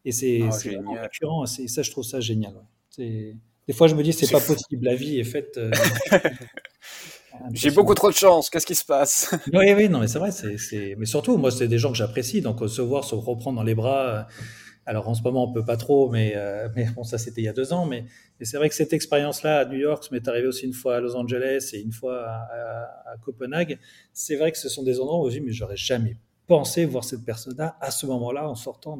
Et 0.06 0.12
c'est 0.12 0.42
ah, 0.44 1.02
récurrent, 1.02 1.44
et 1.46 1.68
ça, 1.68 1.82
je 1.82 1.92
trouve 1.92 2.04
ça 2.04 2.20
génial. 2.20 2.54
Des 2.98 3.74
fois, 3.74 3.88
je 3.88 3.96
me 3.96 4.04
dis, 4.04 4.14
c'est 4.14 4.32
pas 4.32 4.40
possible, 4.40 4.86
la 4.86 4.96
vie 4.96 5.20
est 5.20 5.26
faite. 5.26 5.58
Euh, 5.58 5.72
J'ai 7.54 7.70
beaucoup 7.70 7.94
trop 7.94 8.10
de 8.10 8.16
chance, 8.16 8.50
qu'est-ce 8.50 8.66
qui 8.66 8.74
se 8.74 8.86
passe? 8.86 9.36
Oui, 9.54 9.74
oui, 9.74 9.90
non, 9.90 10.00
mais 10.00 10.08
c'est 10.08 10.18
vrai. 10.18 10.32
c'est 10.32 10.96
Mais 10.98 11.06
surtout, 11.06 11.38
moi, 11.38 11.52
c'est 11.52 11.68
des 11.68 11.78
gens 11.78 11.92
que 11.92 11.98
j'apprécie, 11.98 12.42
donc 12.42 12.68
se 12.68 12.82
voir, 12.82 13.04
se 13.04 13.14
reprendre 13.14 13.58
dans 13.58 13.64
les 13.64 13.76
bras. 13.76 14.28
Alors 14.88 15.10
en 15.10 15.14
ce 15.14 15.22
moment, 15.22 15.44
on 15.44 15.52
peut 15.52 15.66
pas 15.66 15.76
trop, 15.76 16.10
mais, 16.10 16.32
euh, 16.38 16.70
mais 16.74 16.86
bon, 16.96 17.04
ça 17.04 17.18
c'était 17.18 17.42
il 17.42 17.44
y 17.44 17.50
a 17.50 17.54
deux 17.54 17.74
ans. 17.74 17.86
Mais, 17.86 18.06
c'est 18.42 18.56
vrai 18.56 18.70
que 18.70 18.76
cette 18.76 18.94
expérience-là 18.94 19.60
à 19.60 19.66
New 19.66 19.78
York, 19.78 20.06
ça 20.06 20.10
m'est 20.14 20.26
arrivé 20.30 20.48
aussi 20.48 20.66
une 20.66 20.74
fois 20.74 20.96
à 20.96 21.00
Los 21.02 21.14
Angeles 21.14 21.72
et 21.74 21.82
une 21.82 21.92
fois 21.92 22.26
à, 22.26 23.18
Copenhague. 23.22 23.80
C'est 24.14 24.38
vrai 24.38 24.54
que 24.54 24.58
ce 24.58 24.70
sont 24.70 24.84
des 24.84 25.02
endroits 25.02 25.20
où 25.20 25.30
je 25.30 25.40
dis, 25.40 25.42
mais 25.42 25.52
j'aurais 25.52 25.76
jamais 25.76 26.16
pensé 26.48 26.86
voir 26.86 27.04
cette 27.04 27.26
personne-là 27.26 27.76
à 27.82 27.92
ce 27.92 28.06
moment-là 28.06 28.50
en 28.50 28.56
sortant 28.56 28.98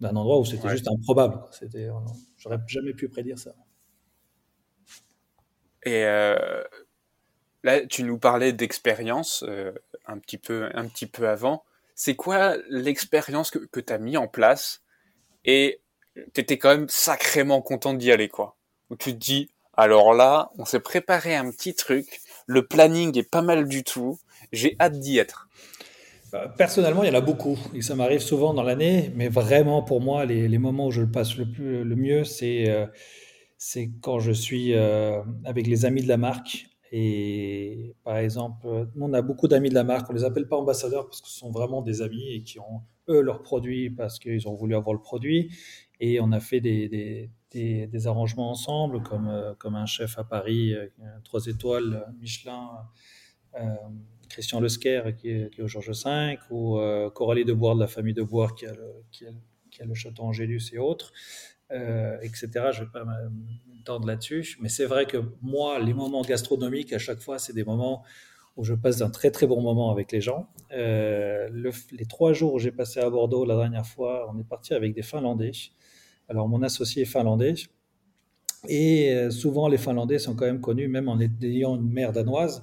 d'un 0.00 0.14
endroit 0.16 0.38
où 0.38 0.44
c'était 0.44 0.68
juste 0.68 0.88
improbable. 0.88 1.40
C'était, 1.50 1.88
j'aurais 2.38 2.58
jamais 2.66 2.92
pu 2.92 3.08
prédire 3.08 3.38
ça. 3.38 3.54
Et 5.84 6.04
euh, 6.04 6.62
là, 7.62 7.86
tu 7.86 8.02
nous 8.02 8.18
parlais 8.18 8.52
d'expérience 8.52 9.44
euh, 9.46 9.72
un 10.06 10.18
petit 10.18 10.38
peu, 10.38 10.68
un 10.74 10.86
petit 10.86 11.06
peu 11.06 11.28
avant 11.28 11.64
c'est 11.98 12.14
quoi 12.14 12.56
l'expérience 12.68 13.50
que, 13.50 13.58
que 13.58 13.80
tu 13.80 13.92
as 13.92 13.98
mis 13.98 14.16
en 14.16 14.28
place? 14.28 14.82
Et 15.44 15.82
tu 16.32 16.40
étais 16.40 16.56
quand 16.56 16.68
même 16.68 16.88
sacrément 16.88 17.60
content 17.60 17.92
d'y 17.92 18.12
aller, 18.12 18.28
quoi. 18.28 18.56
Où 18.88 18.94
tu 18.94 19.12
te 19.12 19.18
dis, 19.18 19.50
alors 19.74 20.14
là, 20.14 20.52
on 20.58 20.64
s'est 20.64 20.78
préparé 20.78 21.34
un 21.34 21.50
petit 21.50 21.74
truc, 21.74 22.20
le 22.46 22.64
planning 22.64 23.18
est 23.18 23.28
pas 23.28 23.42
mal 23.42 23.66
du 23.66 23.82
tout, 23.82 24.20
j'ai 24.52 24.76
hâte 24.78 25.00
d'y 25.00 25.18
être. 25.18 25.48
Bah, 26.32 26.54
Personnellement, 26.56 27.02
il 27.02 27.08
y 27.08 27.10
en 27.10 27.18
a 27.18 27.20
beaucoup 27.20 27.58
et 27.74 27.82
ça 27.82 27.94
m'arrive 27.94 28.20
souvent 28.20 28.54
dans 28.54 28.62
l'année, 28.62 29.12
mais 29.14 29.28
vraiment 29.28 29.82
pour 29.82 30.00
moi, 30.00 30.24
les, 30.24 30.58
moments 30.58 30.86
où 30.86 30.90
je 30.90 31.02
le 31.02 31.10
passe 31.10 31.36
le, 31.36 31.50
plus, 31.50 31.84
le 31.84 31.96
mieux, 31.96 32.24
c'est 32.24 32.68
euh, 32.68 32.86
quand 34.00 34.18
je 34.20 34.32
suis 34.32 34.74
euh, 34.74 35.20
avec 35.44 35.66
les 35.66 35.84
amis 35.84 36.02
de 36.02 36.08
la 36.08 36.16
marque. 36.16 36.66
Et 36.90 37.94
par 38.02 38.16
exemple, 38.16 38.66
nous, 38.94 39.06
on 39.06 39.12
a 39.12 39.20
beaucoup 39.20 39.46
d'amis 39.46 39.68
de 39.68 39.74
la 39.74 39.84
marque, 39.84 40.08
on 40.08 40.14
les 40.14 40.24
appelle 40.24 40.48
pas 40.48 40.56
ambassadeurs 40.56 41.06
parce 41.06 41.20
que 41.20 41.28
ce 41.28 41.38
sont 41.38 41.50
vraiment 41.50 41.82
des 41.82 42.00
amis 42.00 42.32
et 42.32 42.42
qui 42.42 42.58
ont 42.58 42.82
eux 43.08 43.20
leurs 43.20 43.42
produits 43.42 43.90
parce 43.90 44.18
qu'ils 44.18 44.48
ont 44.48 44.54
voulu 44.54 44.74
avoir 44.74 44.94
le 44.94 45.02
produit. 45.02 45.50
Et 46.00 46.20
on 46.20 46.32
a 46.32 46.40
fait 46.40 46.60
des, 46.60 46.88
des, 46.88 47.86
des, 47.86 48.06
arrangements 48.06 48.50
ensemble, 48.50 49.02
comme, 49.02 49.28
euh, 49.28 49.54
comme 49.58 49.74
un 49.74 49.86
chef 49.86 50.18
à 50.18 50.24
Paris, 50.24 50.74
trois 51.24 51.44
étoiles, 51.46 52.06
Michelin. 52.20 52.68
Christian 54.28 54.60
Lesquer 54.60 55.02
qui 55.18 55.30
est, 55.30 55.50
qui 55.50 55.60
est, 55.60 55.64
au 55.64 55.68
Georges 55.68 56.04
V, 56.04 56.38
ou 56.50 56.78
euh, 56.78 57.10
Coralie 57.10 57.44
de 57.44 57.52
de 57.52 57.80
la 57.80 57.86
famille 57.86 58.14
de 58.14 58.22
qui 58.56 58.66
a 58.66 58.72
le, 58.72 59.04
qui 59.10 59.24
a, 59.82 59.84
le 59.84 59.94
château 59.94 60.24
Angélus 60.24 60.72
et 60.72 60.78
autres, 60.78 61.12
euh, 61.70 62.18
etc. 62.22 62.48
Je 62.72 62.80
ne 62.80 62.84
vais 62.84 62.90
pas 62.92 63.04
m'étendre 63.66 64.06
là-dessus, 64.06 64.56
mais 64.60 64.68
c'est 64.68 64.86
vrai 64.86 65.06
que 65.06 65.18
moi, 65.42 65.78
les 65.78 65.94
moments 65.94 66.22
gastronomiques, 66.22 66.92
à 66.92 66.98
chaque 66.98 67.20
fois, 67.20 67.38
c'est 67.38 67.52
des 67.52 67.64
moments 67.64 68.04
où 68.56 68.64
je 68.64 68.74
passe 68.74 69.00
un 69.02 69.10
très 69.10 69.30
très 69.30 69.46
bon 69.46 69.60
moment 69.60 69.92
avec 69.92 70.10
les 70.10 70.20
gens. 70.20 70.48
Euh, 70.72 71.48
le, 71.52 71.70
les 71.92 72.06
trois 72.06 72.32
jours 72.32 72.54
où 72.54 72.58
j'ai 72.58 72.72
passé 72.72 72.98
à 73.00 73.08
Bordeaux 73.08 73.44
la 73.44 73.56
dernière 73.56 73.86
fois, 73.86 74.28
on 74.32 74.38
est 74.38 74.48
parti 74.48 74.74
avec 74.74 74.94
des 74.94 75.02
Finlandais. 75.02 75.52
Alors 76.28 76.48
mon 76.48 76.62
associé 76.62 77.02
est 77.02 77.06
finlandais, 77.06 77.54
et 78.68 79.30
souvent 79.30 79.66
les 79.66 79.78
Finlandais 79.78 80.18
sont 80.18 80.34
quand 80.34 80.44
même 80.44 80.60
connus, 80.60 80.88
même 80.88 81.08
en 81.08 81.18
ayant 81.20 81.76
une 81.76 81.90
mère 81.90 82.12
danoise, 82.12 82.62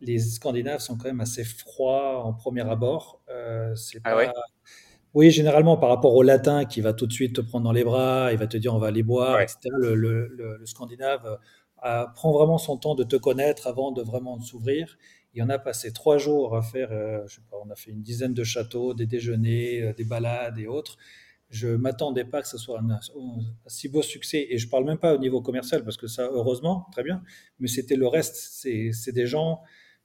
les 0.00 0.18
Scandinaves 0.18 0.80
sont 0.80 0.96
quand 0.96 1.08
même 1.08 1.20
assez 1.20 1.44
froids 1.44 2.22
en 2.24 2.32
premier 2.32 2.68
abord. 2.68 3.22
Euh, 3.28 3.74
c'est 3.74 4.00
ah 4.04 4.14
pas... 4.14 4.32
Oui, 5.16 5.30
généralement 5.30 5.78
par 5.78 5.88
rapport 5.88 6.14
au 6.14 6.22
latin 6.22 6.66
qui 6.66 6.82
va 6.82 6.92
tout 6.92 7.06
de 7.06 7.12
suite 7.12 7.36
te 7.36 7.40
prendre 7.40 7.64
dans 7.64 7.72
les 7.72 7.84
bras, 7.84 8.32
il 8.32 8.38
va 8.38 8.46
te 8.46 8.58
dire 8.58 8.74
on 8.74 8.78
va 8.78 8.88
aller 8.88 9.02
boire, 9.02 9.40
etc. 9.40 9.70
Le, 9.78 9.94
le, 9.94 10.28
le, 10.28 10.66
Scandinave 10.66 11.38
euh, 11.86 12.04
prend 12.14 12.32
vraiment 12.32 12.58
son 12.58 12.76
temps 12.76 12.94
de 12.94 13.02
te 13.02 13.16
connaître 13.16 13.66
avant 13.66 13.92
de 13.92 14.02
vraiment 14.02 14.38
s'ouvrir. 14.40 14.98
Il 15.32 15.38
y 15.38 15.42
en 15.42 15.48
a 15.48 15.58
passé 15.58 15.90
trois 15.92 16.18
jours 16.18 16.54
à 16.54 16.60
faire, 16.60 16.92
euh, 16.92 17.22
je 17.28 17.36
sais 17.36 17.40
pas, 17.50 17.56
on 17.64 17.70
a 17.70 17.76
fait 17.76 17.92
une 17.92 18.02
dizaine 18.02 18.34
de 18.34 18.44
châteaux, 18.44 18.92
des 18.92 19.06
déjeuners, 19.06 19.82
euh, 19.82 19.92
des 19.94 20.04
balades 20.04 20.58
et 20.58 20.66
autres. 20.66 20.98
Je 21.48 21.68
m'attendais 21.68 22.26
pas 22.26 22.42
que 22.42 22.48
ce 22.48 22.58
soit 22.58 22.80
un, 22.80 22.90
un, 22.90 23.00
si 23.68 23.88
beau 23.88 24.02
succès. 24.02 24.46
Et 24.50 24.58
je 24.58 24.68
parle 24.68 24.84
même 24.84 24.98
pas 24.98 25.14
au 25.14 25.18
niveau 25.18 25.40
commercial 25.40 25.82
parce 25.82 25.96
que 25.96 26.08
ça, 26.08 26.28
heureusement, 26.30 26.88
très 26.92 27.02
bien. 27.02 27.22
Mais 27.58 27.68
c'était 27.68 27.96
le 27.96 28.06
reste. 28.06 28.36
C'est 28.36 29.12
des 29.12 29.26
gens 29.26 29.62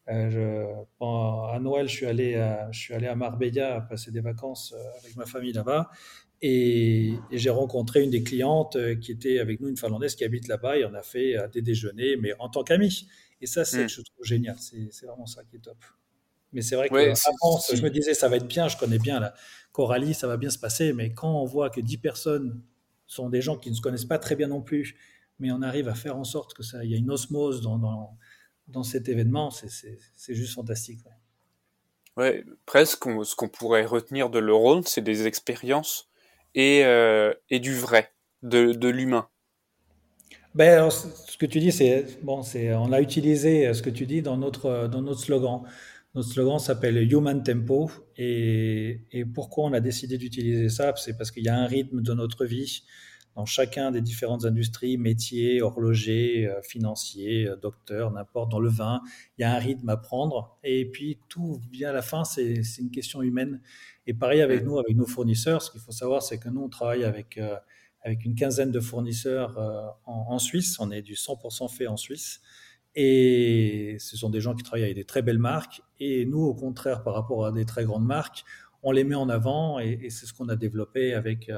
euh, 0.09 0.29
je, 0.29 1.55
à 1.55 1.59
Noël, 1.59 1.87
je 1.87 1.95
suis, 1.95 2.05
allé 2.05 2.35
à, 2.35 2.71
je 2.71 2.79
suis 2.79 2.93
allé 2.93 3.07
à 3.07 3.15
Marbella 3.15 3.81
passer 3.81 4.11
des 4.11 4.21
vacances 4.21 4.73
euh, 4.75 4.99
avec 4.99 5.15
ma 5.15 5.25
famille 5.25 5.53
là-bas. 5.53 5.89
Et, 6.41 7.13
j'ai 7.31 7.49
rencontré 7.51 8.03
une 8.03 8.09
des 8.09 8.23
clientes 8.23 8.75
euh, 8.75 8.95
qui 8.95 9.11
était 9.11 9.39
avec 9.39 9.59
nous, 9.59 9.69
une 9.69 9.77
Finlandaise 9.77 10.15
qui 10.15 10.23
habite 10.23 10.47
là-bas, 10.47 10.77
et 10.77 10.85
on 10.85 10.93
a 10.95 11.03
fait 11.03 11.35
des 11.53 11.61
déjeuners, 11.61 12.17
mais 12.17 12.33
en 12.39 12.49
tant 12.49 12.63
qu'amis. 12.63 13.07
Et 13.41 13.45
ça, 13.45 13.63
c'est, 13.63 13.85
mm. 13.85 13.89
je 13.89 14.01
trouve 14.01 14.25
génial. 14.25 14.55
C'est, 14.59 15.05
vraiment 15.05 15.27
ça 15.27 15.43
qui 15.43 15.57
est 15.57 15.59
top. 15.59 15.77
Mais 16.53 16.61
c'est 16.61 16.75
vrai 16.75 16.89
que 16.89 16.95
je 16.95 17.81
me 17.81 17.89
disais, 17.89 18.13
ça 18.13 18.27
va 18.27 18.37
être 18.37 18.47
bien, 18.47 18.67
je 18.67 18.75
connais 18.75 18.99
bien 18.99 19.19
la 19.19 19.33
Coralie, 19.71 20.13
ça 20.13 20.27
va 20.27 20.35
bien 20.35 20.49
se 20.49 20.59
passer. 20.59 20.93
Mais 20.93 21.13
quand 21.13 21.41
on 21.41 21.45
voit 21.45 21.69
que 21.69 21.79
10 21.79 21.97
personnes 21.97 22.61
sont 23.07 23.29
des 23.29 23.41
gens 23.41 23.57
qui 23.57 23.69
ne 23.69 23.75
se 23.75 23.81
connaissent 23.81 24.05
pas 24.05 24.19
très 24.19 24.35
bien 24.35 24.47
non 24.47 24.61
plus, 24.61 24.97
mais 25.39 25.51
on 25.51 25.61
arrive 25.61 25.87
à 25.87 25.95
faire 25.95 26.17
en 26.17 26.23
sorte 26.23 26.53
que 26.53 26.63
ça, 26.63 26.83
il 26.83 26.91
y 26.91 26.93
a 26.93 26.97
une 26.97 27.09
osmose 27.09 27.61
dans, 27.61 27.77
dans 27.77 28.17
dans 28.71 28.83
cet 28.83 29.09
événement, 29.09 29.51
c'est 29.51 30.35
juste 30.35 30.55
fantastique. 30.55 30.99
Ouais. 32.17 32.43
presque 32.65 33.05
ce 33.23 33.35
qu'on 33.35 33.47
pourrait 33.47 33.85
retenir 33.85 34.29
de 34.29 34.39
l'Euro, 34.39 34.81
c'est 34.83 35.01
des 35.01 35.27
expériences 35.27 36.09
et, 36.55 36.83
euh, 36.83 37.33
et 37.49 37.59
du 37.59 37.73
vrai, 37.73 38.11
de, 38.43 38.73
de 38.73 38.89
l'humain. 38.89 39.29
Ben, 40.53 40.73
alors, 40.73 40.91
ce 40.91 41.37
que 41.37 41.45
tu 41.45 41.59
dis, 41.59 41.71
c'est 41.71 42.21
bon, 42.21 42.43
c'est 42.43 42.73
on 42.73 42.91
a 42.91 42.99
utilisé 42.99 43.73
ce 43.73 43.81
que 43.81 43.89
tu 43.89 44.05
dis 44.05 44.21
dans 44.21 44.35
notre 44.35 44.87
dans 44.89 45.01
notre 45.01 45.21
slogan. 45.21 45.61
Notre 46.13 46.27
slogan 46.27 46.59
s'appelle 46.59 46.97
Human 47.09 47.41
Tempo 47.41 47.89
et, 48.17 48.99
et 49.13 49.23
pourquoi 49.23 49.63
on 49.63 49.73
a 49.73 49.79
décidé 49.79 50.17
d'utiliser 50.17 50.67
ça, 50.67 50.93
c'est 50.97 51.17
parce 51.17 51.31
qu'il 51.31 51.43
y 51.43 51.47
a 51.47 51.55
un 51.55 51.67
rythme 51.67 52.01
de 52.01 52.13
notre 52.13 52.43
vie 52.45 52.83
dans 53.35 53.45
chacun 53.45 53.91
des 53.91 54.01
différentes 54.01 54.45
industries, 54.45 54.97
métiers, 54.97 55.61
horloger, 55.61 56.47
euh, 56.47 56.61
financier, 56.61 57.47
euh, 57.47 57.55
docteur, 57.55 58.11
n'importe, 58.11 58.51
dans 58.51 58.59
le 58.59 58.69
vin, 58.69 59.01
il 59.37 59.41
y 59.41 59.43
a 59.45 59.53
un 59.53 59.57
rythme 59.57 59.87
à 59.89 59.97
prendre. 59.97 60.57
Et 60.63 60.85
puis 60.85 61.19
tout 61.29 61.61
bien 61.69 61.89
à 61.89 61.93
la 61.93 62.01
fin, 62.01 62.23
c'est 62.25 62.61
une 62.79 62.91
question 62.91 63.21
humaine. 63.21 63.61
Et 64.05 64.13
pareil 64.13 64.41
avec 64.41 64.65
nous, 64.65 64.79
avec 64.79 64.95
nos 64.95 65.05
fournisseurs, 65.05 65.61
ce 65.61 65.71
qu'il 65.71 65.79
faut 65.79 65.91
savoir, 65.91 66.21
c'est 66.21 66.39
que 66.39 66.49
nous, 66.49 66.61
on 66.61 66.69
travaille 66.69 67.03
avec, 67.03 67.37
euh, 67.37 67.55
avec 68.01 68.25
une 68.25 68.35
quinzaine 68.35 68.71
de 68.71 68.79
fournisseurs 68.79 69.57
en, 70.05 70.39
Suisse. 70.39 70.79
On 70.79 70.89
est 70.89 71.03
du 71.03 71.13
100% 71.13 71.67
fait 71.69 71.87
en 71.87 71.97
Suisse. 71.97 72.41
Et 72.95 73.95
ce 73.99 74.17
sont 74.17 74.29
des 74.29 74.41
gens 74.41 74.55
qui 74.55 74.63
travaillent 74.63 74.83
avec 74.83 74.95
des 74.95 75.05
très 75.05 75.21
belles 75.21 75.37
marques. 75.37 75.81
Et 75.99 76.25
nous, 76.25 76.41
au 76.41 76.55
contraire, 76.55 77.03
par 77.03 77.13
rapport 77.13 77.45
à 77.45 77.51
des 77.51 77.63
très 77.63 77.85
grandes 77.85 78.05
marques, 78.05 78.43
on 78.81 78.91
les 78.91 79.03
met 79.03 79.13
en 79.13 79.29
avant 79.29 79.77
et 79.77 80.09
c'est 80.09 80.25
ce 80.25 80.33
qu'on 80.33 80.49
a 80.49 80.55
développé 80.55 81.13
avec 81.13 81.51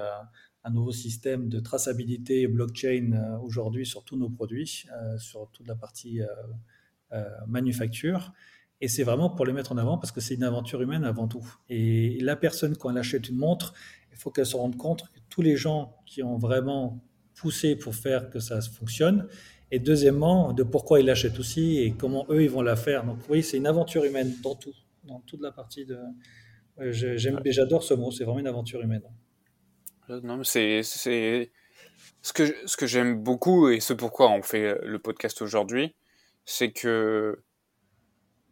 un 0.64 0.72
nouveau 0.72 0.92
système 0.92 1.50
de 1.50 1.60
traçabilité 1.60 2.48
blockchain 2.48 3.12
euh, 3.14 3.38
aujourd'hui 3.40 3.86
sur 3.86 4.04
tous 4.04 4.18
nos 4.18 4.30
produits, 4.30 4.86
euh, 4.92 5.18
sur 5.18 5.50
toute 5.52 5.68
la 5.68 5.76
partie 5.76 6.22
euh, 6.22 7.24
manufacture. 7.48 8.34
Et 8.82 8.88
c'est 8.88 9.04
vraiment 9.04 9.30
pour 9.30 9.46
les 9.46 9.54
mettre 9.54 9.72
en 9.72 9.78
avant 9.78 9.98
parce 9.98 10.12
que 10.12 10.20
c'est 10.20 10.36
une 10.36 10.44
aventure 10.44 10.82
humaine 10.82 11.04
avant 11.04 11.28
tout. 11.28 11.46
Et 11.70 12.18
la 12.22 12.36
personne, 12.36 12.76
quand 12.76 12.90
elle 12.90 12.98
achète 12.98 13.30
une 13.30 13.38
montre, 13.38 13.74
il 14.12 14.18
faut 14.18 14.32
qu'elle 14.32 14.46
se 14.46 14.56
rende 14.56 14.78
compte 14.78 15.04
que 15.12 15.20
tous 15.30 15.42
les 15.42 15.56
gens 15.56 15.96
qui 16.06 16.24
ont 16.24 16.38
vraiment 16.38 17.04
poussé 17.36 17.76
pour 17.76 17.96
faire 17.96 18.30
que 18.30 18.40
ça 18.40 18.62
fonctionne, 18.62 19.28
et 19.72 19.80
deuxièmement, 19.80 20.54
de 20.54 20.64
pourquoi 20.64 21.00
ils 21.00 21.06
l'achètent 21.06 21.40
aussi 21.40 21.80
et 21.80 21.94
comment 21.94 22.26
eux, 22.30 22.44
ils 22.44 22.50
vont 22.50 22.62
la 22.62 22.76
faire. 22.76 23.06
Donc 23.06 23.18
oui, 23.30 23.42
c'est 23.42 23.58
une 23.58 23.68
aventure 23.68 24.04
humaine 24.04 24.34
dans 24.44 24.56
tout, 24.56 24.74
dans 25.04 25.20
toute 25.22 25.42
la 25.42 25.52
partie 25.52 25.86
de... 25.86 25.98
J'aime, 26.92 27.40
j'adore 27.46 27.84
ce 27.84 27.94
mot, 27.94 28.12
c'est 28.12 28.24
vraiment 28.24 28.40
une 28.40 28.48
aventure 28.48 28.82
humaine. 28.82 29.04
Non, 30.10 30.44
c'est 30.44 30.84
c'est 30.84 31.52
ce 32.22 32.34
que 32.34 32.56
ce 32.68 32.78
que 32.78 32.88
j'aime 32.88 33.22
beaucoup 33.22 33.70
et 33.70 33.80
ce 33.80 33.94
pourquoi 33.94 34.30
on 34.30 34.42
fait 34.42 34.78
le 34.84 35.00
podcast 35.00 35.42
aujourd'hui, 35.42 35.96
c'est 36.46 36.72
que 36.72 37.42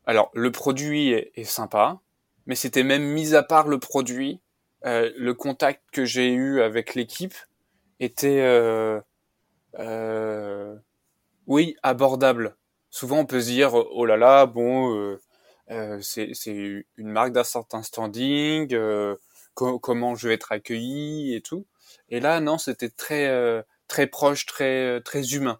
alors 0.05 0.31
le 0.33 0.51
produit 0.51 1.09
est, 1.11 1.43
sympa, 1.43 1.99
mais 2.45 2.55
c'était 2.55 2.83
même 2.83 3.03
mis 3.03 3.35
à 3.35 3.43
part 3.43 3.67
le 3.67 3.79
produit, 3.79 4.41
euh, 4.85 5.11
le 5.17 5.33
contact 5.33 5.83
que 5.91 6.05
j'ai 6.05 6.31
eu 6.31 6.61
avec 6.61 6.95
l'équipe 6.95 7.35
était 7.99 8.41
euh, 8.41 8.99
euh, 9.79 10.75
oui 11.47 11.75
abordable. 11.83 12.55
Souvent 12.89 13.19
on 13.19 13.25
peut 13.25 13.41
se 13.41 13.47
dire 13.47 13.73
oh 13.73 14.05
là 14.05 14.17
là 14.17 14.45
bon 14.45 14.95
euh, 14.95 15.21
euh, 15.69 15.99
c'est 16.01 16.31
c'est 16.33 16.85
une 16.97 17.09
marque 17.09 17.33
d'un 17.33 17.43
certain 17.43 17.83
standing 17.83 18.75
comment 19.53 20.15
je 20.15 20.27
vais 20.27 20.33
être 20.33 20.51
accueilli 20.51 21.33
et 21.33 21.41
tout. 21.41 21.65
Et 22.09 22.19
là, 22.19 22.39
non, 22.39 22.57
c'était 22.57 22.89
très 22.89 23.27
euh, 23.27 23.61
très 23.87 24.07
proche, 24.07 24.45
très 24.45 24.97
euh, 24.97 24.99
très 24.99 25.33
humain. 25.33 25.59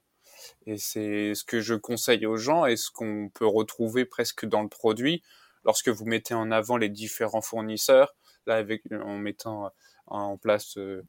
Et 0.66 0.78
c'est 0.78 1.34
ce 1.36 1.44
que 1.44 1.60
je 1.60 1.74
conseille 1.74 2.26
aux 2.26 2.38
gens 2.38 2.66
et 2.66 2.78
ce 2.78 2.92
qu'on 2.92 3.30
peut 3.34 3.48
retrouver 3.48 4.06
presque 4.06 4.46
dans 4.46 4.62
le 4.62 4.70
produit 4.70 5.24
lorsque 5.66 5.90
vous 5.90 6.06
mettez 6.06 6.34
en 6.34 6.52
avant 6.52 6.78
les 6.78 6.90
différents 6.90 7.42
fournisseurs, 7.42 8.16
là 8.48 8.56
avec 8.56 8.84
en 8.92 9.18
mettant 9.18 9.72
en 10.08 10.38
place 10.38 10.78
euh, 10.78 11.02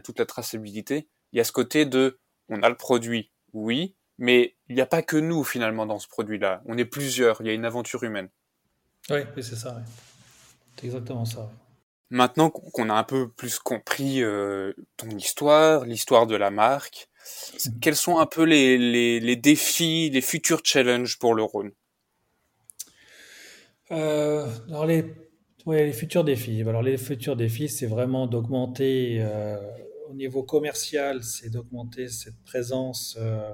toute 0.00 0.18
la 0.18 0.26
traçabilité. 0.26 1.08
Il 1.32 1.38
y 1.38 1.40
a 1.40 1.44
ce 1.44 1.52
côté 1.52 1.84
de, 1.84 2.18
on 2.48 2.62
a 2.62 2.68
le 2.68 2.76
produit, 2.76 3.30
oui, 3.52 3.94
mais 4.18 4.56
il 4.68 4.74
n'y 4.74 4.80
a 4.80 4.86
pas 4.86 5.02
que 5.02 5.16
nous 5.16 5.44
finalement 5.44 5.86
dans 5.86 5.98
ce 5.98 6.08
produit-là. 6.08 6.62
On 6.66 6.78
est 6.78 6.84
plusieurs. 6.84 7.40
Il 7.40 7.46
y 7.46 7.50
a 7.50 7.52
une 7.52 7.64
aventure 7.64 8.02
humaine. 8.02 8.28
Oui, 9.10 9.20
c'est 9.36 9.56
ça. 9.56 9.82
C'est 10.78 10.86
exactement 10.86 11.24
ça. 11.24 11.50
Maintenant 12.10 12.50
qu'on 12.50 12.88
a 12.88 12.94
un 12.94 13.04
peu 13.04 13.28
plus 13.28 13.58
compris 13.58 14.22
euh, 14.22 14.72
ton 14.96 15.08
histoire, 15.08 15.84
l'histoire 15.84 16.26
de 16.26 16.36
la 16.36 16.50
marque, 16.50 17.08
quels 17.80 17.96
sont 17.96 18.18
un 18.18 18.26
peu 18.26 18.44
les, 18.44 18.78
les, 18.78 19.18
les 19.18 19.36
défis, 19.36 20.10
les 20.10 20.20
futurs 20.20 20.60
challenges 20.62 21.18
pour 21.18 21.34
le 21.34 21.42
Rhône? 21.42 21.72
Euh, 23.90 24.46
alors 24.68 24.86
les, 24.86 25.04
ouais, 25.64 25.84
les 25.84 25.92
futurs 25.92 26.22
défis. 26.22 26.60
Alors 26.60 26.82
les 26.82 26.96
futurs 26.96 27.34
défis, 27.34 27.68
c'est 27.68 27.86
vraiment 27.86 28.28
d'augmenter 28.28 29.18
euh, 29.20 29.58
au 30.08 30.14
niveau 30.14 30.44
commercial, 30.44 31.24
c'est 31.24 31.50
d'augmenter 31.50 32.08
cette 32.08 32.40
présence, 32.44 33.16
euh, 33.18 33.52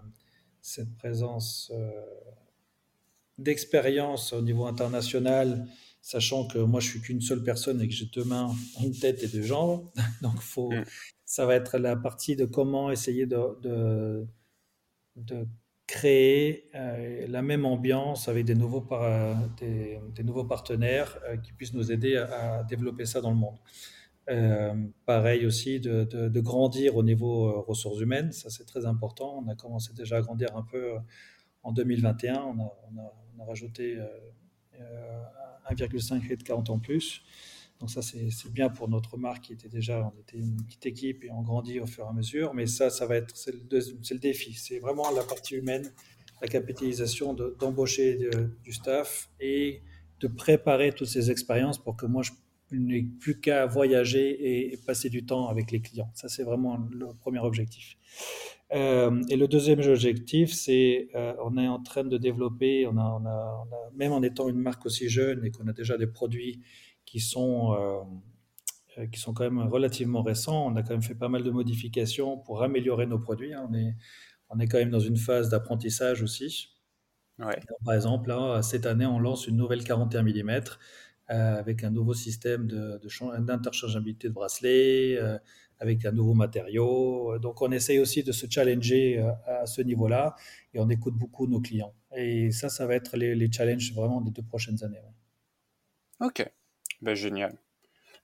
cette 0.61 0.95
présence 0.97 1.73
d'expérience 3.39 4.35
au 4.35 4.43
niveau 4.43 4.67
international 4.67 5.67
sachant 6.03 6.47
que 6.49 6.59
moi 6.59 6.81
je 6.81 6.89
suis 6.89 7.01
qu'une 7.01 7.21
seule 7.21 7.43
personne 7.43 7.81
et 7.81 7.89
que 7.89 7.95
j'ai 7.95 8.07
deux 8.07 8.25
mains, 8.25 8.51
une 8.83 8.93
tête 8.93 9.23
et 9.23 9.29
deux 9.29 9.43
jambes. 9.43 9.89
Donc 10.23 10.39
faut, 10.41 10.71
mm. 10.73 10.85
ça 11.25 11.47
va 11.47 11.55
être 11.55 11.79
la 11.79 11.97
partie 11.97 12.37
de 12.37 12.45
comment 12.45 12.91
essayer 12.91 13.25
de, 13.27 13.39
de, 13.63 14.27
de 15.17 15.47
créer 15.87 16.71
la 17.29 17.43
même 17.43 17.65
ambiance 17.65 18.29
avec 18.29 18.45
des 18.45 18.55
nouveaux, 18.55 18.87
des, 19.59 20.25
nouveaux 20.25 20.45
partenaires 20.45 21.19
qui 21.43 21.53
puissent 21.53 21.75
nous 21.75 21.93
aider 21.93 22.17
à, 22.17 22.65
développer 22.65 23.05
ça 23.05 23.21
dans 23.21 23.31
le 23.31 23.37
monde. 23.37 23.59
pareil 25.05 25.45
aussi 25.45 25.81
de, 25.81 26.05
de, 26.05 26.41
grandir 26.41 26.97
au 26.97 27.03
niveau 27.03 27.63
ressources 27.63 28.01
humaines, 28.01 28.33
ça 28.33 28.49
c'est 28.49 28.65
très 28.65 28.87
important. 28.87 29.45
On 29.45 29.49
a 29.49 29.55
commencé 29.55 29.93
déjà 29.93 30.17
à 30.17 30.21
grandir 30.23 30.57
un 30.57 30.63
peu 30.63 30.95
en 31.63 31.73
2021, 31.73 32.37
on 32.37 32.39
a, 32.39 32.73
on 32.91 32.99
a, 32.99 33.15
on 33.37 33.43
a 33.43 33.47
rajouté 33.47 33.99
1,5 35.71 36.37
de 36.37 36.43
40 36.43 36.71
ans 36.71 36.79
plus. 36.79 37.23
Donc 37.81 37.91
ça, 37.91 38.01
c'est 38.01 38.53
bien 38.53 38.69
pour 38.69 38.89
notre 38.89 39.17
marque 39.17 39.43
qui 39.47 39.55
était 39.55 39.69
déjà, 39.69 40.13
on 40.15 40.21
était 40.21 40.39
une 40.39 40.57
petite 40.65 40.87
équipe 40.87 41.25
et 41.25 41.33
on 41.33 41.43
grandit 41.43 41.81
au 41.81 41.87
fur 41.87 42.05
et 42.05 42.09
à 42.09 42.13
mesure. 42.13 42.55
Mais 42.55 42.67
ça, 42.67 42.91
ça 42.91 43.07
va 43.07 43.17
être, 43.17 43.37
c'est 43.37 43.53
le, 43.53 44.19
défi. 44.19 44.55
C'est 44.55 44.79
vraiment 44.79 45.11
la 45.11 45.25
partie 45.25 45.57
humaine, 45.57 45.93
la 46.41 46.47
capitalisation 46.47 47.35
d'embaucher 47.35 48.31
du 48.63 48.73
staff 48.73 49.31
et 49.41 49.83
de 50.21 50.29
préparer 50.29 50.93
toutes 50.93 51.09
ces 51.09 51.33
expériences 51.33 51.79
pour 51.79 51.97
que 51.97 52.07
moi, 52.07 52.23
je 52.23 52.31
n'ai 52.71 53.03
plus 53.03 53.41
qu'à 53.41 53.67
voyager 53.67 54.73
et, 54.73 54.77
passer 54.77 55.11
du 55.11 55.27
temps 55.27 55.49
avec 55.49 55.73
les 55.73 55.81
clients. 55.81 56.11
Ça, 56.15 56.29
c'est 56.29 56.45
vraiment 56.45 56.79
le 56.91 57.09
premier 57.21 57.41
objectif. 57.41 57.97
Euh, 58.75 59.23
et 59.29 59.37
le 59.37 59.49
deuxième 59.49 59.81
objectif, 59.81 60.53
c'est 60.53 61.09
euh, 61.15 61.35
on 61.45 61.59
est 61.59 61.69
en 61.69 61.83
train 61.83 62.05
de 62.05 62.17
développer, 62.17 62.87
on 62.87 62.97
a, 62.97 63.03
on 63.03 63.27
a, 63.27 63.67
on 63.67 63.75
a, 63.75 63.91
même 63.95 64.13
en 64.13 64.23
étant 64.23 64.49
une 64.49 64.59
marque 64.59 64.87
aussi 64.87 65.09
jeune 65.09 65.45
et 65.45 65.51
qu'on 65.51 65.67
a 65.69 65.73
déjà 65.73 65.99
des 65.99 66.07
produits 66.07 66.63
qui 67.05 67.21
sont, 67.21 67.75
euh, 67.75 69.07
qui 69.13 69.21
sont 69.21 69.35
quand 69.35 69.45
même 69.45 69.61
relativement 69.69 70.23
récents. 70.23 70.67
On 70.67 70.77
a 70.77 70.83
quand 70.83 70.95
même 70.95 71.03
fait 71.03 71.15
pas 71.15 71.29
mal 71.29 71.43
de 71.43 71.51
modifications 71.51 72.39
pour 72.39 72.63
améliorer 72.63 73.07
nos 73.07 73.19
produits. 73.19 73.53
Hein. 73.53 73.69
On, 73.71 73.75
est, 73.75 73.95
on 74.49 74.59
est 74.59 74.69
quand 74.69 74.79
même 74.79 74.91
dans 74.91 75.01
une 75.01 75.19
phase 75.19 75.51
d'apprentissage 75.51 76.23
aussi. 76.23 76.71
par 77.85 77.95
exemple, 77.95 78.29
là, 78.29 78.63
cette 78.63 78.87
année, 78.87 79.07
on 79.07 79.19
lance 79.19 79.47
une 79.47 79.57
nouvelle 79.57 79.85
41 79.85 80.23
mm 80.23 80.51
euh, 80.51 80.61
avec 81.29 81.85
un 81.85 81.91
nouveau 81.91 82.15
système 82.15 82.67
d'interchangeabilité 82.67 84.29
de, 84.29 84.33
bracelets, 84.33 85.17
euh, 85.19 85.39
avec 85.79 86.05
un 86.05 86.13
nouveau 86.13 86.35
matériau. 86.35 87.39
Donc, 87.39 87.63
on 87.63 87.73
essaye 87.73 87.99
aussi 87.99 88.23
de 88.23 88.33
se 88.33 88.47
challenger 88.49 89.19
à 89.47 89.67
ce 89.67 89.83
niveau-là 89.83 90.37
et 90.75 90.79
on 90.79 90.89
écoute 90.89 91.15
beaucoup 91.15 91.47
nos 91.47 91.61
clients. 91.61 91.95
Et 92.17 92.51
ça, 92.51 92.69
ça 92.69 92.87
va 92.87 92.95
être 92.95 93.17
les, 93.17 93.35
les 93.35 93.51
challenges 93.51 93.93
vraiment 93.95 94.21
des 94.21 94.31
deux 94.31 94.43
prochaines 94.43 94.83
années. 94.85 95.03
Ok. 96.21 96.49
Ben, 97.01 97.15
génial. 97.15 97.59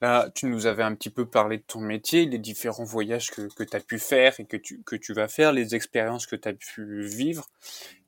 Là, 0.00 0.30
tu 0.34 0.46
nous 0.46 0.66
avais 0.66 0.84
un 0.84 0.94
petit 0.94 1.10
peu 1.10 1.26
parlé 1.26 1.58
de 1.58 1.62
ton 1.62 1.80
métier, 1.80 2.24
les 2.26 2.38
différents 2.38 2.84
voyages 2.84 3.30
que, 3.30 3.52
que 3.54 3.64
tu 3.64 3.76
as 3.76 3.80
pu 3.80 3.98
faire 3.98 4.38
et 4.38 4.44
que 4.44 4.56
tu, 4.56 4.82
que 4.84 4.94
tu 4.94 5.12
vas 5.12 5.26
faire, 5.26 5.52
les 5.52 5.74
expériences 5.74 6.26
que 6.26 6.36
tu 6.36 6.48
as 6.48 6.52
pu 6.52 7.02
vivre. 7.02 7.46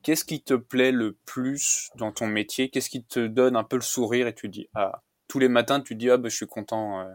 Qu'est-ce 0.01 0.23
qui 0.23 0.41
te 0.41 0.53
plaît 0.53 0.93
le 0.93 1.17
plus 1.25 1.89
dans 1.95 2.13
ton 2.13 2.27
métier? 2.27 2.69
Qu'est-ce 2.69 2.89
qui 2.89 3.03
te 3.03 3.27
donne 3.27 3.57
un 3.57 3.65
peu 3.65 3.75
le 3.75 3.81
sourire 3.81 4.27
et 4.27 4.33
tu 4.33 4.47
dis, 4.47 4.69
ah, 4.73 5.03
tous 5.27 5.39
les 5.39 5.49
matins, 5.49 5.81
tu 5.81 5.95
dis, 5.95 6.09
ah, 6.09 6.17
ben, 6.17 6.29
je 6.29 6.35
suis 6.35 6.47
content, 6.47 7.01
euh, 7.01 7.11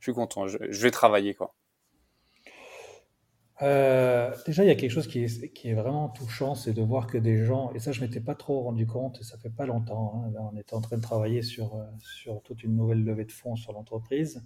je 0.00 0.04
suis 0.04 0.14
content, 0.14 0.46
je, 0.46 0.58
je 0.68 0.82
vais 0.82 0.90
travailler, 0.90 1.34
quoi. 1.34 1.54
Euh, 3.62 4.34
déjà, 4.46 4.64
il 4.64 4.68
y 4.68 4.70
a 4.70 4.74
quelque 4.74 4.90
chose 4.90 5.06
qui 5.06 5.22
est, 5.22 5.74
vraiment 5.74 6.08
touchant, 6.08 6.54
c'est 6.54 6.72
de 6.72 6.82
voir 6.82 7.06
que 7.06 7.18
des 7.18 7.44
gens, 7.44 7.72
et 7.74 7.78
ça 7.78 7.92
je 7.92 8.00
m'étais 8.00 8.20
pas 8.20 8.34
trop 8.34 8.62
rendu 8.62 8.86
compte, 8.86 9.20
et 9.20 9.24
ça 9.24 9.36
fait 9.36 9.50
pas 9.50 9.66
longtemps, 9.66 10.24
hein, 10.24 10.50
on 10.52 10.56
était 10.56 10.74
en 10.74 10.80
train 10.80 10.96
de 10.96 11.02
travailler 11.02 11.42
sur, 11.42 11.74
euh, 11.76 11.84
sur 11.98 12.42
toute 12.42 12.64
une 12.64 12.74
nouvelle 12.74 13.04
levée 13.04 13.26
de 13.26 13.32
fonds 13.32 13.56
sur 13.56 13.72
l'entreprise, 13.72 14.42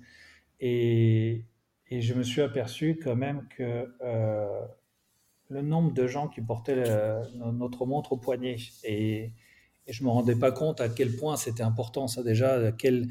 et, 0.60 1.44
je 1.90 2.14
me 2.14 2.24
suis 2.24 2.42
aperçu 2.42 2.98
quand 3.00 3.14
même 3.14 3.46
que 3.56 3.94
euh, 4.02 4.60
le 5.48 5.62
nombre 5.62 5.92
de 5.92 6.08
gens 6.08 6.26
qui 6.26 6.40
portaient 6.40 6.82
notre 7.36 7.86
montre 7.86 8.14
au 8.14 8.16
poignet, 8.16 8.56
et, 8.82 9.30
et 9.86 9.92
je 9.92 10.02
me 10.02 10.08
rendais 10.08 10.34
pas 10.34 10.50
compte 10.50 10.80
à 10.80 10.88
quel 10.88 11.14
point 11.14 11.36
c'était 11.36 11.62
important 11.62 12.08
ça 12.08 12.24
déjà, 12.24 12.54
à 12.56 12.72
quel, 12.72 13.06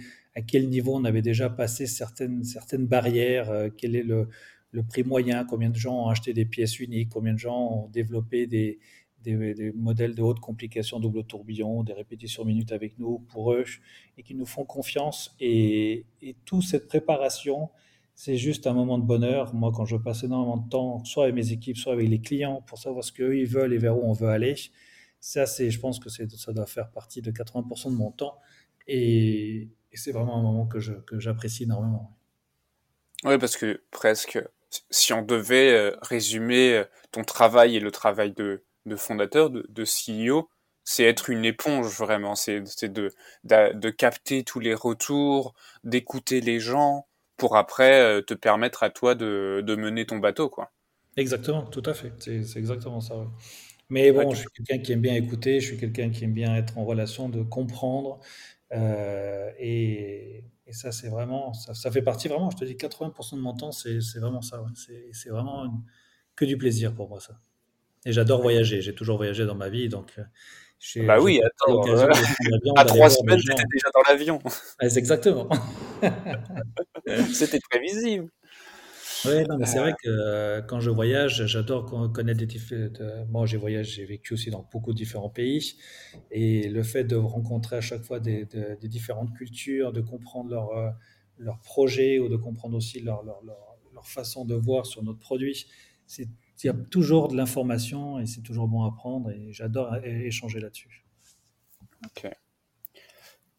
niveau 0.67 0.95
on 0.95 1.05
avait 1.05 1.21
déjà 1.21 1.49
passé 1.49 1.85
certaines 1.85 2.87
barrières, 2.87 3.69
quel 3.77 3.95
est 3.95 4.03
le 4.03 4.27
le 4.73 4.83
prix 4.83 5.03
moyen, 5.03 5.45
combien 5.45 5.69
de 5.69 5.75
gens 5.75 6.05
ont 6.05 6.07
acheté 6.07 6.33
des 6.33 6.45
pièces 6.45 6.79
uniques, 6.79 7.09
combien 7.09 7.33
de 7.33 7.37
gens 7.37 7.85
ont 7.85 7.89
développé 7.89 8.47
des, 8.47 8.79
modèles 9.75 10.15
de 10.15 10.21
haute 10.21 10.39
complication 10.39 10.99
double 10.99 11.23
tourbillon, 11.23 11.83
des 11.83 11.93
répétitions 11.93 12.43
minutes 12.43 12.73
avec 12.73 12.99
nous 12.99 13.19
pour 13.19 13.53
eux 13.53 13.63
et 14.17 14.23
qui 14.23 14.35
nous 14.35 14.45
font 14.45 14.65
confiance. 14.65 15.35
Et, 15.39 16.05
et 16.21 16.35
toute 16.43 16.63
cette 16.63 16.87
préparation, 16.87 17.69
c'est 18.15 18.35
juste 18.35 18.67
un 18.67 18.73
moment 18.73 18.97
de 18.97 19.05
bonheur. 19.05 19.53
Moi, 19.53 19.71
quand 19.73 19.85
je 19.85 19.95
passe 19.95 20.23
énormément 20.23 20.57
de 20.57 20.67
temps, 20.67 21.05
soit 21.05 21.25
avec 21.25 21.35
mes 21.35 21.51
équipes, 21.51 21.77
soit 21.77 21.93
avec 21.93 22.09
les 22.09 22.19
clients, 22.19 22.63
pour 22.65 22.79
savoir 22.79 23.03
ce 23.03 23.13
qu'eux 23.13 23.37
ils 23.37 23.47
veulent 23.47 23.73
et 23.73 23.77
vers 23.77 23.95
où 23.95 24.03
on 24.03 24.13
veut 24.13 24.29
aller, 24.29 24.55
ça, 25.19 25.45
c'est, 25.45 25.69
je 25.69 25.79
pense 25.79 25.99
que 25.99 26.09
ça 26.09 26.51
doit 26.51 26.65
faire 26.65 26.91
partie 26.91 27.21
de 27.21 27.31
80% 27.31 27.91
de 27.91 27.95
mon 27.95 28.11
temps. 28.11 28.39
Et, 28.87 29.69
c'est 29.93 30.11
vraiment 30.11 30.39
un 30.39 30.41
moment 30.41 30.65
que 30.65 30.79
j'apprécie 31.19 31.63
énormément. 31.63 32.17
Oui, 33.23 33.37
parce 33.37 33.55
que 33.55 33.81
presque 33.91 34.39
si 34.89 35.13
on 35.13 35.21
devait 35.21 35.71
euh, 35.71 35.95
résumer 36.01 36.73
euh, 36.73 36.83
ton 37.11 37.23
travail 37.23 37.75
et 37.75 37.79
le 37.79 37.91
travail 37.91 38.31
de, 38.33 38.63
de 38.85 38.95
fondateur, 38.95 39.49
de, 39.49 39.65
de 39.69 39.83
CEO, 39.83 40.49
c'est 40.83 41.03
être 41.03 41.29
une 41.29 41.45
éponge 41.45 41.87
vraiment, 41.97 42.35
c'est 42.35 42.59
de, 42.59 43.11
de, 43.43 43.73
de, 43.73 43.89
capter 43.89 44.43
tous 44.43 44.59
les 44.59 44.73
retours, 44.73 45.53
d'écouter 45.83 46.41
les 46.41 46.59
gens 46.59 47.07
pour 47.37 47.55
après 47.55 48.01
euh, 48.01 48.21
te 48.21 48.33
permettre 48.33 48.83
à 48.83 48.89
toi 48.89 49.15
de, 49.15 49.63
de 49.65 49.75
mener 49.75 50.05
ton 50.05 50.17
bateau. 50.17 50.49
quoi. 50.49 50.71
Exactement, 51.15 51.63
tout 51.63 51.83
à 51.85 51.93
fait, 51.93 52.11
c'est 52.19 52.57
exactement 52.57 52.99
ça. 52.99 53.15
Mais 53.89 54.11
bon, 54.11 54.31
je 54.31 54.39
suis 54.39 54.49
quelqu'un 54.49 54.83
qui 54.83 54.91
aime 54.93 55.01
bien 55.01 55.13
écouter, 55.13 55.59
je 55.59 55.67
suis 55.67 55.77
quelqu'un 55.77 56.09
qui 56.09 56.23
aime 56.23 56.33
bien 56.33 56.55
être 56.55 56.77
en 56.77 56.85
relation, 56.85 57.29
de 57.29 57.43
comprendre. 57.43 58.19
Euh, 58.71 59.51
et, 59.59 60.45
et 60.65 60.73
ça, 60.73 60.91
c'est 60.91 61.09
vraiment, 61.09 61.53
ça, 61.53 61.73
ça, 61.73 61.91
fait 61.91 62.01
partie 62.01 62.27
vraiment, 62.27 62.49
je 62.49 62.57
te 62.57 62.65
dis, 62.65 62.75
80% 62.75 63.35
de 63.35 63.41
mon 63.41 63.53
temps, 63.53 63.71
c'est 63.71 63.99
vraiment 64.15 64.41
ça. 64.41 64.61
Ouais. 64.61 64.71
C'est 65.11 65.29
vraiment 65.29 65.83
que 66.35 66.45
du 66.45 66.57
plaisir 66.57 66.93
pour 66.93 67.09
moi, 67.09 67.19
ça. 67.19 67.39
Et 68.05 68.11
j'adore 68.11 68.41
voyager. 68.41 68.81
J'ai 68.81 68.95
toujours 68.95 69.17
voyagé 69.17 69.45
dans 69.45 69.55
ma 69.55 69.69
vie, 69.69 69.89
donc. 69.89 70.13
Euh, 70.17 70.23
bah 71.05 71.21
oui, 71.21 71.39
attends, 71.41 71.87
euh, 71.87 72.09
à 72.75 72.83
trois 72.83 73.09
semaines, 73.09 73.39
j'étais 73.39 73.63
déjà 73.71 73.87
dans 73.93 74.01
l'avion. 74.11 74.39
exactement. 74.81 75.47
C'était 77.33 77.59
prévisible. 77.69 78.29
Oui, 79.25 79.43
mais 79.57 79.65
c'est 79.65 79.79
vrai 79.79 79.93
que 80.03 80.09
euh, 80.09 80.61
quand 80.61 80.79
je 80.79 80.89
voyage, 80.89 81.45
j'adore 81.45 81.85
connaître 82.11 82.39
des 82.39 82.45
différents. 82.45 82.89
Moi, 83.29 83.45
j'ai 83.45 83.57
voyagé, 83.57 84.01
j'ai 84.01 84.05
vécu 84.05 84.33
aussi 84.33 84.49
dans 84.49 84.67
beaucoup 84.71 84.91
de 84.91 84.97
différents 84.97 85.29
pays. 85.29 85.75
Et 86.31 86.69
le 86.69 86.83
fait 86.83 87.03
de 87.03 87.15
rencontrer 87.15 87.77
à 87.77 87.81
chaque 87.81 88.03
fois 88.03 88.19
des, 88.19 88.45
des 88.45 88.87
différentes 88.87 89.33
cultures, 89.33 89.93
de 89.93 90.01
comprendre 90.01 90.49
leurs 90.49 90.95
leur 91.37 91.55
euh, 91.55 91.57
projets 91.63 92.19
ou 92.19 92.29
de 92.29 92.35
comprendre 92.35 92.75
aussi 92.75 92.99
leur, 92.99 93.23
leur, 93.23 93.41
leur, 93.43 93.57
façon 94.05 94.43
de 94.43 94.53
voir 94.53 94.85
sur 94.85 95.01
notre 95.01 95.19
produit, 95.19 95.65
il 96.17 96.27
y 96.65 96.67
a 96.67 96.73
toujours 96.73 97.29
de 97.29 97.37
l'information 97.37 98.19
et 98.19 98.25
c'est 98.25 98.41
toujours 98.41 98.67
bon 98.67 98.83
à 98.83 98.91
prendre. 98.93 99.31
Et 99.31 99.53
j'adore 99.53 99.95
échanger 100.03 100.59
là-dessus. 100.59 101.05
Ok. 102.05 102.29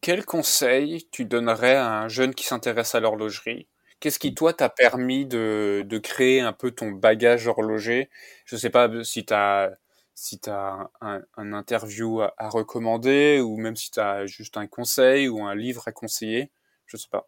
Quel 0.01 0.23
conseil 0.23 1.07
tu 1.09 1.25
donnerais 1.25 1.75
à 1.75 1.99
un 1.99 2.09
jeune 2.09 2.35
qui 2.35 2.45
s'intéresse 2.45 2.93
à 2.93 2.99
l'horlogerie 2.99 3.67
Qu'est-ce 3.99 4.19
qui, 4.19 4.35
toi, 4.35 4.53
t'a 4.53 4.69
permis 4.69 5.25
de, 5.25 5.83
de, 5.87 5.97
créer 5.97 6.41
un 6.41 6.53
peu 6.53 6.71
ton 6.71 6.91
bagage 6.91 7.47
horloger? 7.47 8.09
Je 8.45 8.55
ne 8.55 8.59
sais 8.59 8.69
pas 8.69 8.89
si 9.03 9.25
tu 9.25 9.33
as, 9.33 9.71
si 10.13 10.39
as 10.47 10.89
un, 11.01 11.21
un 11.37 11.53
interview 11.53 12.21
à, 12.21 12.49
recommander 12.49 13.39
ou 13.39 13.57
même 13.57 13.75
si 13.75 13.91
tu 13.91 13.99
as 13.99 14.25
juste 14.25 14.57
un 14.57 14.67
conseil 14.67 15.27
ou 15.29 15.43
un 15.43 15.55
livre 15.55 15.87
à 15.87 15.91
conseiller. 15.91 16.51
Je 16.85 16.97
ne 16.97 16.99
sais 16.99 17.09
pas. 17.09 17.27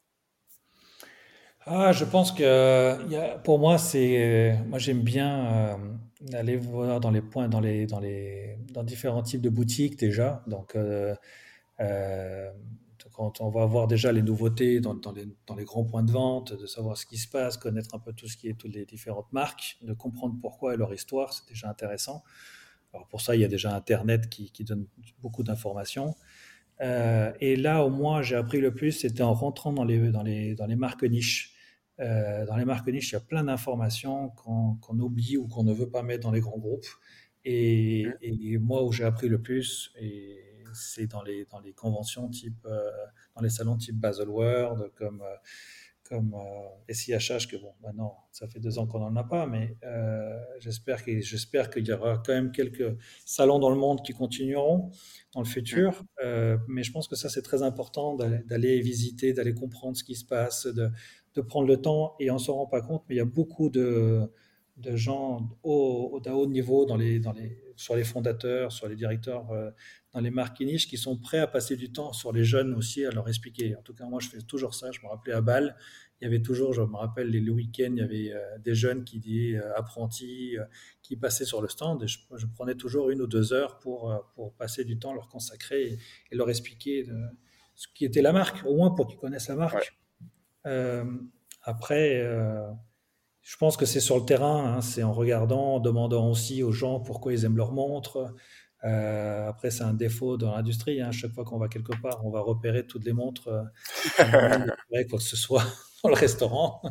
Ah, 1.70 1.92
je 1.92 2.06
pense 2.06 2.32
que 2.32 3.38
pour 3.44 3.60
moi, 3.60 3.78
c'est 3.78 4.58
moi 4.68 4.80
j'aime 4.80 5.02
bien 5.02 5.46
euh, 5.46 5.76
aller 6.34 6.56
voir 6.56 7.02
dans 7.02 7.12
les 7.12 7.22
points, 7.22 7.50
dans 7.50 7.60
les 7.60 7.86
dans 7.86 8.00
les 8.00 8.58
dans 8.74 8.84
différents 8.84 9.22
types 9.22 9.42
de 9.42 9.50
boutiques 9.50 10.00
déjà. 10.00 10.44
Donc 10.48 10.78
euh, 10.78 11.14
euh, 11.82 12.50
quand 13.18 13.42
on 13.42 13.50
va 13.50 13.66
voir 13.66 13.88
déjà 13.88 14.12
les 14.12 14.22
nouveautés 14.22 14.80
dans, 14.80 14.94
dans, 14.94 15.12
les, 15.12 15.26
dans, 15.48 15.56
les, 15.56 15.66
grands 15.66 15.84
points 15.84 16.04
de 16.04 16.12
vente, 16.12 16.54
de 16.54 16.68
savoir 16.68 16.98
ce 16.98 17.08
qui 17.08 17.18
se 17.18 17.28
passe, 17.28 17.58
connaître 17.58 17.96
un 17.96 18.00
peu 18.00 18.14
tout 18.14 18.28
ce 18.28 18.38
qui 18.38 18.48
est 18.48 18.54
toutes 18.54 18.76
les 18.76 18.86
différentes 18.86 19.34
marques, 19.34 19.80
de 19.82 19.92
comprendre 19.94 20.36
pourquoi 20.40 20.76
et 20.76 20.78
leur 20.78 20.94
histoire, 20.94 21.34
c'est 21.34 21.48
déjà 21.50 21.68
intéressant. 21.68 22.24
Alors 22.94 23.08
pour 23.08 23.22
ça, 23.22 23.36
il 23.36 23.42
y 23.42 23.44
a 23.44 23.48
déjà 23.48 23.76
Internet 23.76 24.30
qui, 24.30 24.52
qui 24.52 24.64
donne 24.64 24.86
beaucoup 25.20 25.42
d'informations. 25.42 26.16
Euh, 26.82 27.34
et 27.42 27.56
là, 27.56 27.84
au 27.84 27.90
moins, 27.90 28.22
j'ai 28.22 28.36
appris 28.36 28.60
le 28.60 28.72
plus, 28.72 28.92
c'était 28.92 29.24
en 29.24 29.34
rentrant 29.34 29.74
dans 29.74 29.84
les, 29.84 30.12
dans 30.12 30.22
les, 30.22 30.54
dans 30.54 30.68
les 30.68 30.76
marques 30.76 31.04
niches. 31.04 31.56
Euh, 32.00 32.46
dans 32.46 32.56
les 32.56 32.66
marques 32.66 32.88
niches, 32.88 33.10
il 33.10 33.14
y 33.14 33.18
a 33.18 33.22
plein 33.22 33.46
d'informations 33.46 34.30
qu'on 34.30 35.00
oublie 35.00 35.38
ou 35.38 35.48
qu'on 35.48 35.64
ne 35.64 35.74
veut 35.74 35.90
pas 35.90 36.04
mettre 36.04 36.22
dans 36.22 36.32
les 36.32 36.40
grands 36.40 36.60
groupes. 36.60 36.86
Et, 37.46 38.06
et 38.22 38.60
moi, 38.60 38.84
où 38.84 38.92
j'ai 38.92 39.06
appris 39.06 39.28
le 39.28 39.42
plus, 39.42 39.92
et 40.00 40.47
c'est 40.78 41.08
dans 41.08 41.22
les, 41.24 41.46
dans 41.46 41.60
les 41.60 41.74
conventions 41.74 42.30
type, 42.30 42.66
euh, 42.66 42.90
dans 43.36 43.42
les 43.42 43.50
salons 43.50 43.78
type 43.78 43.98
Baselworld, 43.98 44.92
comme, 44.96 45.22
euh, 45.22 45.36
comme 46.04 46.36
SIHH, 46.90 47.48
que 47.48 47.58
bon, 47.58 47.74
maintenant, 47.82 48.18
ça 48.32 48.48
fait 48.48 48.60
deux 48.60 48.80
ans 48.80 48.88
qu'on 48.88 49.00
n'en 49.00 49.16
a 49.18 49.26
pas, 49.26 49.46
mais 49.46 49.78
j'espère 50.60 51.04
qu'il 51.04 51.86
y 51.86 51.92
aura 51.92 52.24
quand 52.26 52.34
même 52.34 52.54
quelques 52.54 52.98
salons 53.26 53.60
dans 53.60 53.70
le 53.70 53.76
monde 53.76 54.02
qui 54.06 54.14
continueront 54.14 54.90
dans 55.34 55.42
le 55.42 55.46
futur. 55.46 56.06
mais 56.70 56.84
je 56.84 56.92
pense 56.94 57.10
que 57.10 57.18
ça, 57.18 57.28
c'est 57.28 57.42
très 57.42 57.62
important 57.62 58.16
d'aller 58.16 58.80
visiter, 58.80 59.34
d'aller 59.34 59.54
comprendre 59.54 59.98
ce 59.98 60.06
qui 60.06 60.16
se 60.16 60.24
passe, 60.24 60.66
de, 60.66 60.90
de 61.36 61.42
prendre 61.42 61.68
le 61.68 61.82
temps, 61.82 62.16
et 62.22 62.32
on 62.32 62.36
ne 62.36 62.40
s'en 62.40 62.56
rend 62.56 62.68
pas 62.68 62.82
compte, 62.82 63.04
mais 63.10 63.16
il 63.16 63.18
y 63.18 63.22
a 63.22 63.26
beaucoup 63.26 63.70
de, 63.70 64.32
de 64.78 64.96
gens 64.96 65.50
au, 65.64 66.22
au, 66.24 66.30
haut 66.30 66.48
niveau 66.48 66.86
dans 66.86 66.96
les, 66.96 67.20
dans 67.20 67.34
les, 67.34 67.67
sur 67.78 67.96
les 67.96 68.04
fondateurs, 68.04 68.72
sur 68.72 68.90
les 68.90 68.96
directeurs 68.96 69.50
euh, 69.52 69.70
dans 70.12 70.20
les 70.20 70.32
marques 70.32 70.60
niches 70.60 70.88
qui 70.88 70.98
sont 70.98 71.16
prêts 71.16 71.38
à 71.38 71.48
passer 71.48 71.78
du 71.78 71.92
temps 71.92 72.12
sur 72.12 72.34
les 72.34 72.44
jeunes 72.44 72.74
aussi, 72.74 73.06
à 73.06 73.12
leur 73.12 73.30
expliquer. 73.30 73.76
En 73.76 73.82
tout 73.82 73.94
cas, 73.94 74.06
moi, 74.06 74.20
je 74.20 74.28
fais 74.28 74.42
toujours 74.42 74.74
ça. 74.74 74.92
Je 74.92 75.00
me 75.02 75.08
rappelais 75.08 75.34
à 75.34 75.42
Bâle, 75.42 75.78
il 76.20 76.26
y 76.26 76.28
avait 76.28 76.42
toujours, 76.42 76.74
je 76.74 76.82
me 76.82 76.96
rappelle, 76.96 77.30
les, 77.30 77.40
le 77.40 77.52
week-end, 77.52 77.90
il 77.92 77.98
y 77.98 78.02
avait 78.02 78.34
euh, 78.34 78.58
des 78.58 78.74
jeunes 78.74 79.04
qui 79.04 79.20
disaient 79.20 79.60
euh, 79.60 79.78
apprentis, 79.78 80.58
qui 81.04 81.16
passaient 81.16 81.46
sur 81.46 81.62
le 81.62 81.68
stand. 81.68 82.04
Et 82.04 82.08
je, 82.08 82.18
prenais 82.56 82.76
toujours 82.76 83.12
une 83.12 83.22
ou 83.22 83.28
deux 83.28 83.54
heures 83.54 83.78
pour, 83.78 84.12
pour 84.34 84.54
passer 84.56 84.84
du 84.84 84.98
temps, 84.98 85.14
leur 85.14 85.30
consacrer 85.30 86.00
et, 86.32 86.36
leur 86.36 86.50
expliquer 86.50 87.06
ce 87.76 87.88
qui 87.94 88.06
était 88.06 88.24
la 88.24 88.34
marque, 88.34 88.66
au 88.66 88.76
moins 88.76 88.92
pour 88.92 89.08
qu'ils 89.08 89.20
connaissent 89.20 89.50
la 89.50 89.56
marque. 89.56 89.96
après, 91.62 92.28
je 93.48 93.56
pense 93.56 93.78
que 93.78 93.86
c'est 93.86 94.02
sur 94.02 94.18
le 94.18 94.26
terrain, 94.26 94.76
hein, 94.76 94.82
c'est 94.82 95.04
en 95.04 95.14
regardant, 95.14 95.76
en 95.76 95.80
demandant 95.80 96.30
aussi 96.30 96.64
aux 96.64 96.74
gens 96.74 97.00
pourquoi 97.00 97.32
ils 97.32 97.46
aiment 97.46 97.56
leur 97.56 97.72
montre. 97.72 98.36
Euh, 98.84 99.48
après, 99.48 99.72
c'est 99.72 99.84
un 99.84 99.94
défaut 99.94 100.36
dans 100.36 100.54
l'industrie. 100.54 101.00
Hein. 101.00 101.12
Chaque 101.12 101.32
fois 101.32 101.46
qu'on 101.46 101.58
va 101.58 101.70
quelque 101.70 101.96
part, 102.02 102.26
on 102.26 102.30
va 102.30 102.42
repérer 102.42 102.86
toutes 102.86 103.06
les 103.06 103.14
montres, 103.14 103.48
euh, 103.48 103.64
quoi 105.10 105.18
que 105.18 105.24
ce 105.24 105.38
soit 105.38 105.64
dans 106.04 106.10
le 106.10 106.16
restaurant. 106.16 106.82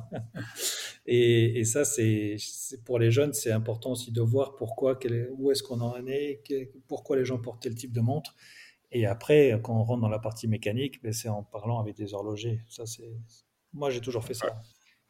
et, 1.06 1.62
ça, 1.66 1.84
c'est 1.84 2.38
pour 2.86 2.98
les 2.98 3.10
jeunes, 3.10 3.34
c'est 3.34 3.52
important 3.52 3.90
aussi 3.90 4.10
de 4.10 4.22
voir 4.22 4.56
pourquoi, 4.56 4.98
où 5.36 5.50
est-ce 5.50 5.62
qu'on 5.62 5.82
en 5.82 6.06
est, 6.06 6.42
pourquoi 6.88 7.18
les 7.18 7.26
gens 7.26 7.38
portent 7.38 7.60
tel 7.60 7.74
type 7.74 7.92
de 7.92 8.00
montre. 8.00 8.34
Et 8.92 9.04
après, 9.04 9.60
quand 9.62 9.78
on 9.78 9.84
rentre 9.84 10.00
dans 10.00 10.08
la 10.08 10.20
partie 10.20 10.48
mécanique, 10.48 11.02
ben, 11.02 11.12
c'est 11.12 11.28
en 11.28 11.42
parlant 11.42 11.80
avec 11.80 11.96
des 11.96 12.14
horlogers. 12.14 12.62
Ça, 12.66 12.86
c'est 12.86 13.12
moi, 13.74 13.90
j'ai 13.90 14.00
toujours 14.00 14.24
fait 14.24 14.32
ça. 14.32 14.62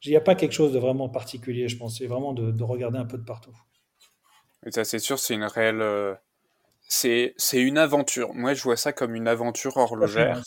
Il 0.05 0.11
n'y 0.11 0.17
a 0.17 0.21
pas 0.21 0.35
quelque 0.35 0.53
chose 0.53 0.73
de 0.73 0.79
vraiment 0.79 1.09
particulier, 1.09 1.69
je 1.69 1.77
pense. 1.77 1.99
C'est 1.99 2.07
vraiment 2.07 2.33
de, 2.33 2.63
regarder 2.63 2.99
un 2.99 3.07
peu 3.07 3.19
de 3.19 3.25
partout. 3.25 3.57
Et 4.65 4.71
ça, 4.71 4.85
c'est 4.85 4.99
sûr, 4.99 5.19
c'est 5.19 5.35
une 5.35 5.45
réelle. 5.45 5.81
Euh, 5.81 6.15
c'est, 6.89 7.35
c'est 7.37 7.61
une 7.61 7.79
aventure. 7.79 8.33
Moi, 8.35 8.55
je 8.55 8.63
vois 8.63 8.77
ça 8.77 8.93
comme 8.93 9.17
une 9.17 9.27
aventure 9.27 9.77
horlogère. 9.77 10.43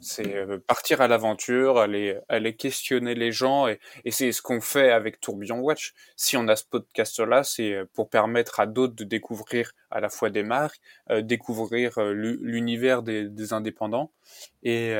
C'est 0.00 0.34
euh, 0.34 0.58
partir 0.66 1.00
à 1.00 1.06
l'aventure, 1.06 1.78
aller, 1.78 2.18
aller 2.28 2.56
questionner 2.56 3.14
les 3.14 3.30
gens. 3.30 3.68
Et, 3.68 3.78
et 4.04 4.10
c'est 4.10 4.32
ce 4.32 4.42
qu'on 4.42 4.60
fait 4.60 4.90
avec 4.90 5.20
Tourbillon 5.20 5.60
Watch. 5.60 5.94
Si 6.16 6.36
on 6.36 6.48
a 6.48 6.56
ce 6.56 6.64
podcast-là, 6.64 7.44
c'est 7.44 7.72
euh, 7.72 7.84
pour 7.92 8.08
permettre 8.10 8.58
à 8.58 8.66
d'autres 8.66 8.94
de 8.94 9.04
découvrir 9.04 9.70
à 9.92 10.00
la 10.00 10.08
fois 10.08 10.30
des 10.30 10.42
marques, 10.42 10.80
découvrir 11.22 12.00
l'univers 12.00 13.02
des, 13.02 13.28
des, 13.28 13.52
indépendants 13.52 14.12
et, 14.62 14.94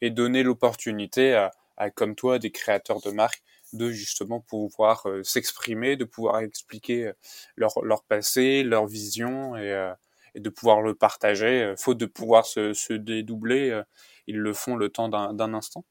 et 0.00 0.10
donner 0.10 0.44
l'opportunité 0.44 1.34
à 1.34 1.50
comme 1.94 2.14
toi, 2.14 2.38
des 2.38 2.50
créateurs 2.50 3.00
de 3.00 3.10
marques, 3.10 3.42
de 3.72 3.90
justement 3.90 4.40
pouvoir 4.40 5.06
euh, 5.06 5.22
s'exprimer, 5.22 5.96
de 5.96 6.04
pouvoir 6.04 6.40
expliquer 6.40 7.06
euh, 7.06 7.12
leur, 7.56 7.82
leur 7.84 8.04
passé, 8.04 8.62
leur 8.62 8.86
vision 8.86 9.56
et, 9.56 9.72
euh, 9.72 9.92
et, 10.34 10.40
de 10.40 10.48
pouvoir 10.48 10.82
le 10.82 10.94
partager. 10.94 11.74
Faute 11.78 11.98
de 11.98 12.06
pouvoir 12.06 12.46
se, 12.46 12.72
se 12.72 12.92
dédoubler, 12.92 13.82
ils 14.26 14.38
le 14.38 14.52
font 14.52 14.76
le 14.76 14.88
temps 14.88 15.08
d'un 15.08 15.54
instant. 15.54 15.84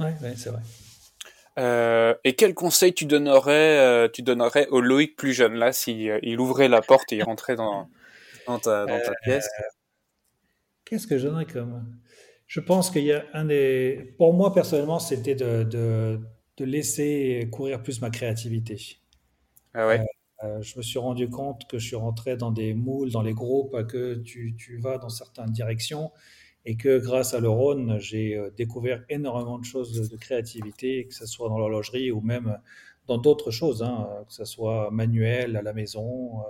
Oui, 0.00 0.06
ouais, 0.22 0.34
c'est 0.36 0.50
vrai. 0.50 0.62
Et 2.24 2.34
quel 2.34 2.54
conseil 2.54 2.94
tu 2.94 3.04
donnerais, 3.04 4.10
tu 4.12 4.22
donnerais 4.22 4.66
au 4.68 4.80
Loïc 4.80 5.16
plus 5.16 5.32
jeune 5.32 5.54
là, 5.54 5.72
si 5.72 6.08
il 6.22 6.40
ouvrait 6.40 6.68
la 6.68 6.80
porte 6.80 7.12
et 7.12 7.16
il 7.16 7.22
rentrait 7.22 7.56
dans, 7.56 7.88
dans 8.46 8.58
ta, 8.58 8.86
dans 8.86 9.00
ta 9.00 9.12
pièce? 9.22 9.48
Qu'est-ce 10.84 11.06
que 11.06 11.18
je 11.18 11.28
donnerais 11.28 11.46
comme 11.46 11.84
je 12.54 12.60
pense 12.60 12.92
qu'il 12.92 13.02
y 13.02 13.10
a 13.10 13.24
un 13.32 13.46
des. 13.46 14.14
Pour 14.16 14.32
moi, 14.32 14.54
personnellement, 14.54 15.00
c'était 15.00 15.34
de, 15.34 15.64
de, 15.64 16.20
de, 16.56 16.64
laisser 16.64 17.48
courir 17.50 17.82
plus 17.82 18.00
ma 18.00 18.10
créativité. 18.10 19.00
Ah 19.74 19.88
ouais. 19.88 19.98
Euh, 19.98 20.04
euh, 20.44 20.62
je 20.62 20.78
me 20.78 20.82
suis 20.82 21.00
rendu 21.00 21.28
compte 21.28 21.66
que 21.66 21.80
je 21.80 21.86
suis 21.88 21.96
rentré 21.96 22.36
dans 22.36 22.52
des 22.52 22.72
moules, 22.72 23.10
dans 23.10 23.22
les 23.22 23.34
groupes, 23.34 23.84
que 23.88 24.14
tu, 24.14 24.54
tu 24.56 24.78
vas 24.78 24.98
dans 24.98 25.08
certaines 25.08 25.50
directions 25.50 26.12
et 26.64 26.76
que 26.76 26.98
grâce 26.98 27.34
à 27.34 27.40
l'Eurone, 27.40 27.98
j'ai 27.98 28.36
euh, 28.36 28.50
découvert 28.56 29.02
énormément 29.08 29.58
de 29.58 29.64
choses 29.64 30.08
de, 30.08 30.16
créativité, 30.16 31.08
que 31.08 31.14
ce 31.14 31.26
soit 31.26 31.48
dans 31.48 31.58
l'horlogerie 31.58 32.12
ou 32.12 32.20
même 32.20 32.56
dans 33.08 33.18
d'autres 33.18 33.50
choses, 33.50 33.82
hein, 33.82 34.08
que 34.28 34.32
ce 34.32 34.44
soit 34.44 34.92
manuel 34.92 35.56
à 35.56 35.62
la 35.62 35.72
maison. 35.72 36.44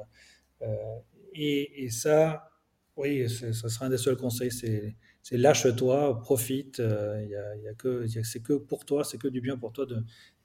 et, 1.32 1.84
et, 1.84 1.88
ça, 1.88 2.50
oui, 2.98 3.26
ce 3.26 3.52
sera 3.54 3.86
un 3.86 3.88
des 3.88 3.96
seuls 3.96 4.18
conseils, 4.18 4.52
c'est 4.52 4.96
c'est 5.24 5.38
lâche-toi, 5.38 6.20
profite. 6.20 6.80
Euh, 6.80 7.24
y 7.24 7.34
a, 7.34 7.56
y 7.56 7.68
a 7.68 7.74
que, 7.74 8.06
c'est 8.22 8.42
que 8.42 8.52
pour 8.52 8.84
toi, 8.84 9.04
c'est 9.04 9.18
que 9.18 9.26
du 9.28 9.40
bien 9.40 9.56
pour 9.56 9.72
toi 9.72 9.86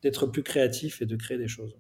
d'être 0.02 0.26
plus 0.28 0.42
créatif 0.44 1.02
et 1.02 1.06
de 1.06 1.18
créer 1.18 1.38
des 1.38 1.50
choses. 1.50 1.78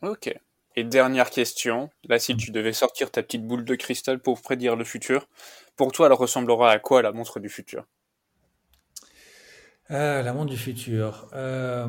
Ok. 0.00 0.34
Et 0.74 0.84
dernière 0.84 1.28
question, 1.28 1.90
là 2.04 2.18
si 2.18 2.34
tu 2.34 2.50
devais 2.50 2.72
sortir 2.72 3.10
ta 3.10 3.22
petite 3.22 3.46
boule 3.46 3.64
de 3.66 3.74
cristal 3.74 4.20
pour 4.20 4.40
prédire 4.40 4.74
le 4.74 4.84
futur, 4.84 5.28
pour 5.76 5.92
toi 5.92 6.06
elle 6.06 6.14
ressemblera 6.14 6.70
à 6.70 6.78
quoi 6.78 7.02
la 7.02 7.12
montre 7.12 7.40
du 7.40 7.50
futur? 7.50 7.86
Euh, 9.90 10.22
La 10.22 10.32
montre 10.32 10.50
du 10.50 10.56
futur. 10.56 11.28
Euh, 11.32 11.86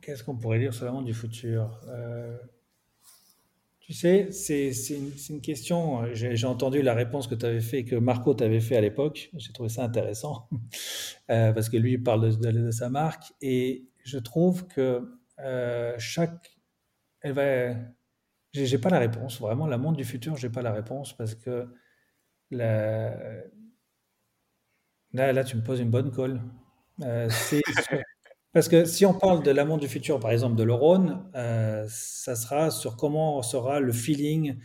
qu'est-ce 0.00 0.22
qu'on 0.24 0.36
pourrait 0.36 0.58
dire 0.58 0.74
sur 0.74 0.84
la 0.84 0.92
montre 0.92 1.06
du 1.06 1.14
futur? 1.14 1.80
Tu 3.92 4.32
sais, 4.32 4.32
c'est 4.32 5.28
une, 5.28 5.40
question. 5.42 6.02
Euh, 6.02 6.14
j'ai 6.14 6.46
entendu 6.46 6.80
la 6.80 6.94
réponse 6.94 7.26
que 7.26 7.34
tu 7.34 7.44
avais 7.44 7.60
fait, 7.60 7.84
que 7.84 7.94
Marco 7.94 8.32
t'avait 8.32 8.60
fait 8.60 8.76
à 8.76 8.80
l'époque. 8.80 9.30
J'ai 9.36 9.52
trouvé 9.52 9.68
ça 9.68 9.84
intéressant 9.84 10.48
euh, 11.30 11.52
parce 11.52 11.68
que 11.68 11.76
lui 11.76 11.92
il 11.92 12.02
parle 12.02 12.38
de, 12.38 12.70
sa 12.70 12.88
marque 12.88 13.34
et 13.42 13.88
je 14.04 14.18
trouve 14.18 14.66
que 14.66 15.02
euh, 15.40 15.94
chaque, 15.98 16.56
elle 17.20 17.32
va. 17.32 17.74
J'ai 18.54 18.78
pas 18.78 18.90
la 18.90 18.98
réponse. 18.98 19.40
Vraiment, 19.40 19.66
la 19.66 19.78
montre 19.78 19.96
du 19.98 20.04
futur, 20.04 20.36
j'ai 20.36 20.50
pas 20.50 20.62
la 20.62 20.72
réponse 20.72 21.14
parce 21.16 21.34
que 21.34 21.68
la, 22.50 23.14
là, 25.12 25.32
là, 25.32 25.44
tu 25.44 25.56
me 25.56 25.62
poses 25.62 25.80
une 25.80 25.90
bonne 25.90 26.10
colle. 26.10 26.40
c'est 27.28 27.62
Parce 28.52 28.68
que 28.68 28.84
si 28.84 29.06
on 29.06 29.14
parle 29.14 29.42
de 29.42 29.50
l'amour 29.50 29.78
du 29.78 29.88
futur, 29.88 30.20
par 30.20 30.30
exemple 30.30 30.56
de 30.56 30.62
l'Eurone, 30.62 31.24
euh, 31.34 31.86
ça 31.88 32.36
sera 32.36 32.70
sur 32.70 32.96
comment 32.96 33.42
sera 33.42 33.80
le 33.80 33.92
feeling 33.92 34.58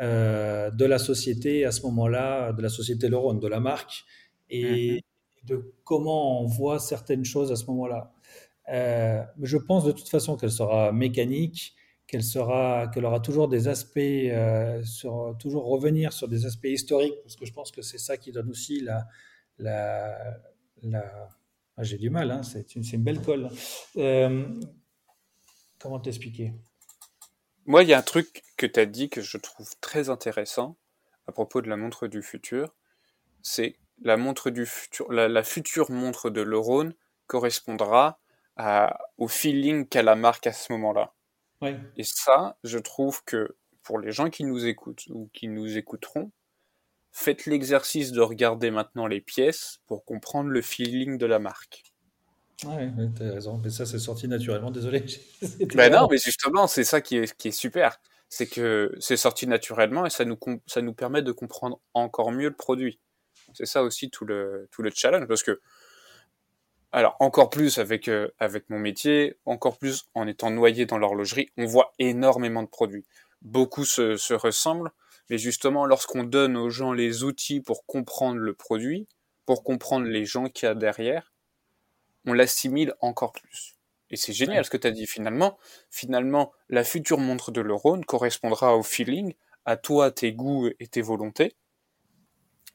euh, 0.00 0.70
de 0.70 0.84
la 0.86 0.98
société 0.98 1.66
à 1.66 1.70
ce 1.70 1.82
moment-là, 1.82 2.52
de 2.52 2.62
la 2.62 2.70
société 2.70 3.08
l'Eurone, 3.08 3.40
de 3.40 3.48
la 3.48 3.60
marque, 3.60 4.04
et 4.48 4.92
mhm. 4.92 5.48
de 5.48 5.74
comment 5.84 6.40
on 6.40 6.46
voit 6.46 6.78
certaines 6.78 7.26
choses 7.26 7.52
à 7.52 7.56
ce 7.56 7.66
moment-là. 7.66 8.12
Euh, 8.72 9.22
je 9.42 9.58
pense 9.58 9.84
de 9.84 9.92
toute 9.92 10.08
façon 10.08 10.38
qu'elle 10.38 10.50
sera 10.50 10.90
mécanique, 10.92 11.74
qu'elle 12.06 12.24
sera, 12.24 12.88
qu'elle 12.88 13.04
aura 13.04 13.20
toujours 13.20 13.48
des 13.48 13.68
aspects, 13.68 14.00
sur, 14.84 15.36
toujours 15.38 15.66
revenir 15.66 16.14
sur 16.14 16.28
des 16.28 16.46
aspects 16.46 16.64
historiques, 16.64 17.20
parce 17.22 17.36
que 17.36 17.44
je 17.44 17.52
pense 17.52 17.72
que 17.72 17.82
c'est 17.82 17.98
ça 17.98 18.16
qui 18.16 18.32
donne 18.32 18.48
aussi 18.48 18.80
la, 18.80 19.06
la, 19.58 20.38
la 20.82 21.28
ah, 21.76 21.82
j'ai 21.82 21.98
du 21.98 22.10
mal, 22.10 22.30
hein, 22.30 22.42
c'est 22.42 22.76
une, 22.76 23.02
belle 23.02 23.20
colle. 23.20 23.48
Euh, 23.96 24.46
comment 25.80 25.98
t'expliquer? 25.98 26.52
Moi, 27.66 27.82
il 27.82 27.88
y 27.88 27.94
a 27.94 27.98
un 27.98 28.02
truc 28.02 28.44
que 28.56 28.66
tu 28.66 28.78
as 28.78 28.86
dit 28.86 29.08
que 29.08 29.22
je 29.22 29.38
trouve 29.38 29.68
très 29.80 30.08
intéressant 30.08 30.76
à 31.26 31.32
propos 31.32 31.62
de 31.62 31.68
la 31.68 31.76
montre 31.76 32.06
du 32.06 32.22
futur. 32.22 32.74
C'est 33.42 33.76
la 34.02 34.16
montre 34.16 34.50
du 34.50 34.66
futur, 34.66 35.10
la, 35.12 35.42
future 35.42 35.90
montre 35.90 36.30
de 36.30 36.42
l'Eurone 36.42 36.94
correspondra 37.26 38.20
au 39.18 39.28
feeling 39.28 39.88
qu'a 39.88 40.02
la 40.02 40.14
marque 40.14 40.46
à 40.46 40.52
ce 40.52 40.72
moment-là. 40.72 41.14
Et 41.96 42.04
ça, 42.04 42.58
je 42.62 42.78
trouve 42.78 43.24
que 43.24 43.56
pour 43.82 43.98
les 43.98 44.12
gens 44.12 44.30
qui 44.30 44.44
nous 44.44 44.66
écoutent 44.66 45.06
ou 45.08 45.30
qui 45.32 45.48
nous 45.48 45.76
écouteront, 45.76 46.30
faites 47.14 47.46
l'exercice 47.46 48.10
de 48.10 48.20
regarder 48.20 48.72
maintenant 48.72 49.06
les 49.06 49.20
pièces 49.20 49.78
pour 49.86 50.04
comprendre 50.04 50.50
le 50.50 50.60
feeling 50.60 51.16
de 51.16 51.26
la 51.26 51.38
marque. 51.38 51.84
Ouais, 52.66 52.90
tu 53.16 53.22
as 53.22 53.32
raison, 53.32 53.60
mais 53.62 53.70
ça 53.70 53.86
c'est 53.86 54.00
sorti 54.00 54.26
naturellement, 54.26 54.72
désolé. 54.72 55.04
ben 55.74 55.92
non, 55.92 56.08
mais 56.10 56.18
justement, 56.18 56.66
c'est 56.66 56.82
ça 56.82 57.00
qui 57.00 57.18
est, 57.18 57.36
qui 57.36 57.48
est 57.48 57.52
super. 57.52 58.00
C'est 58.28 58.48
que 58.48 58.92
c'est 58.98 59.16
sorti 59.16 59.46
naturellement 59.46 60.04
et 60.06 60.10
ça 60.10 60.24
nous, 60.24 60.38
ça 60.66 60.82
nous 60.82 60.92
permet 60.92 61.22
de 61.22 61.30
comprendre 61.30 61.80
encore 61.94 62.32
mieux 62.32 62.48
le 62.48 62.56
produit. 62.56 62.98
C'est 63.52 63.66
ça 63.66 63.84
aussi 63.84 64.10
tout 64.10 64.24
le, 64.24 64.68
tout 64.72 64.82
le 64.82 64.90
challenge 64.92 65.28
parce 65.28 65.44
que, 65.44 65.60
alors 66.90 67.16
encore 67.20 67.48
plus 67.48 67.78
avec, 67.78 68.08
euh, 68.08 68.28
avec 68.40 68.70
mon 68.70 68.80
métier, 68.80 69.38
encore 69.44 69.78
plus 69.78 70.06
en 70.14 70.26
étant 70.26 70.50
noyé 70.50 70.84
dans 70.84 70.98
l'horlogerie, 70.98 71.50
on 71.56 71.66
voit 71.66 71.92
énormément 72.00 72.64
de 72.64 72.68
produits. 72.68 73.06
Beaucoup 73.42 73.84
se, 73.84 74.16
se 74.16 74.34
ressemblent, 74.34 74.90
mais 75.30 75.38
justement, 75.38 75.86
lorsqu'on 75.86 76.24
donne 76.24 76.56
aux 76.56 76.70
gens 76.70 76.92
les 76.92 77.24
outils 77.24 77.60
pour 77.60 77.86
comprendre 77.86 78.38
le 78.38 78.54
produit, 78.54 79.08
pour 79.46 79.64
comprendre 79.64 80.06
les 80.06 80.24
gens 80.24 80.48
qu'il 80.48 80.66
y 80.66 80.70
a 80.70 80.74
derrière, 80.74 81.32
on 82.26 82.32
l'assimile 82.32 82.94
encore 83.00 83.32
plus. 83.32 83.76
Et 84.10 84.16
c'est 84.16 84.32
génial 84.32 84.64
ce 84.64 84.70
que 84.70 84.76
tu 84.76 84.86
as 84.86 84.90
dit 84.90 85.06
finalement. 85.06 85.58
Finalement, 85.90 86.52
la 86.68 86.84
future 86.84 87.18
montre 87.18 87.50
de 87.50 87.60
l'Eurone 87.60 88.04
correspondra 88.04 88.76
au 88.76 88.82
feeling, 88.82 89.34
à 89.64 89.76
toi, 89.76 90.10
tes 90.10 90.32
goûts 90.32 90.68
et 90.78 90.86
tes 90.86 91.02
volontés, 91.02 91.56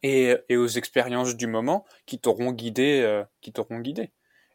et, 0.04 0.36
aux 0.50 0.68
expériences 0.68 1.36
du 1.36 1.47
moment 1.47 1.86
qui 2.06 2.20
t'auront 2.20 2.52
guidé, 2.52 3.02
euh, 3.04 3.24
qui 3.41 3.52
t'auront 3.52 3.80
guidé. 3.80 4.12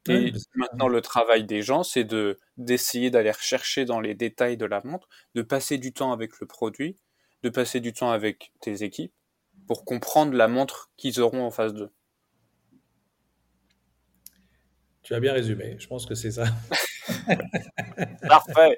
Et 0.08 0.32
maintenant, 0.54 0.88
le 0.88 1.00
travail 1.00 1.44
des 1.44 1.62
gens, 1.62 1.82
c'est 1.82 2.04
de 2.04 2.38
d'essayer 2.58 3.10
d'aller 3.10 3.32
chercher 3.40 3.86
dans 3.86 4.00
les 4.00 4.14
détails 4.14 4.58
de 4.58 4.66
la 4.66 4.82
montre, 4.84 5.08
de 5.34 5.40
passer 5.40 5.78
du 5.78 5.94
temps 5.94 6.12
avec 6.12 6.38
le 6.40 6.46
produit, 6.46 6.98
de 7.44 7.50
passer 7.50 7.80
du 7.80 7.92
temps 7.92 8.10
avec 8.10 8.52
tes 8.60 8.82
équipes, 8.82 9.12
pour 9.66 9.84
comprendre 9.84 10.32
la 10.32 10.48
montre 10.48 10.90
qu'ils 10.96 11.20
auront 11.20 11.44
en 11.44 11.50
face 11.50 11.74
d'eux. 11.74 11.90
Tu 15.02 15.14
as 15.14 15.20
bien 15.20 15.34
résumé, 15.34 15.76
je 15.78 15.86
pense 15.86 16.06
que 16.06 16.14
c'est 16.14 16.30
ça. 16.30 16.46
Parfait. 18.28 18.76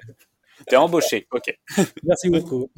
T'es 0.67 0.75
embauché, 0.75 1.27
ok. 1.31 1.57
Merci 2.03 2.29
beaucoup. 2.29 2.69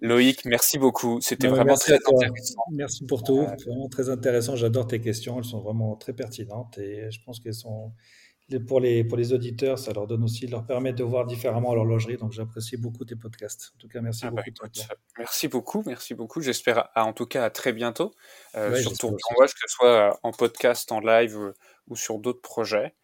Loïc, 0.00 0.46
merci 0.46 0.78
beaucoup. 0.78 1.20
C'était 1.20 1.48
vraiment 1.48 1.74
très 1.74 1.94
intéressant. 1.94 2.62
Merci 2.72 3.04
pour 3.04 3.22
tout. 3.22 3.42
Vraiment 3.42 3.88
très 3.90 4.08
intéressant. 4.08 4.56
J'adore 4.56 4.86
tes 4.86 5.02
questions. 5.02 5.36
Elles 5.36 5.44
sont 5.44 5.60
vraiment 5.60 5.96
très 5.96 6.14
pertinentes 6.14 6.78
et 6.78 7.10
je 7.10 7.20
pense 7.26 7.40
qu'elles 7.40 7.52
sont 7.52 7.92
pour 8.58 8.80
les, 8.80 9.04
pour 9.04 9.16
les 9.16 9.32
auditeurs, 9.32 9.78
ça 9.78 9.92
leur 9.92 10.06
donne 10.06 10.24
aussi, 10.24 10.46
leur 10.46 10.66
permet 10.66 10.92
de 10.92 11.04
voir 11.04 11.26
différemment 11.26 11.74
l'horlogerie. 11.74 12.16
Donc, 12.16 12.32
j'apprécie 12.32 12.76
beaucoup 12.76 13.04
tes 13.04 13.16
podcasts. 13.16 13.72
En 13.76 13.78
tout 13.78 13.88
cas, 13.88 14.00
merci 14.00 14.24
ah 14.26 14.30
bah 14.30 14.42
beaucoup. 14.46 14.68
merci 15.18 15.48
beaucoup, 15.48 15.82
merci 15.86 16.14
beaucoup. 16.14 16.40
J'espère, 16.40 16.88
en 16.96 17.12
tout 17.12 17.26
cas, 17.26 17.44
à 17.44 17.50
très 17.50 17.72
bientôt 17.72 18.12
euh, 18.56 18.76
sur 18.76 18.92
Tourbillon 18.96 19.18
Watch, 19.38 19.52
que 19.52 19.60
ce 19.66 19.74
soit 19.74 20.18
en 20.22 20.32
podcast, 20.32 20.90
en 20.92 21.00
live 21.00 21.36
euh, 21.36 21.52
ou 21.88 21.96
sur 21.96 22.18
d'autres 22.18 22.42
projets. 22.42 22.94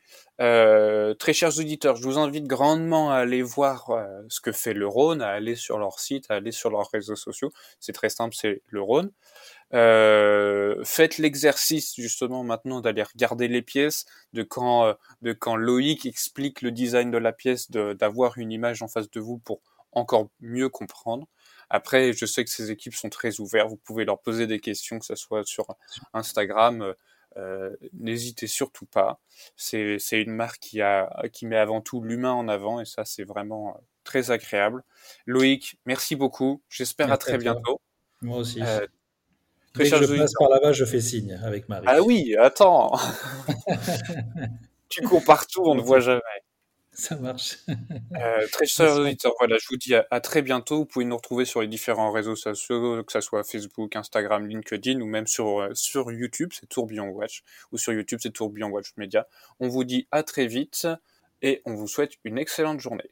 Euh, 0.40 1.14
très 1.14 1.32
chers 1.32 1.58
auditeurs, 1.58 1.96
je 1.96 2.02
vous 2.02 2.18
invite 2.18 2.44
grandement 2.44 3.10
à 3.10 3.16
aller 3.16 3.42
voir 3.42 3.90
euh, 3.90 4.22
ce 4.28 4.40
que 4.40 4.52
fait 4.52 4.74
le 4.74 4.86
Rhône, 4.86 5.22
à 5.22 5.28
aller 5.28 5.54
sur 5.54 5.78
leur 5.78 5.98
site, 5.98 6.26
à 6.28 6.34
aller 6.34 6.52
sur 6.52 6.70
leurs 6.70 6.90
réseaux 6.90 7.16
sociaux. 7.16 7.50
C'est 7.80 7.92
très 7.92 8.10
simple, 8.10 8.34
c'est 8.34 8.62
le 8.66 8.82
Rhône. 8.82 9.12
Euh, 9.74 10.82
faites 10.84 11.18
l'exercice 11.18 11.94
justement 11.96 12.44
maintenant 12.44 12.80
d'aller 12.80 13.02
regarder 13.02 13.48
les 13.48 13.62
pièces, 13.62 14.06
de 14.32 14.42
quand, 14.42 14.94
de 15.22 15.32
quand 15.32 15.56
Loïc 15.56 16.06
explique 16.06 16.62
le 16.62 16.70
design 16.70 17.10
de 17.10 17.18
la 17.18 17.32
pièce, 17.32 17.70
d'avoir 17.70 18.38
une 18.38 18.52
image 18.52 18.82
en 18.82 18.88
face 18.88 19.10
de 19.10 19.20
vous 19.20 19.38
pour 19.38 19.60
encore 19.92 20.28
mieux 20.40 20.68
comprendre. 20.68 21.26
Après, 21.68 22.12
je 22.12 22.26
sais 22.26 22.44
que 22.44 22.50
ces 22.50 22.70
équipes 22.70 22.94
sont 22.94 23.08
très 23.08 23.40
ouvertes, 23.40 23.68
vous 23.68 23.76
pouvez 23.76 24.04
leur 24.04 24.20
poser 24.20 24.46
des 24.46 24.60
questions, 24.60 24.98
que 25.00 25.06
ce 25.06 25.16
soit 25.16 25.44
sur 25.44 25.66
Instagram, 26.12 26.94
euh, 27.36 27.76
n'hésitez 27.92 28.46
surtout 28.46 28.86
pas. 28.86 29.20
C'est 29.56 29.98
une 30.12 30.32
marque 30.32 30.60
qui, 30.60 30.80
a, 30.80 31.10
qui 31.32 31.46
met 31.46 31.56
avant 31.56 31.80
tout 31.80 32.00
l'humain 32.00 32.32
en 32.32 32.48
avant 32.48 32.80
et 32.80 32.84
ça, 32.84 33.04
c'est 33.04 33.24
vraiment 33.24 33.70
euh, 33.76 33.80
très 34.04 34.30
agréable. 34.30 34.82
Loïc, 35.26 35.78
merci 35.84 36.16
beaucoup. 36.16 36.62
J'espère 36.68 37.12
à 37.12 37.18
très 37.18 37.38
bientôt. 37.38 37.80
Moi 38.22 38.38
aussi. 38.38 38.62
Euh, 38.62 38.86
Dès 39.76 39.90
que 39.90 40.06
je 40.06 40.16
passe 40.16 40.32
par 40.38 40.48
là-bas, 40.48 40.72
je 40.72 40.84
fais 40.84 41.00
signe 41.00 41.38
avec 41.44 41.68
Marie. 41.68 41.86
Ah 41.88 42.02
oui, 42.02 42.34
attends. 42.38 42.92
tu 44.88 45.02
cours 45.02 45.24
partout, 45.24 45.62
on 45.64 45.74
ne 45.74 45.82
voit 45.82 46.00
jamais. 46.00 46.20
Ça 46.92 47.14
marche. 47.16 47.58
euh, 47.68 48.46
très 48.52 48.64
chers 48.64 48.96
auditeurs, 48.96 49.34
voilà, 49.38 49.58
je 49.60 49.66
vous 49.68 49.76
dis 49.76 49.94
à, 49.94 50.20
très 50.20 50.40
bientôt. 50.40 50.78
Vous 50.78 50.86
pouvez 50.86 51.04
nous 51.04 51.16
retrouver 51.16 51.44
sur 51.44 51.60
les 51.60 51.68
différents 51.68 52.10
réseaux 52.10 52.36
sociaux, 52.36 53.04
que 53.04 53.12
ce 53.12 53.20
soit 53.20 53.44
Facebook, 53.44 53.94
Instagram, 53.94 54.46
LinkedIn 54.46 55.02
ou 55.02 55.06
même 55.06 55.26
sur, 55.26 55.60
euh, 55.60 55.74
sur 55.74 56.10
YouTube, 56.10 56.52
c'est 56.58 56.66
Tourbillon 56.66 57.08
Watch, 57.08 57.42
ou 57.70 57.76
sur 57.76 57.92
YouTube, 57.92 58.18
c'est 58.22 58.32
Tourbillon 58.32 58.68
Watch 58.68 58.92
Media. 58.96 59.28
On 59.60 59.68
vous 59.68 59.84
dit 59.84 60.08
à 60.10 60.22
très 60.22 60.46
vite 60.46 60.88
et 61.42 61.60
on 61.66 61.74
vous 61.74 61.86
souhaite 61.86 62.12
une 62.24 62.38
excellente 62.38 62.80
journée. 62.80 63.10